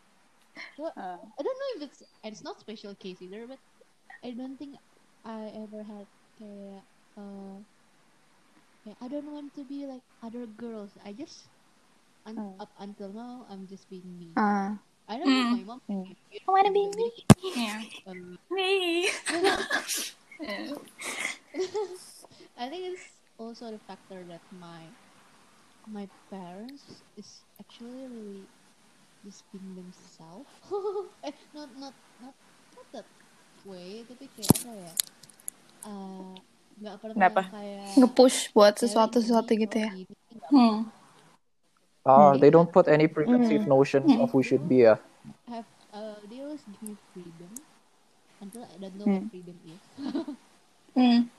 So, 0.77 0.87
Uh, 0.97 1.19
I 1.23 1.41
don't 1.43 1.59
know 1.59 1.71
if 1.77 1.83
it's 1.91 2.03
it's 2.25 2.43
not 2.43 2.59
special 2.61 2.95
case 2.99 3.21
either, 3.23 3.47
but 3.47 3.59
I 4.25 4.33
don't 4.35 4.59
think 4.59 4.75
I 5.25 5.53
ever 5.55 5.83
had 5.87 6.07
kayak 6.39 6.83
uh, 7.19 7.59
kayak 8.83 8.99
I 9.03 9.07
don't 9.09 9.31
want 9.31 9.55
to 9.55 9.63
be 9.65 9.87
like 9.87 10.03
other 10.23 10.47
girls. 10.47 10.97
I 11.05 11.13
just 11.15 11.47
un- 12.27 12.37
Hmm. 12.39 12.61
up 12.61 12.73
until 12.79 13.13
now 13.15 13.47
I'm 13.51 13.67
just 13.71 13.87
being 13.91 14.07
me. 14.19 14.33
Ah. 14.37 14.79
I 15.09 15.17
don't 15.17 15.31
know 15.31 15.49
Hmm. 15.49 15.57
my 15.63 15.65
mom. 15.65 15.81
You 15.89 16.41
I 16.45 16.51
wanna 16.53 16.73
be 16.75 16.85
me. 16.93 17.09
Yeah. 17.57 17.81
um, 18.07 18.37
Me. 18.51 19.09
I 22.59 22.69
think 22.69 22.83
it's 22.95 23.07
also 23.39 23.71
the 23.71 23.81
factor 23.87 24.23
that 24.29 24.43
my 24.53 24.93
my 25.89 26.09
parents 26.31 27.03
is 27.17 27.43
actually 27.61 28.07
really 28.09 28.43
just 29.25 29.43
being 29.53 29.75
themselves. 29.75 30.49
eh, 31.27 31.35
not 31.55 31.69
not 31.79 31.95
not 32.23 32.35
not 32.75 32.87
that 32.95 33.07
way, 33.67 34.07
tapi 34.07 34.25
kayak 34.33 34.53
apa 34.63 34.71
ya? 34.75 34.93
Uh, 35.87 36.35
nggak 36.79 36.97
pernah 37.03 37.15
Kenapa? 37.19 37.43
kayak 37.51 37.91
Nge-push 37.99 38.37
buat 38.55 38.75
cewek 38.79 38.87
sesuatu-sesuatu 38.87 39.51
gini, 39.51 39.63
gitu 39.67 39.77
ya. 39.79 39.91
gini, 39.95 40.15
Hmm. 40.49 40.79
Ah, 42.09 42.33
they 42.41 42.49
don't 42.49 42.73
put 42.73 42.89
any 42.89 43.05
preconceived 43.05 43.69
notions 43.69 44.09
of 44.17 44.33
who 44.33 44.41
should 44.41 44.65
be. 44.65 44.87
Yeah. 44.87 44.97
have 45.49 45.69
uh, 45.93 46.17
they 46.29 46.41
always 46.41 46.65
give 46.65 46.83
me 46.83 46.97
freedom 47.13 47.53
until 48.41 48.65
I 48.65 48.77
don't 48.81 48.97
know 48.97 49.09
what 49.13 49.25
Hmm. 49.25 49.31
freedom 49.33 49.57
is. 49.67 49.83
Hmm. 50.99 51.31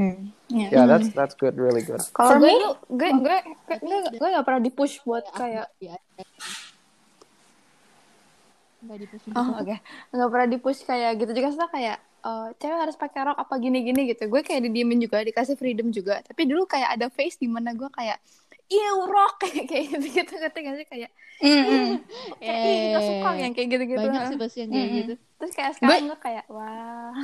Hmm. 0.00 0.32
Yeah, 0.50 0.88
that's 0.88 1.14
that's 1.14 1.36
good. 1.38 1.54
Really 1.54 1.84
good. 1.86 2.02
Kalau 2.10 2.34
For 2.34 2.42
gue 2.42 2.50
gue 2.90 3.10
gue 3.22 3.38
gue 3.70 3.78
gue, 3.78 3.98
gue 4.18 4.28
gak 4.34 4.46
pernah 4.48 4.62
di-push 4.64 5.04
buat 5.06 5.22
kayak 5.30 5.70
ya, 5.78 5.94
dipusin 8.80 9.30
Oh 9.36 9.60
oke, 9.60 9.76
nggak 10.10 10.30
pernah 10.32 10.48
di-push 10.48 10.80
kayak 10.88 11.20
gitu 11.22 11.32
juga 11.36 11.48
setelah 11.52 11.70
kayak 11.70 11.96
eh, 12.00 12.48
cewek 12.58 12.78
harus 12.82 12.96
pakai 12.98 13.20
rok 13.30 13.38
apa 13.38 13.54
gini-gini 13.60 14.10
gitu. 14.10 14.26
Gue 14.26 14.42
kayak 14.42 14.66
didiemin 14.66 14.98
juga, 15.04 15.22
dikasih 15.22 15.54
freedom 15.54 15.92
juga. 15.94 16.24
Tapi 16.24 16.48
dulu 16.48 16.66
kayak 16.66 16.98
ada 16.98 17.06
phase 17.12 17.38
di 17.38 17.46
mana 17.46 17.76
gue 17.76 17.86
kayak 17.92 18.18
iya 18.70 18.88
rok 18.96 19.34
kayak 19.42 19.66
kayak 19.68 19.84
gitu 19.94 20.06
gitu 20.22 20.32
ngerti 20.38 20.58
gak 20.62 20.76
sih 20.78 20.86
kayak 20.86 21.10
Mm-mm. 21.40 22.04
kayak 22.38 22.58
ih 22.62 22.78
gak 22.94 23.02
suka 23.02 23.30
yang 23.34 23.52
kayak 23.56 23.68
gitu 23.72 23.84
gitu. 23.96 23.98
banyak 23.98 24.22
sih 24.30 24.36
bahasa 24.38 24.56
yang 24.62 24.70
kayak 24.70 24.86
Mm-mm. 24.86 25.00
gitu 25.02 25.14
Terus 25.40 25.52
kayak 25.56 25.72
sekarang 25.80 26.12
gue 26.12 26.20
kayak 26.20 26.44
wah. 26.52 27.16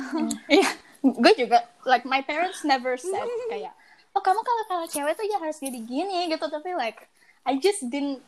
Iya, 0.49 0.69
gue 1.15 1.33
juga 1.47 1.63
like 1.87 2.03
my 2.03 2.19
parents 2.25 2.65
never 2.67 2.99
said 2.99 3.23
kayak 3.47 3.71
oh 4.17 4.21
kamu 4.25 4.41
kalau 4.41 4.63
kalau 4.65 4.85
cewek 4.89 5.13
tuh 5.13 5.27
ya 5.29 5.37
harus 5.37 5.61
jadi 5.61 5.79
gini 5.79 6.27
gitu 6.27 6.45
tapi 6.49 6.73
like 6.73 7.05
I 7.47 7.61
just 7.61 7.87
didn't 7.87 8.25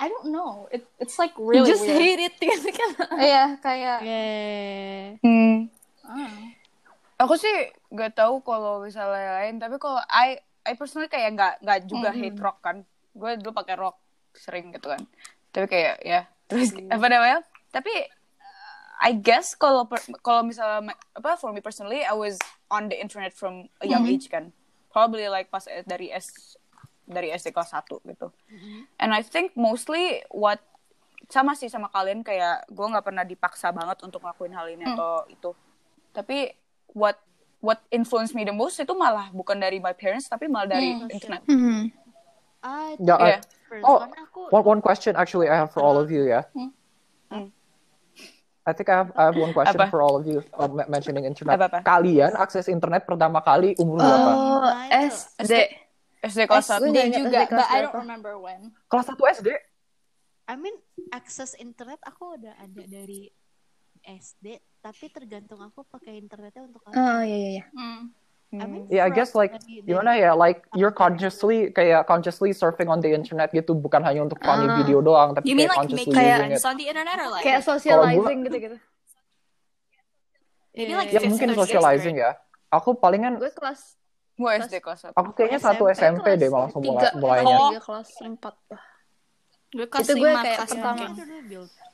I 0.00 0.08
don't 0.08 0.32
know 0.32 0.64
it 0.72 0.88
it's 0.96 1.20
like 1.20 1.36
really 1.36 1.68
just 1.68 1.84
weird. 1.84 2.00
hate 2.00 2.22
it 2.32 2.34
gitu 2.40 2.72
kan. 2.72 2.90
Iya 3.20 3.44
kayak 3.60 3.98
yeah. 4.00 5.20
Hmm. 5.20 5.68
ah. 6.08 6.56
Aku 7.20 7.36
sih 7.36 7.52
gak 7.92 8.16
tahu 8.16 8.40
kalau 8.40 8.80
misalnya 8.80 9.44
lain, 9.44 9.60
tapi 9.60 9.76
kalau 9.76 10.00
I 10.08 10.40
I 10.64 10.72
personally 10.72 11.12
kayak 11.12 11.36
nggak 11.36 11.54
nggak 11.60 11.80
juga 11.84 12.16
hate 12.16 12.40
rock 12.40 12.64
kan. 12.64 12.80
Gue 13.12 13.36
dulu 13.36 13.52
pakai 13.52 13.76
rock 13.76 14.00
sering 14.32 14.72
gitu 14.72 14.88
kan. 14.88 15.04
Tapi 15.52 15.68
kayak 15.68 16.00
ya 16.00 16.24
terus 16.48 16.72
apa 16.72 17.06
namanya? 17.12 17.44
Tapi 17.68 17.92
I 19.00 19.16
guess 19.16 19.56
kalau 19.56 19.88
kalau 20.20 20.44
misalnya 20.44 20.92
apa 21.16 21.34
for 21.34 21.50
me 21.50 21.58
personally 21.58 22.04
I 22.04 22.12
was 22.12 22.36
on 22.68 22.86
the 22.86 22.96
internet 22.96 23.32
from 23.32 23.72
a 23.80 23.88
young 23.88 24.04
Mhm. 24.04 24.12
age 24.12 24.28
kan. 24.28 24.52
Probably 24.90 25.24
like 25.26 25.48
pas 25.48 25.64
dari 25.86 26.12
S 26.12 26.56
dari 27.08 27.32
SD 27.32 27.50
kelas 27.50 27.72
1 27.72 28.04
gitu. 28.04 28.28
And 28.96 29.10
I 29.10 29.24
think 29.24 29.56
mostly 29.56 30.20
what 30.28 30.60
sama 31.26 31.54
sih 31.54 31.66
sama 31.66 31.88
kalian 31.88 32.20
kayak 32.20 32.68
gue 32.68 32.86
nggak 32.86 33.02
pernah 33.02 33.24
dipaksa 33.24 33.72
banget 33.72 34.02
untuk 34.02 34.20
ngelakuin 34.20 34.52
hal 34.52 34.66
ini 34.68 34.84
Hmm. 34.84 34.94
atau 34.94 35.12
itu. 35.26 35.50
Tapi 36.12 36.52
what 36.92 37.16
what 37.60 37.80
influenced 37.88 38.32
me 38.32 38.42
the 38.42 38.52
most 38.52 38.76
itu 38.76 38.92
malah 38.92 39.28
bukan 39.30 39.56
dari 39.56 39.78
my 39.78 39.92
parents 39.92 40.26
tapi 40.26 40.44
malah 40.44 40.68
dari 40.70 40.92
Hmm. 40.92 41.08
internet. 41.08 41.42
Hmm. 41.48 41.88
I 42.60 43.00
Yeah, 43.00 43.16
I- 43.16 43.28
Yeah. 43.36 43.40
first 43.64 43.84
Oh, 43.88 44.04
one 44.04 44.12
aku 44.12 44.40
One 44.52 44.64
one 44.68 44.80
question 44.82 45.16
actually 45.16 45.48
I 45.48 45.56
have 45.56 45.72
for 45.72 45.80
all 45.80 45.96
of 45.96 46.12
you, 46.12 46.28
yeah. 46.28 46.44
Hmm. 46.52 46.76
I 48.70 48.74
think 48.78 48.86
I 48.86 48.96
have 49.02 49.10
I 49.18 49.22
have 49.28 49.36
one 49.36 49.50
question 49.50 49.74
Apa? 49.74 49.90
for 49.90 49.98
all 49.98 50.22
of 50.22 50.24
you 50.24 50.38
uh, 50.54 50.70
mentioning 50.86 51.26
internet. 51.26 51.58
Apa-apa? 51.58 51.82
Kalian 51.82 52.38
akses 52.38 52.70
internet 52.70 53.02
pertama 53.02 53.42
kali 53.42 53.74
umur 53.82 53.98
berapa? 53.98 54.30
Oh, 54.30 54.70
itu. 54.86 55.18
SD. 55.42 55.54
SD 56.20 56.38
kelas 56.46 56.68
SD 56.68 56.84
1. 56.86 56.92
nggak 56.94 57.06
ingat 57.10 57.20
juga, 57.24 57.38
SD 57.42 57.50
kelas 57.50 57.58
but 57.58 57.66
I 57.66 57.74
berapa. 57.74 57.84
don't 57.90 58.02
remember 58.06 58.32
when. 58.38 58.60
Kelas 58.86 59.06
1 59.10 59.36
SD? 59.42 59.48
I 60.50 60.54
mean 60.54 60.76
akses 61.10 61.52
internet 61.58 61.98
aku 62.06 62.38
udah 62.38 62.54
ada 62.58 62.82
dari 62.86 63.30
SD 64.06 64.46
tapi 64.80 65.06
tergantung 65.12 65.60
aku 65.60 65.84
pakai 65.84 66.16
internetnya 66.16 66.64
untuk 66.64 66.80
apa. 66.88 66.96
Oh, 66.96 67.20
iya, 67.20 67.36
iya, 67.36 67.50
iya. 67.60 67.64
Hmm. 67.74 68.14
I 68.50 68.66
mean, 68.66 68.90
Yeah, 68.90 69.06
I 69.06 69.10
guess 69.10 69.30
like 69.32 69.54
gimana 69.86 70.18
ya, 70.18 70.34
like 70.34 70.66
you're 70.72 70.90
consciously 70.90 71.70
kayak 71.70 72.02
consciously 72.04 72.50
surfing 72.50 72.86
on 72.86 72.98
the 72.98 73.06
internet 73.08 73.50
gitu, 73.50 73.72
bukan 73.72 74.02
hanya 74.02 74.26
untuk 74.26 74.42
funny 74.42 74.66
Ah. 74.66 74.74
video 74.76 74.98
doang, 74.98 75.32
tapi 75.32 75.46
You 75.46 75.54
mean 75.54 75.64
kayak 75.64 75.70
like 75.70 75.80
consciously 75.86 76.10
using 76.10 76.18
friends 76.18 76.58
it. 76.58 76.66
on 76.66 76.74
the 76.74 76.86
internet 76.88 77.16
or 77.16 77.28
like? 77.30 77.42
Kayak 77.42 77.62
socializing 77.62 78.38
gitu-gitu. 78.42 78.76
Maybe 80.72 80.82
Yeah, 80.88 80.98
like 80.98 81.10
Ya 81.12 81.20
mungkin 81.22 81.48
socializing 81.52 82.16
ya. 82.16 82.30
Aku 82.68 82.94
palingan, 82.94 83.38
Gue 83.38 83.50
kelas 83.50 83.94
Gue 84.34 84.50
SD 84.56 84.80
kelas 84.80 85.00
1. 85.04 85.14
aku 85.14 85.30
kayaknya 85.32 85.60
satu 85.60 85.84
SMP 85.86 86.34
deh 86.34 86.48
malah 86.48 86.72
mulai 86.72 87.12
mulainya. 87.12 87.46
kelas 87.46 87.46
Oh. 87.46 87.70
kelas 87.78 88.08
empat. 88.24 88.54
Gue 89.70 89.86
kelas 89.86 90.02
Itu 90.02 90.12
gue 90.16 90.26
kayak 90.32 90.58
pertama. 90.64 91.04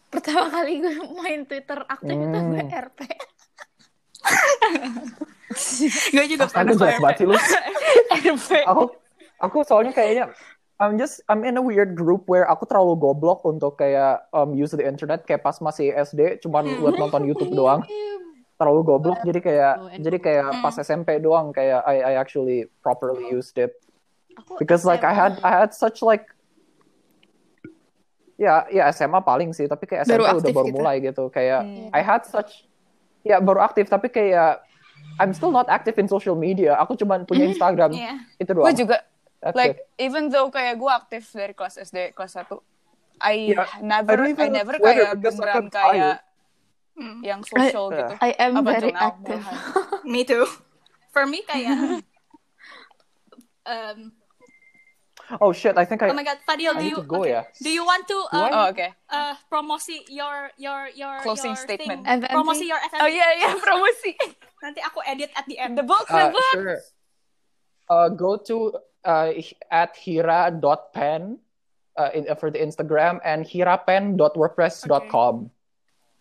Pertama 0.08 0.44
kali 0.48 0.72
gue 0.78 0.94
main 1.12 1.40
Twitter 1.42 1.78
aktif 1.86 2.14
itu 2.14 2.38
gue 2.46 2.62
Hmm. 2.62 2.80
RP. 2.86 2.98
Gue 6.14 6.24
juga 6.26 6.44
Astaga 6.44 6.72
jelek 6.72 6.98
banget 6.98 7.16
sih 7.16 7.26
lu. 7.26 7.36
Aku 8.66 8.84
aku 9.36 9.58
soalnya 9.62 9.92
kayaknya 9.92 10.32
I'm 10.76 10.96
just 10.96 11.24
I'm 11.24 11.40
in 11.42 11.56
a 11.56 11.62
weird 11.62 11.94
group 11.94 12.26
where 12.26 12.44
aku 12.44 12.64
terlalu 12.64 12.96
goblok 12.96 13.40
untuk 13.42 13.76
kayak 13.76 14.28
um, 14.30 14.52
use 14.52 14.70
the 14.70 14.82
internet 14.82 15.24
kayak 15.24 15.40
pas 15.40 15.56
masih 15.58 15.92
SD 15.94 16.40
cuman 16.40 16.66
Hmm. 16.66 16.80
buat 16.80 16.94
nonton 16.96 17.24
YouTube 17.24 17.50
doang. 17.50 17.80
Terlalu 18.56 18.80
goblok 18.84 19.20
jadi 19.22 19.40
kayak 19.40 19.74
Oh, 19.74 19.88
jadi 19.90 20.18
kayak 20.18 20.46
Hmm. 20.50 20.60
pas 20.60 20.74
SMP 20.76 21.16
doang 21.16 21.48
kayak 21.50 21.80
I 21.82 21.96
I 22.02 22.12
actually 22.14 22.68
properly 22.80 23.28
used 23.30 23.56
it. 23.56 23.72
Because 24.56 24.82
like 24.82 25.00
I 25.00 25.12
had 25.12 25.40
I 25.40 25.52
had 25.54 25.72
such 25.72 26.00
like 26.00 26.28
ya 28.36 28.68
ya 28.68 28.84
SMA 28.90 29.20
paling 29.22 29.52
sih 29.52 29.64
tapi 29.64 29.88
kayak 29.88 30.04
SMP 30.04 30.20
Baru 30.20 30.36
udah 30.36 30.52
baru 30.52 30.68
gitu. 30.68 30.76
mulai 30.76 30.96
gitu 31.00 31.24
kayak 31.30 31.60
Hmm. 31.62 31.88
I 31.88 32.00
had 32.00 32.28
such 32.28 32.68
ya 33.24 33.40
baru 33.40 33.64
aktif 33.64 33.88
tapi 33.88 34.06
kayak 34.06 34.60
I'm 35.16 35.32
still 35.32 35.48
not 35.48 35.66
active 35.66 35.96
in 35.96 36.06
social 36.06 36.34
media 36.34 36.76
aku 36.76 36.94
cuma 36.94 37.22
punya 37.22 37.46
Instagram 37.46 37.90
Iya. 37.90 38.14
itu 38.36 38.50
Gue 38.50 38.62
doang 38.62 38.76
juga 38.76 38.96
That's 39.38 39.54
like 39.54 39.78
it. 39.78 40.02
even 40.02 40.28
though 40.28 40.48
kayak 40.48 40.76
gue 40.76 40.90
aktif 40.90 41.28
dari 41.30 41.52
kelas 41.52 41.76
SD 41.78 42.12
kelas 42.12 42.36
1 42.36 42.52
I 43.16 43.56
Yeah, 43.56 43.64
never 43.80 44.12
I 44.18 44.32
I, 44.34 44.48
never 44.50 44.74
kayak 44.76 45.16
beneran 45.16 45.66
kayak 45.68 46.20
Hmm. 46.96 47.20
yang 47.20 47.44
social 47.44 47.88
I- 47.88 47.94
gitu. 47.94 48.14
I 48.18 48.30
am 48.38 48.52
Up 48.56 48.64
very 48.64 48.88
active. 48.90 49.44
Me 50.02 50.24
too. 50.24 50.48
For 51.12 51.24
me 51.24 51.44
kayak 51.44 51.76
um 53.66 54.16
oh 55.40 55.52
shit 55.52 55.76
I 55.76 55.84
think 55.84 56.02
I 56.02 56.08
oh 56.10 56.14
my 56.14 56.22
god, 56.24 56.38
Fadil, 56.48 56.70
I 56.74 56.78
do 56.78 56.82
need 56.82 56.90
you 56.94 57.02
to 57.02 57.08
go 57.08 57.20
okay. 57.26 57.30
ya 57.30 57.42
do 57.62 57.70
you 57.70 57.84
want 57.84 58.06
to 58.08 58.14
Do 58.30 58.38
um, 58.38 58.50
Oh 58.52 58.68
oke. 58.70 58.86
uh 59.10 59.34
promosi 59.50 59.98
your 60.08 60.50
your 60.56 60.88
your 60.94 61.18
Closing 61.22 61.50
your 61.58 61.66
statement. 61.66 62.04
thing. 62.06 62.22
FMV? 62.22 62.30
promosi 62.30 62.66
your 62.70 62.78
FMV. 62.78 63.00
Oh 63.02 63.06
yeah 63.10 63.34
iya 63.38 63.48
promosi. 63.64 64.14
Nanti 64.62 64.80
aku 64.82 65.00
edit 65.06 65.30
at 65.34 65.46
the 65.50 65.58
end. 65.58 65.76
The 65.78 65.82
book, 65.86 66.06
Uh, 66.10 66.26
the 66.30 66.34
book. 66.34 66.52
sure 66.54 66.78
uh, 67.90 68.08
go 68.10 68.36
to 68.50 68.74
uh, 69.06 69.30
at 69.70 69.94
hira.pen 69.94 71.38
uh, 71.96 72.10
in, 72.14 72.26
for 72.38 72.50
the 72.50 72.58
Instagram 72.58 73.20
and 73.22 73.46
hirapen.wordpress.com 73.46 75.50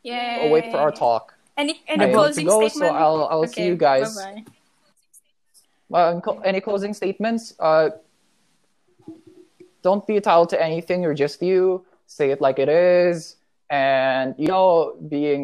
Yay. 0.05 0.37
oh, 0.45 0.49
wait 0.53 0.69
for 0.69 0.77
our 0.77 0.93
talk 0.93 1.33
Any 1.57 1.81
I 1.89 1.93
any 1.97 2.05
need 2.05 2.11
to 2.11 2.17
closing 2.19 2.45
go, 2.45 2.67
so? 2.67 2.85
I'll- 2.91 3.25
I'll 3.31 3.47
see 3.47 3.63
you 3.65 3.77
guys. 3.79 4.11
Bye-bye. 4.13 4.43
Uh, 5.87 6.19
any 6.43 6.59
closing 6.59 6.91
statements? 6.93 7.55
Uh, 7.57 7.95
don't 9.87 10.03
be 10.09 10.15
entitled 10.21 10.49
to 10.53 10.59
anything. 10.69 10.97
You're 11.03 11.19
just 11.27 11.37
you. 11.49 11.85
Say 12.17 12.25
it 12.33 12.39
like 12.41 12.57
it 12.65 12.69
is. 12.69 13.37
And 13.69 14.27
you 14.41 14.47
know, 14.53 14.69
being 15.15 15.43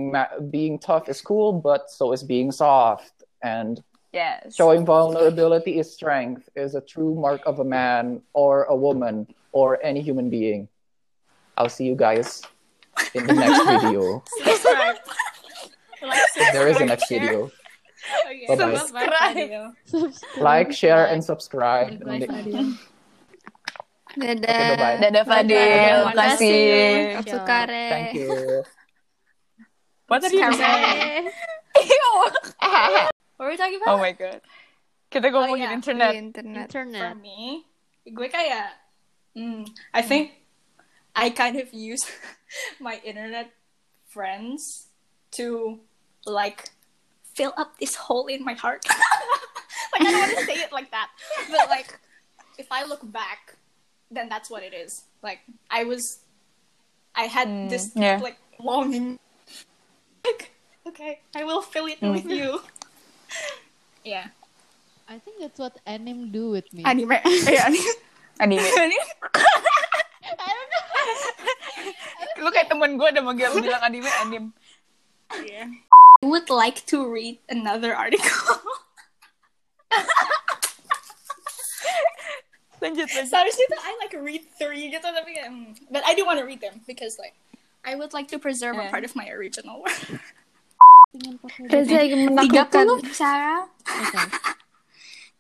being 0.55 0.75
tough 0.89 1.05
is 1.13 1.19
cool, 1.29 1.49
but 1.69 1.81
so 1.97 2.03
is 2.15 2.23
being 2.33 2.49
soft. 2.51 3.15
And 3.55 3.73
Yes. 4.13 4.55
showing 4.59 4.81
vulnerability 4.95 5.73
is 5.81 5.87
strength. 5.99 6.43
Is 6.63 6.75
a 6.75 6.83
true 6.93 7.13
mark 7.25 7.41
of 7.51 7.55
a 7.65 7.67
man 7.79 8.03
or 8.41 8.53
a 8.75 8.75
woman 8.87 9.15
or 9.53 9.67
any 9.89 10.01
human 10.09 10.27
being. 10.37 10.67
I'll 11.57 11.69
see 11.77 11.85
you 11.91 11.95
guys 12.07 12.27
in 13.17 13.23
the 13.27 13.33
next 13.43 13.61
video. 13.73 14.01
Subscribe. 14.43 14.97
If 16.43 16.47
there 16.55 16.67
is 16.71 16.77
a 16.81 16.85
next 16.91 17.07
Share. 17.07 17.19
video. 17.21 17.37
Okay. 18.27 18.45
Bye-bye. 18.49 18.71
Bye-bye, 18.91 19.71
Subscribe. 19.85 20.41
Like, 20.49 20.69
share, 20.81 21.05
and 21.13 21.21
subscribe. 21.23 22.03
Bye, 22.03 22.19
Fadil. 22.25 22.77
Dadah. 24.11 24.43
Okay, 24.43 24.75
bye-bye. 24.75 24.97
Dadah 24.99 25.23
Fadil, 25.23 25.55
Terima 25.55 26.11
terima 26.11 26.23
kasih. 26.27 26.59
Apsukare. 27.23 27.87
Thank 27.87 28.13
you. 28.19 28.31
What 30.11 30.19
are 30.23 30.33
you 30.33 30.43
Apsukare. 30.43 30.59
saying? 30.59 31.23
What 33.41 33.47
were 33.47 33.51
we 33.51 33.57
talking 33.57 33.79
about? 33.81 33.95
Oh 33.95 33.99
my 34.03 34.11
god. 34.11 34.43
Kita 35.09 35.27
ngomongin 35.31 35.71
iya. 35.71 35.75
internet. 35.75 36.11
Di 36.13 36.19
internet. 36.19 36.69
For 36.71 37.15
me, 37.17 37.65
gue 38.05 38.27
kayak, 38.29 38.77
mm, 39.33 39.65
I 39.95 40.01
think 40.05 40.45
I 41.15 41.31
kind 41.31 41.57
of 41.57 41.71
use 41.73 42.05
my 42.79 42.99
internet 43.03 43.51
friends 44.07 44.91
to 45.39 45.79
like 46.27 46.69
fill 47.33 47.55
up 47.57 47.79
this 47.79 47.95
hole 47.95 48.27
in 48.27 48.43
my 48.43 48.53
heart. 48.53 48.83
like 49.95 50.03
I 50.03 50.11
don't 50.11 50.21
want 50.21 50.37
to 50.37 50.45
say 50.45 50.59
it 50.61 50.71
like 50.71 50.91
that, 50.91 51.09
but 51.49 51.65
like 51.71 51.97
if 52.59 52.67
I 52.71 52.83
look 52.83 53.01
back, 53.11 53.57
then 54.11 54.27
that's 54.29 54.51
what 54.51 54.61
it 54.61 54.75
is. 54.75 55.07
Like 55.23 55.39
I 55.71 55.87
was, 55.87 56.19
I 57.15 57.31
had 57.31 57.47
mm, 57.47 57.69
this 57.69 57.91
yeah. 57.95 58.19
like 58.21 58.37
longing. 58.59 59.17
Like 60.23 60.51
okay, 60.87 61.19
I 61.35 61.43
will 61.43 61.63
fill 61.63 61.87
it 61.87 62.03
with 62.03 62.27
mm. 62.27 62.35
you. 62.35 62.61
yeah, 64.03 64.27
I 65.07 65.17
think 65.17 65.39
that's 65.39 65.57
what 65.57 65.79
anime 65.87 66.31
do 66.31 66.51
with 66.51 66.67
me. 66.73 66.83
anime. 66.83 67.15
Yeah, 67.47 67.65
anime. 67.65 67.95
Anime. 68.39 68.59
Anime. 68.79 69.01
Lu 72.41 72.49
kayak 72.49 72.73
temen 72.73 72.97
gue 72.97 73.05
ada 73.05 73.21
manggil 73.21 73.53
bilang 73.61 73.81
anime 73.85 74.09
anime. 74.23 74.49
Yeah. 75.45 75.69
I 76.21 76.25
would 76.25 76.49
like 76.49 76.85
to 76.89 77.05
read 77.05 77.37
another 77.49 77.93
article. 77.93 78.61
Lanjut 82.81 83.07
lanjut. 83.07 83.29
Seharusnya 83.29 83.65
tuh 83.69 83.81
I 83.85 83.91
like 84.01 84.13
read 84.17 84.43
three 84.57 84.89
gitu 84.89 85.05
tapi 85.05 85.37
kayak, 85.37 85.53
hmm. 85.53 85.77
but 85.93 86.01
I 86.01 86.17
do 86.17 86.25
want 86.25 86.41
to 86.41 86.45
read 86.49 86.59
them 86.59 86.81
because 86.89 87.21
like 87.21 87.37
I 87.85 87.93
would 87.93 88.13
like 88.13 88.29
to 88.33 88.41
preserve 88.41 88.77
a 88.77 88.89
Yeah. 88.89 88.93
part 88.93 89.05
of 89.05 89.13
my 89.13 89.29
original 89.29 89.81
work. 89.85 90.01
Reza 91.67 91.91
lagi 91.91 92.15
30 92.25 92.31
menaklukkan. 92.31 92.85
cara 93.11 93.67
Oke. 93.83 94.19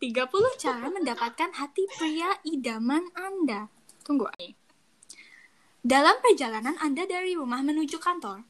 30 0.01 0.17
cara 0.57 0.87
mendapatkan 0.89 1.49
hati 1.55 1.85
pria 1.97 2.41
idaman 2.43 3.09
Anda. 3.13 3.69
Tunggu. 4.01 4.25
Dalam 5.81 6.17
perjalanan 6.21 6.77
Anda 6.81 7.05
dari 7.05 7.37
rumah 7.37 7.61
menuju 7.61 8.01
kantor, 8.01 8.45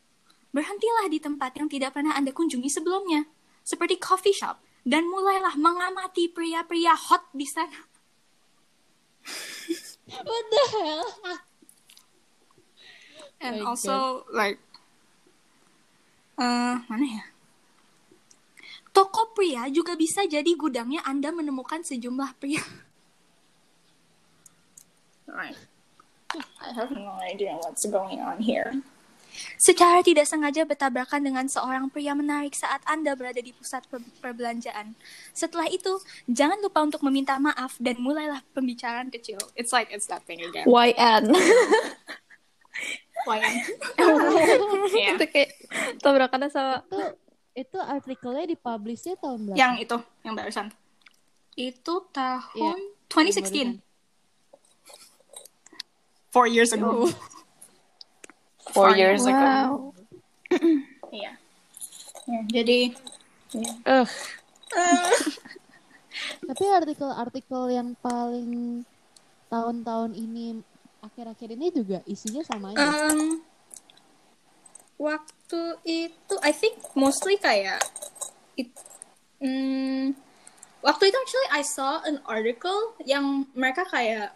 berhentilah 0.55 1.07
di 1.11 1.19
tempat 1.19 1.55
yang 1.59 1.67
tidak 1.67 1.95
pernah 1.95 2.15
Anda 2.15 2.31
kunjungi 2.31 2.67
sebelumnya, 2.71 3.27
seperti 3.63 3.99
coffee 3.99 4.35
shop, 4.35 4.63
dan 4.87 5.07
mulailah 5.07 5.55
mengamati 5.59 6.31
pria-pria 6.31 6.95
hot 6.95 7.27
di 7.35 7.47
sana. 7.47 7.90
What 10.26 10.45
the 10.51 10.63
hell? 10.76 11.07
And 13.41 13.61
My 13.61 13.74
also 13.74 14.26
like 14.30 14.59
eh 16.38 16.76
mana 16.89 17.05
ya? 17.05 17.24
Toko 18.91 19.32
pria 19.32 19.72
juga 19.72 19.95
bisa 19.95 20.28
jadi 20.28 20.51
gudangnya 20.53 20.99
Anda 21.07 21.32
menemukan 21.32 21.82
sejumlah 21.82 22.36
pria. 22.38 22.61
Alright. 25.32 25.55
I 26.59 26.72
have 26.76 26.91
no 26.91 27.15
idea 27.24 27.55
what's 27.59 27.88
going 27.88 28.19
on 28.19 28.39
here. 28.39 28.84
Secara 29.57 30.01
tidak 30.01 30.25
sengaja 30.27 30.65
bertabrakan 30.65 31.21
dengan 31.21 31.45
seorang 31.47 31.87
pria 31.89 32.13
menarik 32.17 32.53
saat 32.53 32.81
Anda 32.85 33.13
berada 33.15 33.39
di 33.39 33.51
pusat 33.53 33.85
per- 33.87 34.03
perbelanjaan. 34.19 34.93
Setelah 35.33 35.67
itu, 35.69 35.97
jangan 36.29 36.59
lupa 36.61 36.81
untuk 36.83 37.01
meminta 37.05 37.37
maaf 37.37 37.77
dan 37.77 37.97
mulailah 37.99 38.41
pembicaraan 38.55 39.09
kecil. 39.09 39.39
It's 39.53 39.73
like 39.73 39.89
it's 39.89 40.07
that 40.11 40.23
thing 40.25 40.41
again. 40.41 40.65
YN. 40.67 41.31
Why? 43.29 43.37
Iya. 44.91 45.13
itu 45.13 45.25
kayak 45.29 45.49
tabrakannya 46.01 46.49
sama 46.49 46.81
itu 46.89 46.99
itu 47.51 47.77
artikelnya 47.77 48.47
dipublishnya 48.47 49.13
tahun 49.19 49.51
berapa? 49.51 49.59
Yang 49.59 49.73
itu, 49.85 49.97
yang 50.23 50.33
barusan. 50.33 50.67
Itu 51.53 52.07
tahun 52.09 52.79
2016. 53.11 53.83
Four 56.31 56.47
years 56.47 56.71
ago. 56.71 57.11
Four 58.72 58.95
years 58.95 59.24
ago. 59.28 59.36
wow. 59.36 59.72
Iya. 61.11 61.36
Ya, 62.24 62.39
jadi 62.47 62.95
Ugh. 63.84 64.07
Tapi 66.47 66.63
artikel-artikel 66.72 67.63
yang 67.76 67.91
paling 67.99 68.84
tahun-tahun 69.51 70.15
ini 70.15 70.63
akhir-akhir 71.03 71.49
ini 71.59 71.67
juga 71.76 71.99
isinya 72.07 72.39
sama 72.47 72.72
aja. 72.72 73.11
um, 73.11 73.43
waktu 74.95 75.61
itu 75.84 76.36
I 76.39 76.55
think 76.55 76.80
mostly 76.95 77.36
kayak 77.36 77.84
it, 78.55 78.72
mm, 79.43 80.15
waktu 80.80 81.03
itu 81.09 81.17
actually 81.17 81.49
I 81.51 81.63
saw 81.65 81.99
an 82.05 82.24
article 82.24 82.95
yang 83.03 83.49
mereka 83.57 83.84
kayak 83.89 84.32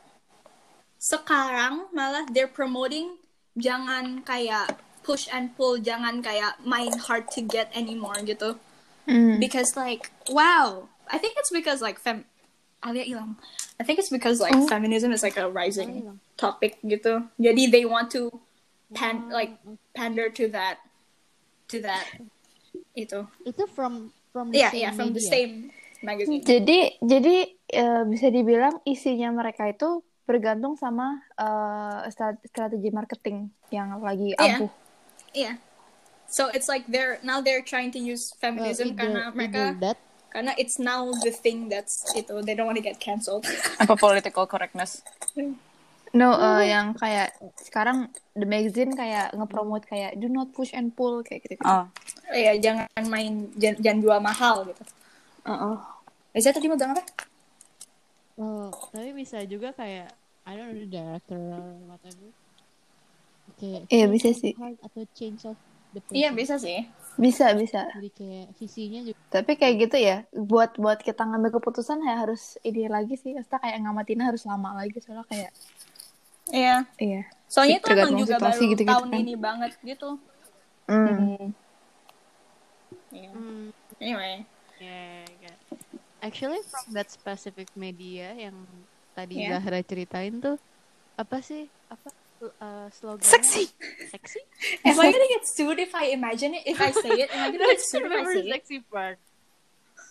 sekarang 0.99 1.85
malah 1.93 2.25
they're 2.33 2.49
promoting 2.49 3.15
jangan 3.55 4.21
kayak 4.23 4.75
push 5.01 5.27
and 5.31 5.53
pull 5.55 5.77
jangan 5.77 6.19
kayak 6.19 6.57
main 6.65 6.91
hard 6.97 7.27
to 7.31 7.41
get 7.41 7.69
anymore 7.73 8.15
gitu. 8.23 8.57
Hmm. 9.05 9.37
because 9.37 9.77
like 9.77 10.09
wow. 10.33 10.89
I 11.05 11.21
think 11.21 11.37
it's 11.37 11.53
because 11.53 11.77
like 11.77 12.01
fem 12.01 12.25
Alia 12.81 13.05
hilang 13.05 13.37
I 13.77 13.85
think 13.85 14.01
it's 14.01 14.09
because 14.09 14.41
like 14.41 14.57
Oh. 14.57 14.65
feminism 14.65 15.13
is 15.13 15.21
like 15.21 15.37
a 15.37 15.45
rising 15.45 16.17
topic 16.41 16.81
gitu. 16.81 17.29
Jadi 17.37 17.69
they 17.69 17.85
want 17.85 18.09
to 18.17 18.33
pan 18.97 19.29
like 19.29 19.61
pander 19.93 20.33
to 20.33 20.49
that 20.49 20.81
to 21.69 21.77
that 21.85 22.17
itu. 22.97 23.29
Itu 23.45 23.69
from 23.69 24.09
from 24.33 24.49
the 24.49 24.57
yeah 24.65 24.73
same 24.73 24.81
yeah 24.81 24.93
from 24.97 25.13
the 25.13 25.21
media. 25.21 25.29
same 25.29 25.53
magazine. 26.01 26.41
Jadi 26.41 26.79
jadi 27.05 27.35
eh, 27.77 28.01
bisa 28.09 28.27
dibilang 28.33 28.81
isinya 28.89 29.29
mereka 29.29 29.69
itu 29.69 30.01
bergantung 30.25 30.73
sama 30.75 31.21
eh, 31.33 32.09
stra- 32.09 32.41
strategi 32.43 32.89
marketing 32.89 33.37
yang 33.69 33.97
lagi 33.97 34.33
Iya. 34.33 34.57
ampuh. 34.57 34.71
yeah 35.31 35.55
so 36.25 36.49
it's 36.51 36.65
like 36.65 36.83
they're 36.85 37.21
now 37.21 37.39
they're 37.39 37.61
trying 37.61 37.89
to 37.89 38.01
use 38.01 38.33
Well, 38.33 38.41
feminism 38.41 38.93
either, 38.93 38.99
karena 38.99 39.23
mereka 39.31 39.61
that 39.79 39.97
karena 40.33 40.51
it's 40.57 40.75
now 40.75 41.13
the 41.23 41.31
thing 41.31 41.69
that's 41.69 42.03
itu 42.11 42.33
they 42.43 42.51
don't 42.51 42.65
want 42.65 42.75
to 42.75 42.83
get 42.83 42.99
cancelled 42.99 43.45
Apa 43.81 43.95
political 43.95 44.43
correctness? 44.43 44.99
No, 46.11 46.31
eh, 46.31 46.71
yang 46.71 46.91
kayak 46.91 47.35
sekarang 47.59 48.07
the 48.33 48.43
magazine 48.43 48.91
kayak 48.91 49.31
ngepromote 49.31 49.83
kayak 49.83 50.15
do 50.15 50.27
not 50.27 50.51
push 50.51 50.71
and 50.71 50.91
pull 50.91 51.19
kayak 51.23 51.43
gitu. 51.43 51.59
Oh. 51.63 51.87
ya 52.31 52.55
jangan 52.55 52.87
main 53.05 53.47
jangan, 53.55 53.99
jual 53.99 54.19
mahal 54.19 54.63
gitu 54.65 54.83
Heeh. 55.45 55.75
Reza 56.31 56.51
tadi 56.51 56.67
mau 56.67 56.75
bilang 56.75 56.95
apa 56.95 57.03
well, 58.35 58.71
tapi 58.91 59.11
bisa 59.15 59.43
juga 59.47 59.71
kayak 59.75 60.11
I 60.45 60.51
don't 60.53 60.71
know 60.71 60.77
the 60.77 60.89
director 60.89 61.39
or 61.39 61.65
whatever. 61.89 62.29
Oke. 63.55 63.89
Iya, 63.89 64.05
bisa 64.09 64.29
sih. 64.35 64.53
Atau 64.57 65.03
change 65.17 65.49
of 65.49 65.57
the 65.93 66.01
person. 66.03 66.17
iya 66.17 66.29
bisa 66.35 66.59
sih 66.59 66.85
Bisa 67.15 67.55
bisa. 67.55 67.87
Jadi 67.95 68.11
kayak 68.11 68.47
visinya 68.59 68.99
juga 68.99 69.17
Tapi 69.31 69.51
kayak 69.55 69.75
gitu 69.87 69.97
ya, 69.97 70.27
buat 70.35 70.75
buat 70.75 70.99
kita 70.99 71.23
ngambil 71.23 71.55
keputusan 71.57 72.03
ya 72.03 72.19
harus 72.19 72.59
ini 72.61 72.91
lagi 72.91 73.15
sih. 73.15 73.31
Kita 73.33 73.57
kayak 73.57 73.79
ngamatinnya 73.87 74.27
harus 74.27 74.43
lama 74.43 74.75
lagi 74.75 74.99
soalnya 74.99 75.23
kayak 75.31 75.51
iya 76.53 76.85
iya. 77.01 77.25
soalnya 77.49 77.81
itu 77.81 77.89
emang 77.89 78.13
juga 78.21 78.35
baru 78.37 78.61
gitu-gitu 78.61 78.85
tahun 78.85 79.09
kan. 79.09 79.21
ini 79.21 79.33
banget 79.37 79.71
gitu 79.81 80.19
Hmm. 80.85 81.49
Iya. 83.09 83.29
Hmm, 83.33 83.73
anyway 83.97 84.45
yeah, 84.77 84.85
yeah. 84.85 85.14
Actually 86.25 86.61
from 86.65 86.97
that 86.97 87.13
specific 87.13 87.69
media 87.77 88.33
yang 88.33 88.57
tadi 89.13 89.45
Yeah. 89.45 89.61
Zahra 89.61 89.85
ceritain 89.85 90.41
tuh 90.41 90.57
apa 91.15 91.37
sih? 91.45 91.69
Apa 91.87 92.09
uh, 92.59 92.87
slogannya? 92.89 93.29
Sexy. 93.29 93.69
Sexy? 94.09 94.41
Am 94.89 94.97
I 94.97 95.13
gonna 95.13 95.29
get 95.29 95.45
sued 95.45 95.77
if 95.77 95.93
I 95.93 96.17
imagine 96.17 96.57
it? 96.57 96.65
If 96.65 96.81
I 96.81 96.89
say 96.89 97.13
it, 97.23 97.29
am 97.29 97.45
I 97.45 97.47
gonna 97.53 97.69
get 97.77 97.81
sued 97.89 98.09
if 98.09 98.11
I 98.11 98.23
say 98.25 98.41
it? 98.41 98.51
sexy 98.57 98.81
part. 98.81 99.21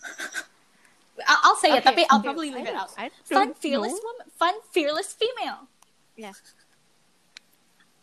I'll, 1.26 1.40
I'll 1.50 1.58
say 1.58 1.70
it, 1.74 1.82
Okay, 1.82 1.86
tapi 1.86 2.02
I'll 2.10 2.18
okay. 2.18 2.26
probably 2.26 2.50
leave 2.50 2.66
I 2.66 2.74
it 2.74 2.78
out. 2.78 2.90
I 2.98 3.06
Fun, 3.30 3.54
fearless 3.54 3.94
know. 3.94 4.02
woman. 4.02 4.26
Fun, 4.34 4.54
fearless 4.74 5.14
female. 5.14 5.70
Yeah. 6.18 6.34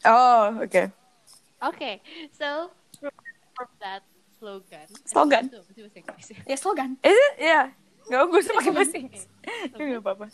Oh, 0.08 0.64
okay. 0.64 0.92
Okay, 1.62 2.02
so 2.32 2.72
from, 3.00 3.12
from 3.56 3.68
that 3.84 4.02
slogan. 4.40 4.88
Slogan? 5.06 5.44
Ya? 5.54 5.86
Ya 6.48 6.58
slogan. 6.58 6.98
Is 7.04 7.14
it? 7.14 7.34
Yeah. 7.38 7.76
Gak 8.12 8.28
gue 8.28 8.40
usah 8.44 8.56
pakai 8.60 8.72
bahasa 8.76 8.96
Inggris. 9.00 9.24
Gak 9.72 10.04
apa-apa. 10.04 10.28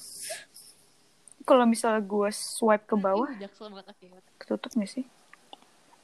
Kalau 1.45 1.63
misalnya 1.69 2.01
gue 2.01 2.29
swipe 2.33 2.89
ke 2.89 2.97
bawah, 2.97 3.29
oke. 3.29 4.09
ketutup 4.41 4.73
gak 4.73 4.89
sih? 4.89 5.05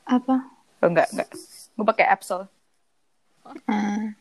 Apa? 0.06 0.46
Oh, 0.80 0.88
enggak, 0.88 1.10
enggak. 1.12 1.30
Gue 1.74 1.86
pakai 1.90 2.06
Absol. 2.14 2.46
Ah. 3.66 4.14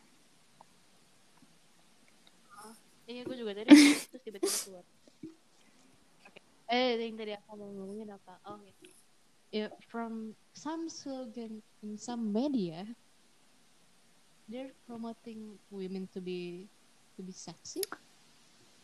Iya, 3.07 3.23
gue 3.29 3.37
juga 3.37 3.53
tadi 3.53 3.71
terus 4.11 4.23
tiba-tiba 4.25 4.59
keluar. 4.65 4.85
Eh, 6.73 6.97
yang 6.97 7.21
tadi 7.21 7.37
aku 7.37 7.53
mau 7.61 7.69
ngomongin 7.69 8.09
apa? 8.17 8.41
Oh, 8.49 8.57
ya. 8.65 8.73
Yeah, 9.53 9.71
from 9.93 10.33
some 10.57 10.89
slogan 10.89 11.61
in 11.85 12.01
some 12.01 12.33
media, 12.33 12.89
they're 14.49 14.73
promoting 14.89 15.61
women 15.69 16.09
to 16.17 16.25
be 16.25 16.73
to 17.17 17.23
be 17.23 17.33
sexy. 17.33 17.83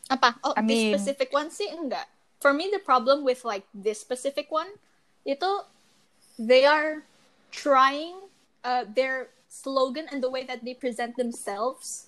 Apa? 0.09 0.41
Oh, 0.43 0.53
I 0.57 0.65
this 0.65 0.89
specific 0.89 1.29
one 1.29 1.53
sih 1.53 1.69
enggak. 1.69 2.09
For 2.39 2.55
me, 2.55 2.71
the 2.71 2.79
problem 2.79 3.27
with 3.27 3.43
like 3.43 3.67
this 3.75 3.99
specific 3.99 4.47
one, 4.49 4.69
itu 5.27 5.67
they 6.39 6.63
are 6.63 7.03
trying 7.51 8.15
uh, 8.63 8.87
their 8.87 9.29
slogan 9.49 10.05
and 10.11 10.23
the 10.23 10.29
way 10.29 10.45
that 10.45 10.63
they 10.63 10.73
present 10.73 11.17
themselves 11.17 12.07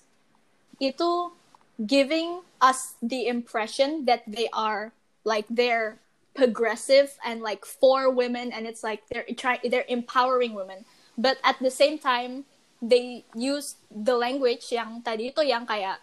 itu 0.78 1.34
giving 1.82 2.42
us 2.62 2.94
the 3.02 3.26
impression 3.26 4.06
that 4.06 4.22
they 4.26 4.46
are 4.54 4.94
like 5.26 5.46
they're 5.50 5.98
progressive 6.34 7.18
and 7.26 7.42
like 7.42 7.66
for 7.66 8.08
women 8.08 8.50
and 8.50 8.66
it's 8.66 8.82
like 8.82 9.02
they're 9.10 9.26
trying 9.36 9.60
they're 9.68 9.86
empowering 9.90 10.54
women 10.54 10.86
but 11.18 11.36
at 11.44 11.58
the 11.60 11.70
same 11.70 11.98
time 11.98 12.46
they 12.80 13.24
use 13.34 13.76
the 13.90 14.16
language 14.16 14.72
yang 14.72 15.02
tadi 15.04 15.30
itu 15.30 15.42
yang 15.44 15.66
kayak 15.66 16.00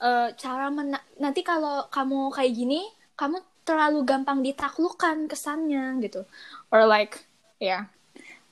eh, 0.00 0.28
cara 0.36 0.66
mena- 0.72 1.06
nanti 1.20 1.40
kalau 1.46 1.88
kamu 1.88 2.32
kayak 2.32 2.52
gini 2.52 2.80
kamu 3.16 3.40
terlalu 3.66 4.06
gampang 4.06 4.44
ditaklukkan 4.46 5.26
kesannya 5.26 5.98
gitu 6.04 6.22
or 6.70 6.86
like 6.86 7.26
yeah 7.58 7.90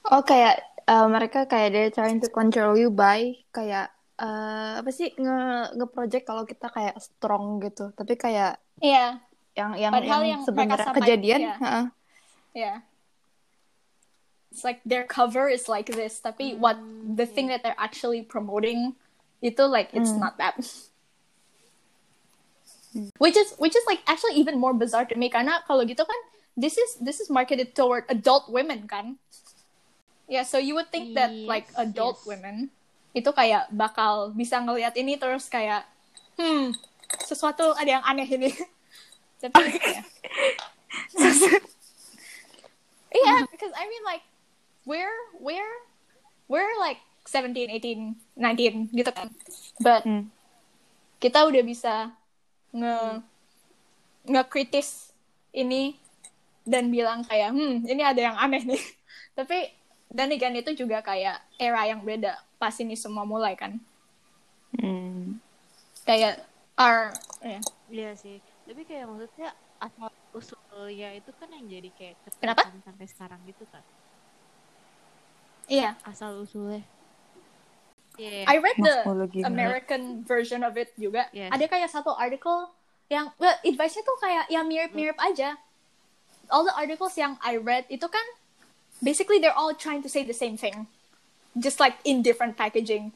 Oh 0.05 0.21
kayak 0.21 0.61
eh, 0.85 1.07
mereka 1.09 1.49
kayak 1.49 1.69
dia 1.73 1.87
trying 1.89 2.21
to 2.21 2.29
control 2.29 2.77
you 2.77 2.93
by 2.93 3.33
kayak 3.57 3.89
eh, 4.21 4.73
apa 4.85 4.91
sih 4.93 5.17
nge 5.17 5.73
nge-project 5.81 6.25
kalau 6.29 6.45
kita 6.45 6.69
kayak 6.69 6.97
strong 7.01 7.57
gitu. 7.65 7.89
Tapi 7.97 8.15
kayak 8.21 8.61
yeah 8.85 9.25
yang 9.57 9.73
yang 9.79 9.93
Padahal 9.95 10.23
yang 10.27 10.29
yang 10.29 10.43
sebenarnya 10.45 10.93
kejadian, 10.93 11.41
iya. 11.41 11.55
heeh. 11.57 11.85
Yeah. 12.55 12.77
It's 14.51 14.63
like 14.63 14.83
their 14.87 15.03
cover 15.03 15.51
is 15.51 15.67
like 15.67 15.91
this, 15.91 16.23
tapi 16.23 16.55
what 16.55 16.79
the 17.19 17.27
thing 17.27 17.51
that 17.51 17.67
they're 17.67 17.79
actually 17.79 18.23
promoting 18.23 18.95
itu 19.43 19.63
like 19.67 19.91
it's 19.91 20.15
not 20.15 20.39
that. 20.39 20.55
Which 23.19 23.35
is 23.35 23.55
which 23.59 23.75
is 23.75 23.83
like 23.91 24.03
actually 24.07 24.39
even 24.39 24.59
more 24.59 24.75
bizarre 24.75 25.07
to 25.07 25.17
me 25.19 25.27
karena 25.27 25.63
kalau 25.67 25.83
gitu 25.83 26.07
kan 26.07 26.21
this 26.55 26.79
is 26.79 26.95
this 27.03 27.19
is 27.19 27.27
marketed 27.27 27.75
toward 27.75 28.07
adult 28.07 28.47
women 28.47 28.87
kan. 28.87 29.19
Yeah, 30.31 30.47
so 30.47 30.57
you 30.57 30.73
would 30.79 30.89
think 30.89 31.13
that 31.19 31.35
like 31.45 31.69
Yes, 31.75 31.79
adult 31.91 32.23
yes. 32.23 32.27
women 32.27 32.57
itu 33.15 33.31
kayak 33.31 33.71
bakal 33.71 34.35
bisa 34.35 34.59
ngelihat 34.63 34.95
ini 34.99 35.19
terus 35.19 35.47
kayak 35.51 35.87
hmm 36.39 36.75
sesuatu 37.23 37.75
ada 37.75 38.01
yang 38.01 38.05
aneh 38.07 38.27
ini. 38.27 38.51
Tapi 39.43 39.79
ya. 39.83 40.03
Yeah, 43.15 43.47
because 43.51 43.71
I 43.79 43.87
mean 43.87 44.03
like 44.03 44.23
we're 44.85 45.15
we're 45.39 45.75
we're 46.51 46.75
like 46.83 46.99
17, 47.31 47.71
18, 47.71 48.19
19 48.37 48.91
gitu 48.91 49.11
kan. 49.15 49.31
But 49.79 50.03
Hmm. 50.05 50.29
kita 51.23 51.47
udah 51.47 51.63
bisa 51.65 52.13
nge 52.75 52.95
ngekritis 54.33 54.89
ini 55.63 55.83
dan 56.73 56.85
bilang 56.95 57.21
kayak 57.29 57.51
hmm 57.57 57.85
ini 57.93 58.03
ada 58.05 58.21
yang 58.29 58.37
aneh 58.45 58.63
nih. 58.71 58.83
Tapi 59.39 59.59
dan 60.17 60.29
again 60.35 60.57
itu 60.61 60.71
juga 60.83 60.99
kayak 61.05 61.37
era 61.61 61.83
yang 61.91 62.03
beda 62.09 62.33
pas 62.61 62.75
ini 62.83 62.95
semua 62.97 63.25
mulai 63.33 63.55
kan 63.63 63.73
Hmm. 64.81 65.41
kayak 66.07 66.43
our 66.79 67.13
ya. 67.45 67.61
Iya 67.95 68.09
sih. 68.23 68.37
Tapi 68.67 68.81
kayak 68.89 69.05
maksudnya 69.11 69.49
asal 69.85 70.09
usulnya 70.39 71.07
itu 71.19 71.31
kan 71.39 71.49
yang 71.55 71.65
jadi 71.75 71.89
kayak 71.99 72.15
Kenapa? 72.41 72.63
sampai 72.87 73.07
sekarang 73.13 73.41
gitu 73.51 73.65
kan. 73.73 73.85
iya 75.69 75.97
Asal 76.11 76.31
usulnya. 76.45 76.81
Iya. 78.19 78.47
I 78.47 78.57
read 78.63 78.79
the. 78.79 78.97
American 79.43 80.23
version 80.23 80.63
of 80.63 80.79
it 80.79 80.95
juga. 80.95 81.27
Yes. 81.35 81.51
Ada 81.51 81.67
kayak 81.67 81.91
satu 81.91 82.15
article 82.15 82.71
yang 83.11 83.35
well, 83.37 83.55
advice-nya 83.67 84.03
tuh 84.07 84.19
kayak 84.23 84.45
ya 84.49 84.63
mirip-mirip 84.63 85.19
aja. 85.19 85.59
All 86.53 86.63
the 86.63 86.75
articles 86.77 87.17
yang 87.19 87.37
I 87.43 87.59
read 87.59 87.89
itu 87.91 88.07
kan 88.07 88.25
basically 89.03 89.43
they're 89.43 89.57
all 89.57 89.75
trying 89.75 90.05
to 90.05 90.11
say 90.11 90.23
the 90.23 90.37
same 90.37 90.55
thing. 90.55 90.87
Just 91.59 91.79
like 91.79 91.99
in 92.07 92.23
different 92.23 92.55
packaging. 92.55 93.15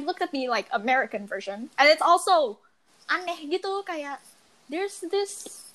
Look 0.00 0.20
at 0.20 0.32
the 0.32 0.48
like 0.48 0.68
American 0.72 1.28
version. 1.28 1.72
And 1.76 1.86
it's 1.88 2.04
also 2.04 2.60
aneh 3.06 3.46
gitu 3.46 3.86
kayak 3.86 4.18
there's 4.66 5.04
this 5.12 5.66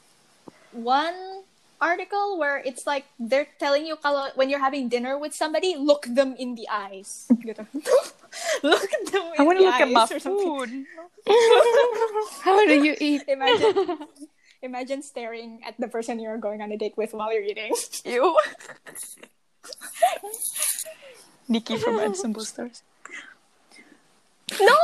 one 0.75 1.47
article 1.81 2.37
where 2.37 2.61
it's 2.63 2.85
like 2.85 3.05
they're 3.19 3.49
telling 3.59 3.85
you 3.89 3.97
kalau 3.97 4.29
when 4.37 4.49
you're 4.49 4.61
having 4.61 4.87
dinner 4.87 5.17
with 5.17 5.33
somebody, 5.33 5.75
look 5.75 6.05
them 6.05 6.37
in 6.37 6.55
the 6.55 6.69
eyes. 6.69 7.25
Gitu. 7.27 7.65
look 8.63 8.91
them 9.09 9.25
in 9.33 9.39
I 9.39 9.43
want 9.43 9.57
the 9.57 9.65
to 9.65 9.69
look 9.73 9.81
at 9.81 9.91
my 9.91 10.05
or 10.05 10.19
food. 10.21 10.69
How 12.45 12.61
do 12.63 12.77
you 12.77 12.95
eat? 13.01 13.25
Imagine 13.27 14.05
imagine 14.61 15.01
staring 15.01 15.65
at 15.65 15.73
the 15.81 15.89
person 15.89 16.21
you're 16.21 16.37
going 16.37 16.61
on 16.61 16.71
a 16.71 16.77
date 16.77 16.93
with 16.95 17.13
while 17.17 17.33
you're 17.33 17.43
eating. 17.43 17.73
You. 18.05 18.37
Nikki 21.49 21.77
from 21.77 21.99
Ensemble 21.99 22.45
Stars. 22.45 22.81
no! 24.61 24.77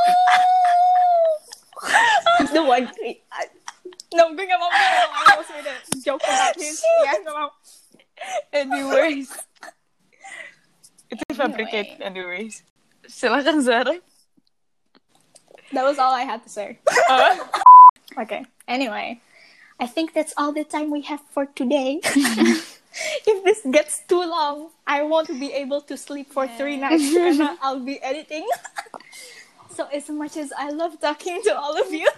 the 2.52 2.62
one 2.62 2.90
I- 3.32 3.50
No, 4.14 4.32
gue 4.32 4.44
gak 4.48 4.56
mau, 4.56 4.68
gue 4.72 4.88
gak 4.88 5.10
mau. 5.12 5.24
I 5.28 5.60
a 5.60 6.00
joke 6.00 6.24
about 6.24 6.56
his. 6.56 6.80
Yeah, 7.04 7.20
gak 7.20 7.34
mau. 7.36 7.50
Anyways. 8.52 9.28
Itu 11.12 11.24
fabricate 11.32 12.00
anyways. 12.00 12.64
Silakan 13.08 13.60
Zara. 13.60 14.00
That 15.72 15.84
was 15.84 16.00
all 16.00 16.12
I 16.12 16.24
had 16.24 16.42
to 16.44 16.50
say. 16.50 16.80
Okay. 18.18 18.44
Anyway, 18.66 19.20
I 19.78 19.86
think 19.86 20.12
that's 20.12 20.34
all 20.36 20.52
the 20.52 20.64
time 20.64 20.90
we 20.90 21.02
have 21.02 21.20
for 21.30 21.46
today. 21.46 22.00
if 22.04 23.44
this 23.44 23.62
gets 23.70 24.02
too 24.08 24.18
long, 24.18 24.70
I 24.86 25.02
won't 25.02 25.28
be 25.38 25.52
able 25.52 25.82
to 25.82 25.96
sleep 25.96 26.32
for 26.32 26.48
three 26.48 26.76
nights 26.76 27.14
and 27.14 27.40
I'll 27.62 27.78
be 27.78 28.02
editing. 28.02 28.46
so 29.74 29.86
as 29.94 30.08
much 30.10 30.36
as 30.36 30.52
I 30.58 30.70
love 30.70 31.00
talking 31.00 31.40
to 31.44 31.56
all 31.56 31.80
of 31.80 31.92
you, 31.92 32.08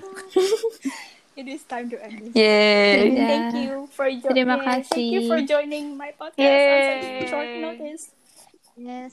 it 1.34 1.46
is 1.46 1.62
time 1.64 1.86
to 1.88 1.96
end 1.98 2.18
this. 2.20 2.34
Yay. 2.34 3.10
Dadah. 3.10 3.26
Thank 3.26 3.52
you 3.56 3.72
for 3.90 4.06
jo- 4.06 4.28
Terima 4.28 4.56
yeah, 4.56 4.80
Thank 4.82 4.90
you 4.96 5.20
kasih. 5.22 5.28
for 5.28 5.38
joining 5.42 5.94
my 5.94 6.10
podcast 6.12 6.42
on 6.60 6.78
such 6.82 7.04
short 7.28 7.48
Yay. 7.48 7.62
notice. 7.62 8.02
Yes. 8.74 9.10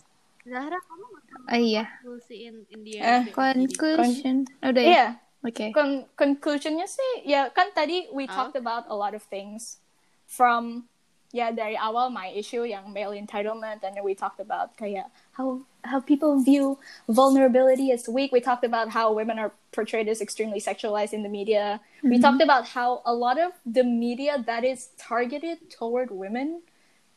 Zahra 0.47 0.79
kamu 0.79 1.05
Oh 1.47 1.59
iya. 1.59 1.83
konklusiin 2.03 2.55
India 2.71 2.99
Eh, 3.03 3.21
Conclusion. 3.31 4.47
Udah 4.63 4.83
ya? 4.83 4.91
Yeah. 4.91 5.09
Oke. 5.43 5.71
Con- 5.71 6.07
conclusionnya 6.15 6.87
sih, 6.87 7.23
ya 7.23 7.47
kan 7.53 7.71
tadi 7.71 8.09
we 8.11 8.27
talked 8.27 8.57
about 8.57 8.83
a 8.89 8.95
lot 8.95 9.13
of 9.15 9.23
things 9.27 9.79
from 10.25 10.87
ya 11.29 11.51
dari 11.51 11.75
awal 11.75 12.07
my 12.07 12.31
issue 12.31 12.63
yang 12.63 12.89
male 12.91 13.11
entitlement 13.11 13.79
and 13.83 13.95
then 13.95 14.03
we 14.03 14.15
talked 14.15 14.39
about 14.39 14.71
kayak 14.75 15.07
how 15.35 15.59
how 15.87 15.99
people 15.99 16.39
view 16.41 16.77
vulnerability 17.07 17.91
as 17.91 18.07
weak. 18.07 18.31
We 18.31 18.41
talked 18.41 18.63
about 18.63 18.89
how 18.89 19.13
women 19.13 19.39
are 19.39 19.51
portrayed 19.71 20.07
as 20.07 20.21
extremely 20.21 20.59
sexualized 20.59 21.13
in 21.13 21.23
the 21.23 21.29
media. 21.29 21.79
We 22.03 22.09
mm-hmm. 22.09 22.21
talked 22.21 22.41
about 22.41 22.67
how 22.67 23.01
a 23.05 23.13
lot 23.13 23.39
of 23.39 23.53
the 23.65 23.83
media 23.83 24.43
that 24.45 24.63
is 24.63 24.89
targeted 24.97 25.69
toward 25.71 26.11
women 26.11 26.61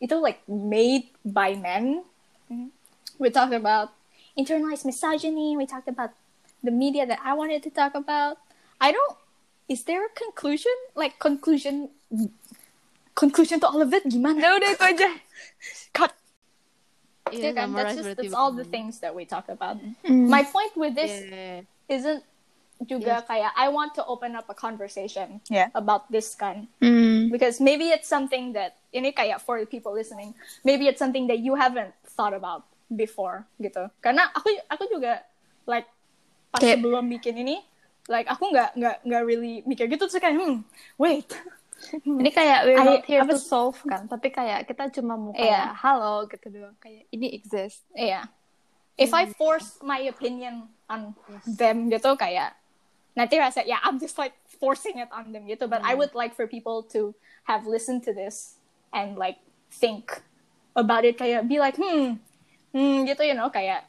itu 0.00 0.16
like 0.16 0.40
made 0.48 1.12
by 1.24 1.54
men. 1.54 2.04
Mm-hmm. 2.50 2.72
We 3.18 3.30
talked 3.30 3.52
about 3.52 3.92
internalized 4.36 4.84
misogyny. 4.84 5.56
We 5.56 5.66
talked 5.66 5.88
about 5.88 6.16
the 6.64 6.70
media 6.70 7.06
that 7.06 7.20
I 7.24 7.34
wanted 7.34 7.62
to 7.64 7.70
talk 7.70 7.94
about. 7.94 8.38
I 8.80 8.92
don't. 8.92 9.16
Is 9.68 9.84
there 9.84 10.04
a 10.04 10.12
conclusion? 10.16 10.72
Like 10.96 11.18
conclusion? 11.18 11.90
Conclusion 13.14 13.60
to 13.60 13.68
all 13.68 13.82
of 13.82 13.92
it? 13.92 14.08
Gimana? 14.08 14.40
Nah, 14.40 14.56
udah 14.56 14.70
itu 14.72 14.84
aja. 14.84 15.08
Cut. 15.92 16.16
Iya, 17.32 17.42
Yeah, 17.42 17.52
kan? 17.54 17.66
That's 17.72 17.96
just 17.96 18.16
that's 18.16 18.34
all 18.34 18.50
the 18.50 18.64
things 18.64 18.98
that 18.98 19.10
we 19.10 19.24
talked 19.24 19.48
about. 19.48 19.78
Mm. 20.02 20.26
My 20.26 20.42
point 20.42 20.74
with 20.74 20.94
this 20.94 21.10
Iya. 21.22 21.64
isn't 21.86 22.22
juga 22.80 23.20
Yes. 23.20 23.28
kayak 23.28 23.52
I 23.54 23.68
want 23.68 23.92
to 23.92 24.02
open 24.02 24.32
up 24.32 24.48
a 24.48 24.56
conversation 24.56 25.44
Yeah. 25.46 25.68
about 25.72 26.08
this 26.08 26.32
kan 26.32 26.64
Mm. 26.80 27.28
because 27.28 27.60
maybe 27.60 27.92
it's 27.92 28.08
something 28.08 28.56
that 28.56 28.80
ini 28.90 29.12
kayak 29.12 29.38
for 29.38 29.60
the 29.60 29.68
people 29.68 29.92
listening 29.92 30.32
maybe 30.60 30.88
it's 30.88 30.96
something 30.96 31.28
that 31.28 31.38
you 31.38 31.54
haven't 31.54 31.92
thought 32.08 32.32
about 32.32 32.64
before 32.88 33.44
gitu 33.60 33.84
karena 34.00 34.32
aku 34.32 34.48
aku 34.66 34.88
juga 34.88 35.20
like 35.68 35.84
pas 36.48 36.58
Kayak- 36.58 36.80
sebelum 36.80 37.04
bikin 37.06 37.36
ini 37.36 37.60
like 38.08 38.24
aku 38.26 38.48
nggak 38.48 38.72
nggak 38.72 38.96
nggak 39.04 39.22
really 39.22 39.60
mikir 39.62 39.84
gitu 39.84 40.08
terus 40.08 40.16
kayak 40.16 40.40
hmm 40.40 40.64
wait 40.96 41.28
Ini 42.04 42.30
kayak 42.30 42.58
we're 42.64 42.78
not 42.78 43.04
here 43.04 43.22
apa 43.24 43.32
to 43.32 43.38
solve 43.40 43.78
kan, 43.84 44.04
tapi 44.04 44.28
kayak 44.28 44.68
kita 44.68 44.92
cuma 44.92 45.16
mau 45.16 45.32
Iya. 45.32 45.40
kayak 45.40 45.68
halo 45.78 46.14
gitu 46.28 46.46
doang, 46.50 46.76
kayak 46.78 47.08
ini 47.10 47.32
exist. 47.32 47.84
yeah 47.92 48.28
if 49.00 49.16
I 49.16 49.32
force 49.32 49.80
my 49.80 49.96
opinion 50.12 50.68
on 50.84 51.16
them 51.48 51.88
gitu 51.88 52.20
kayak 52.20 52.52
nanti 53.16 53.40
rasa 53.40 53.64
ya 53.64 53.80
I'm 53.80 53.96
just 53.96 54.20
like 54.20 54.36
forcing 54.60 55.00
it 55.00 55.08
on 55.08 55.32
them 55.32 55.48
gitu. 55.48 55.64
But 55.64 55.80
I 55.80 55.96
would 55.96 56.12
like 56.12 56.36
for 56.36 56.44
people 56.44 56.84
to 56.92 57.16
have 57.48 57.64
listened 57.64 58.04
to 58.04 58.12
this 58.12 58.60
and 58.92 59.16
like 59.16 59.40
think 59.72 60.20
about 60.76 61.08
it. 61.08 61.16
Kayak 61.16 61.48
be 61.48 61.56
like 61.56 61.80
hmm 61.80 62.20
hmm 62.76 63.08
gitu 63.08 63.24
you 63.24 63.32
know 63.32 63.48
kayak 63.48 63.88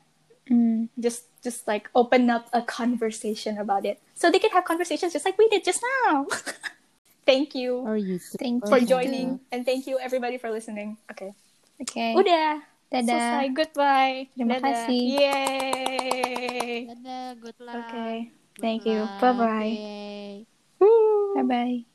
Mm. 0.49 0.89
just 0.99 1.31
just 1.39 1.63
like 1.69 1.87
open 1.95 2.27
up 2.27 2.49
a 2.51 2.59
conversation 2.65 3.55
about 3.55 3.85
it. 3.85 4.01
So 4.17 4.27
they 4.27 4.41
can 4.41 4.51
have 4.51 4.65
conversations 4.65 5.13
just 5.13 5.23
like 5.23 5.37
we 5.37 5.47
did 5.47 5.63
just 5.63 5.79
now 5.79 6.27
thank 7.25 7.53
you 7.53 7.85
oh, 7.85 7.93
Or 7.93 7.97
YouTube. 7.97 8.37
Thank 8.39 8.65
for 8.67 8.77
you. 8.77 8.87
joining 8.87 9.39
and 9.51 9.65
thank 9.65 9.85
you 9.87 9.97
everybody 9.99 10.37
for 10.37 10.49
listening 10.51 10.97
okay 11.11 11.33
Okay. 11.81 12.13
udah 12.13 12.61
Dadah. 12.93 13.07
selesai 13.09 13.45
goodbye 13.55 14.29
Terima 14.37 14.61
Dadah. 14.61 14.85
kasih. 14.85 15.01
yay 15.17 16.77
Dadah, 16.91 17.25
good 17.41 17.57
luck. 17.57 17.75
okay 17.89 18.29
Good 18.53 18.61
thank 18.61 18.81
you 18.85 19.07
bye 19.17 19.33
bye 19.33 19.71
Yay. 19.71 20.45
Bye 21.37 21.45
bye. 21.47 21.90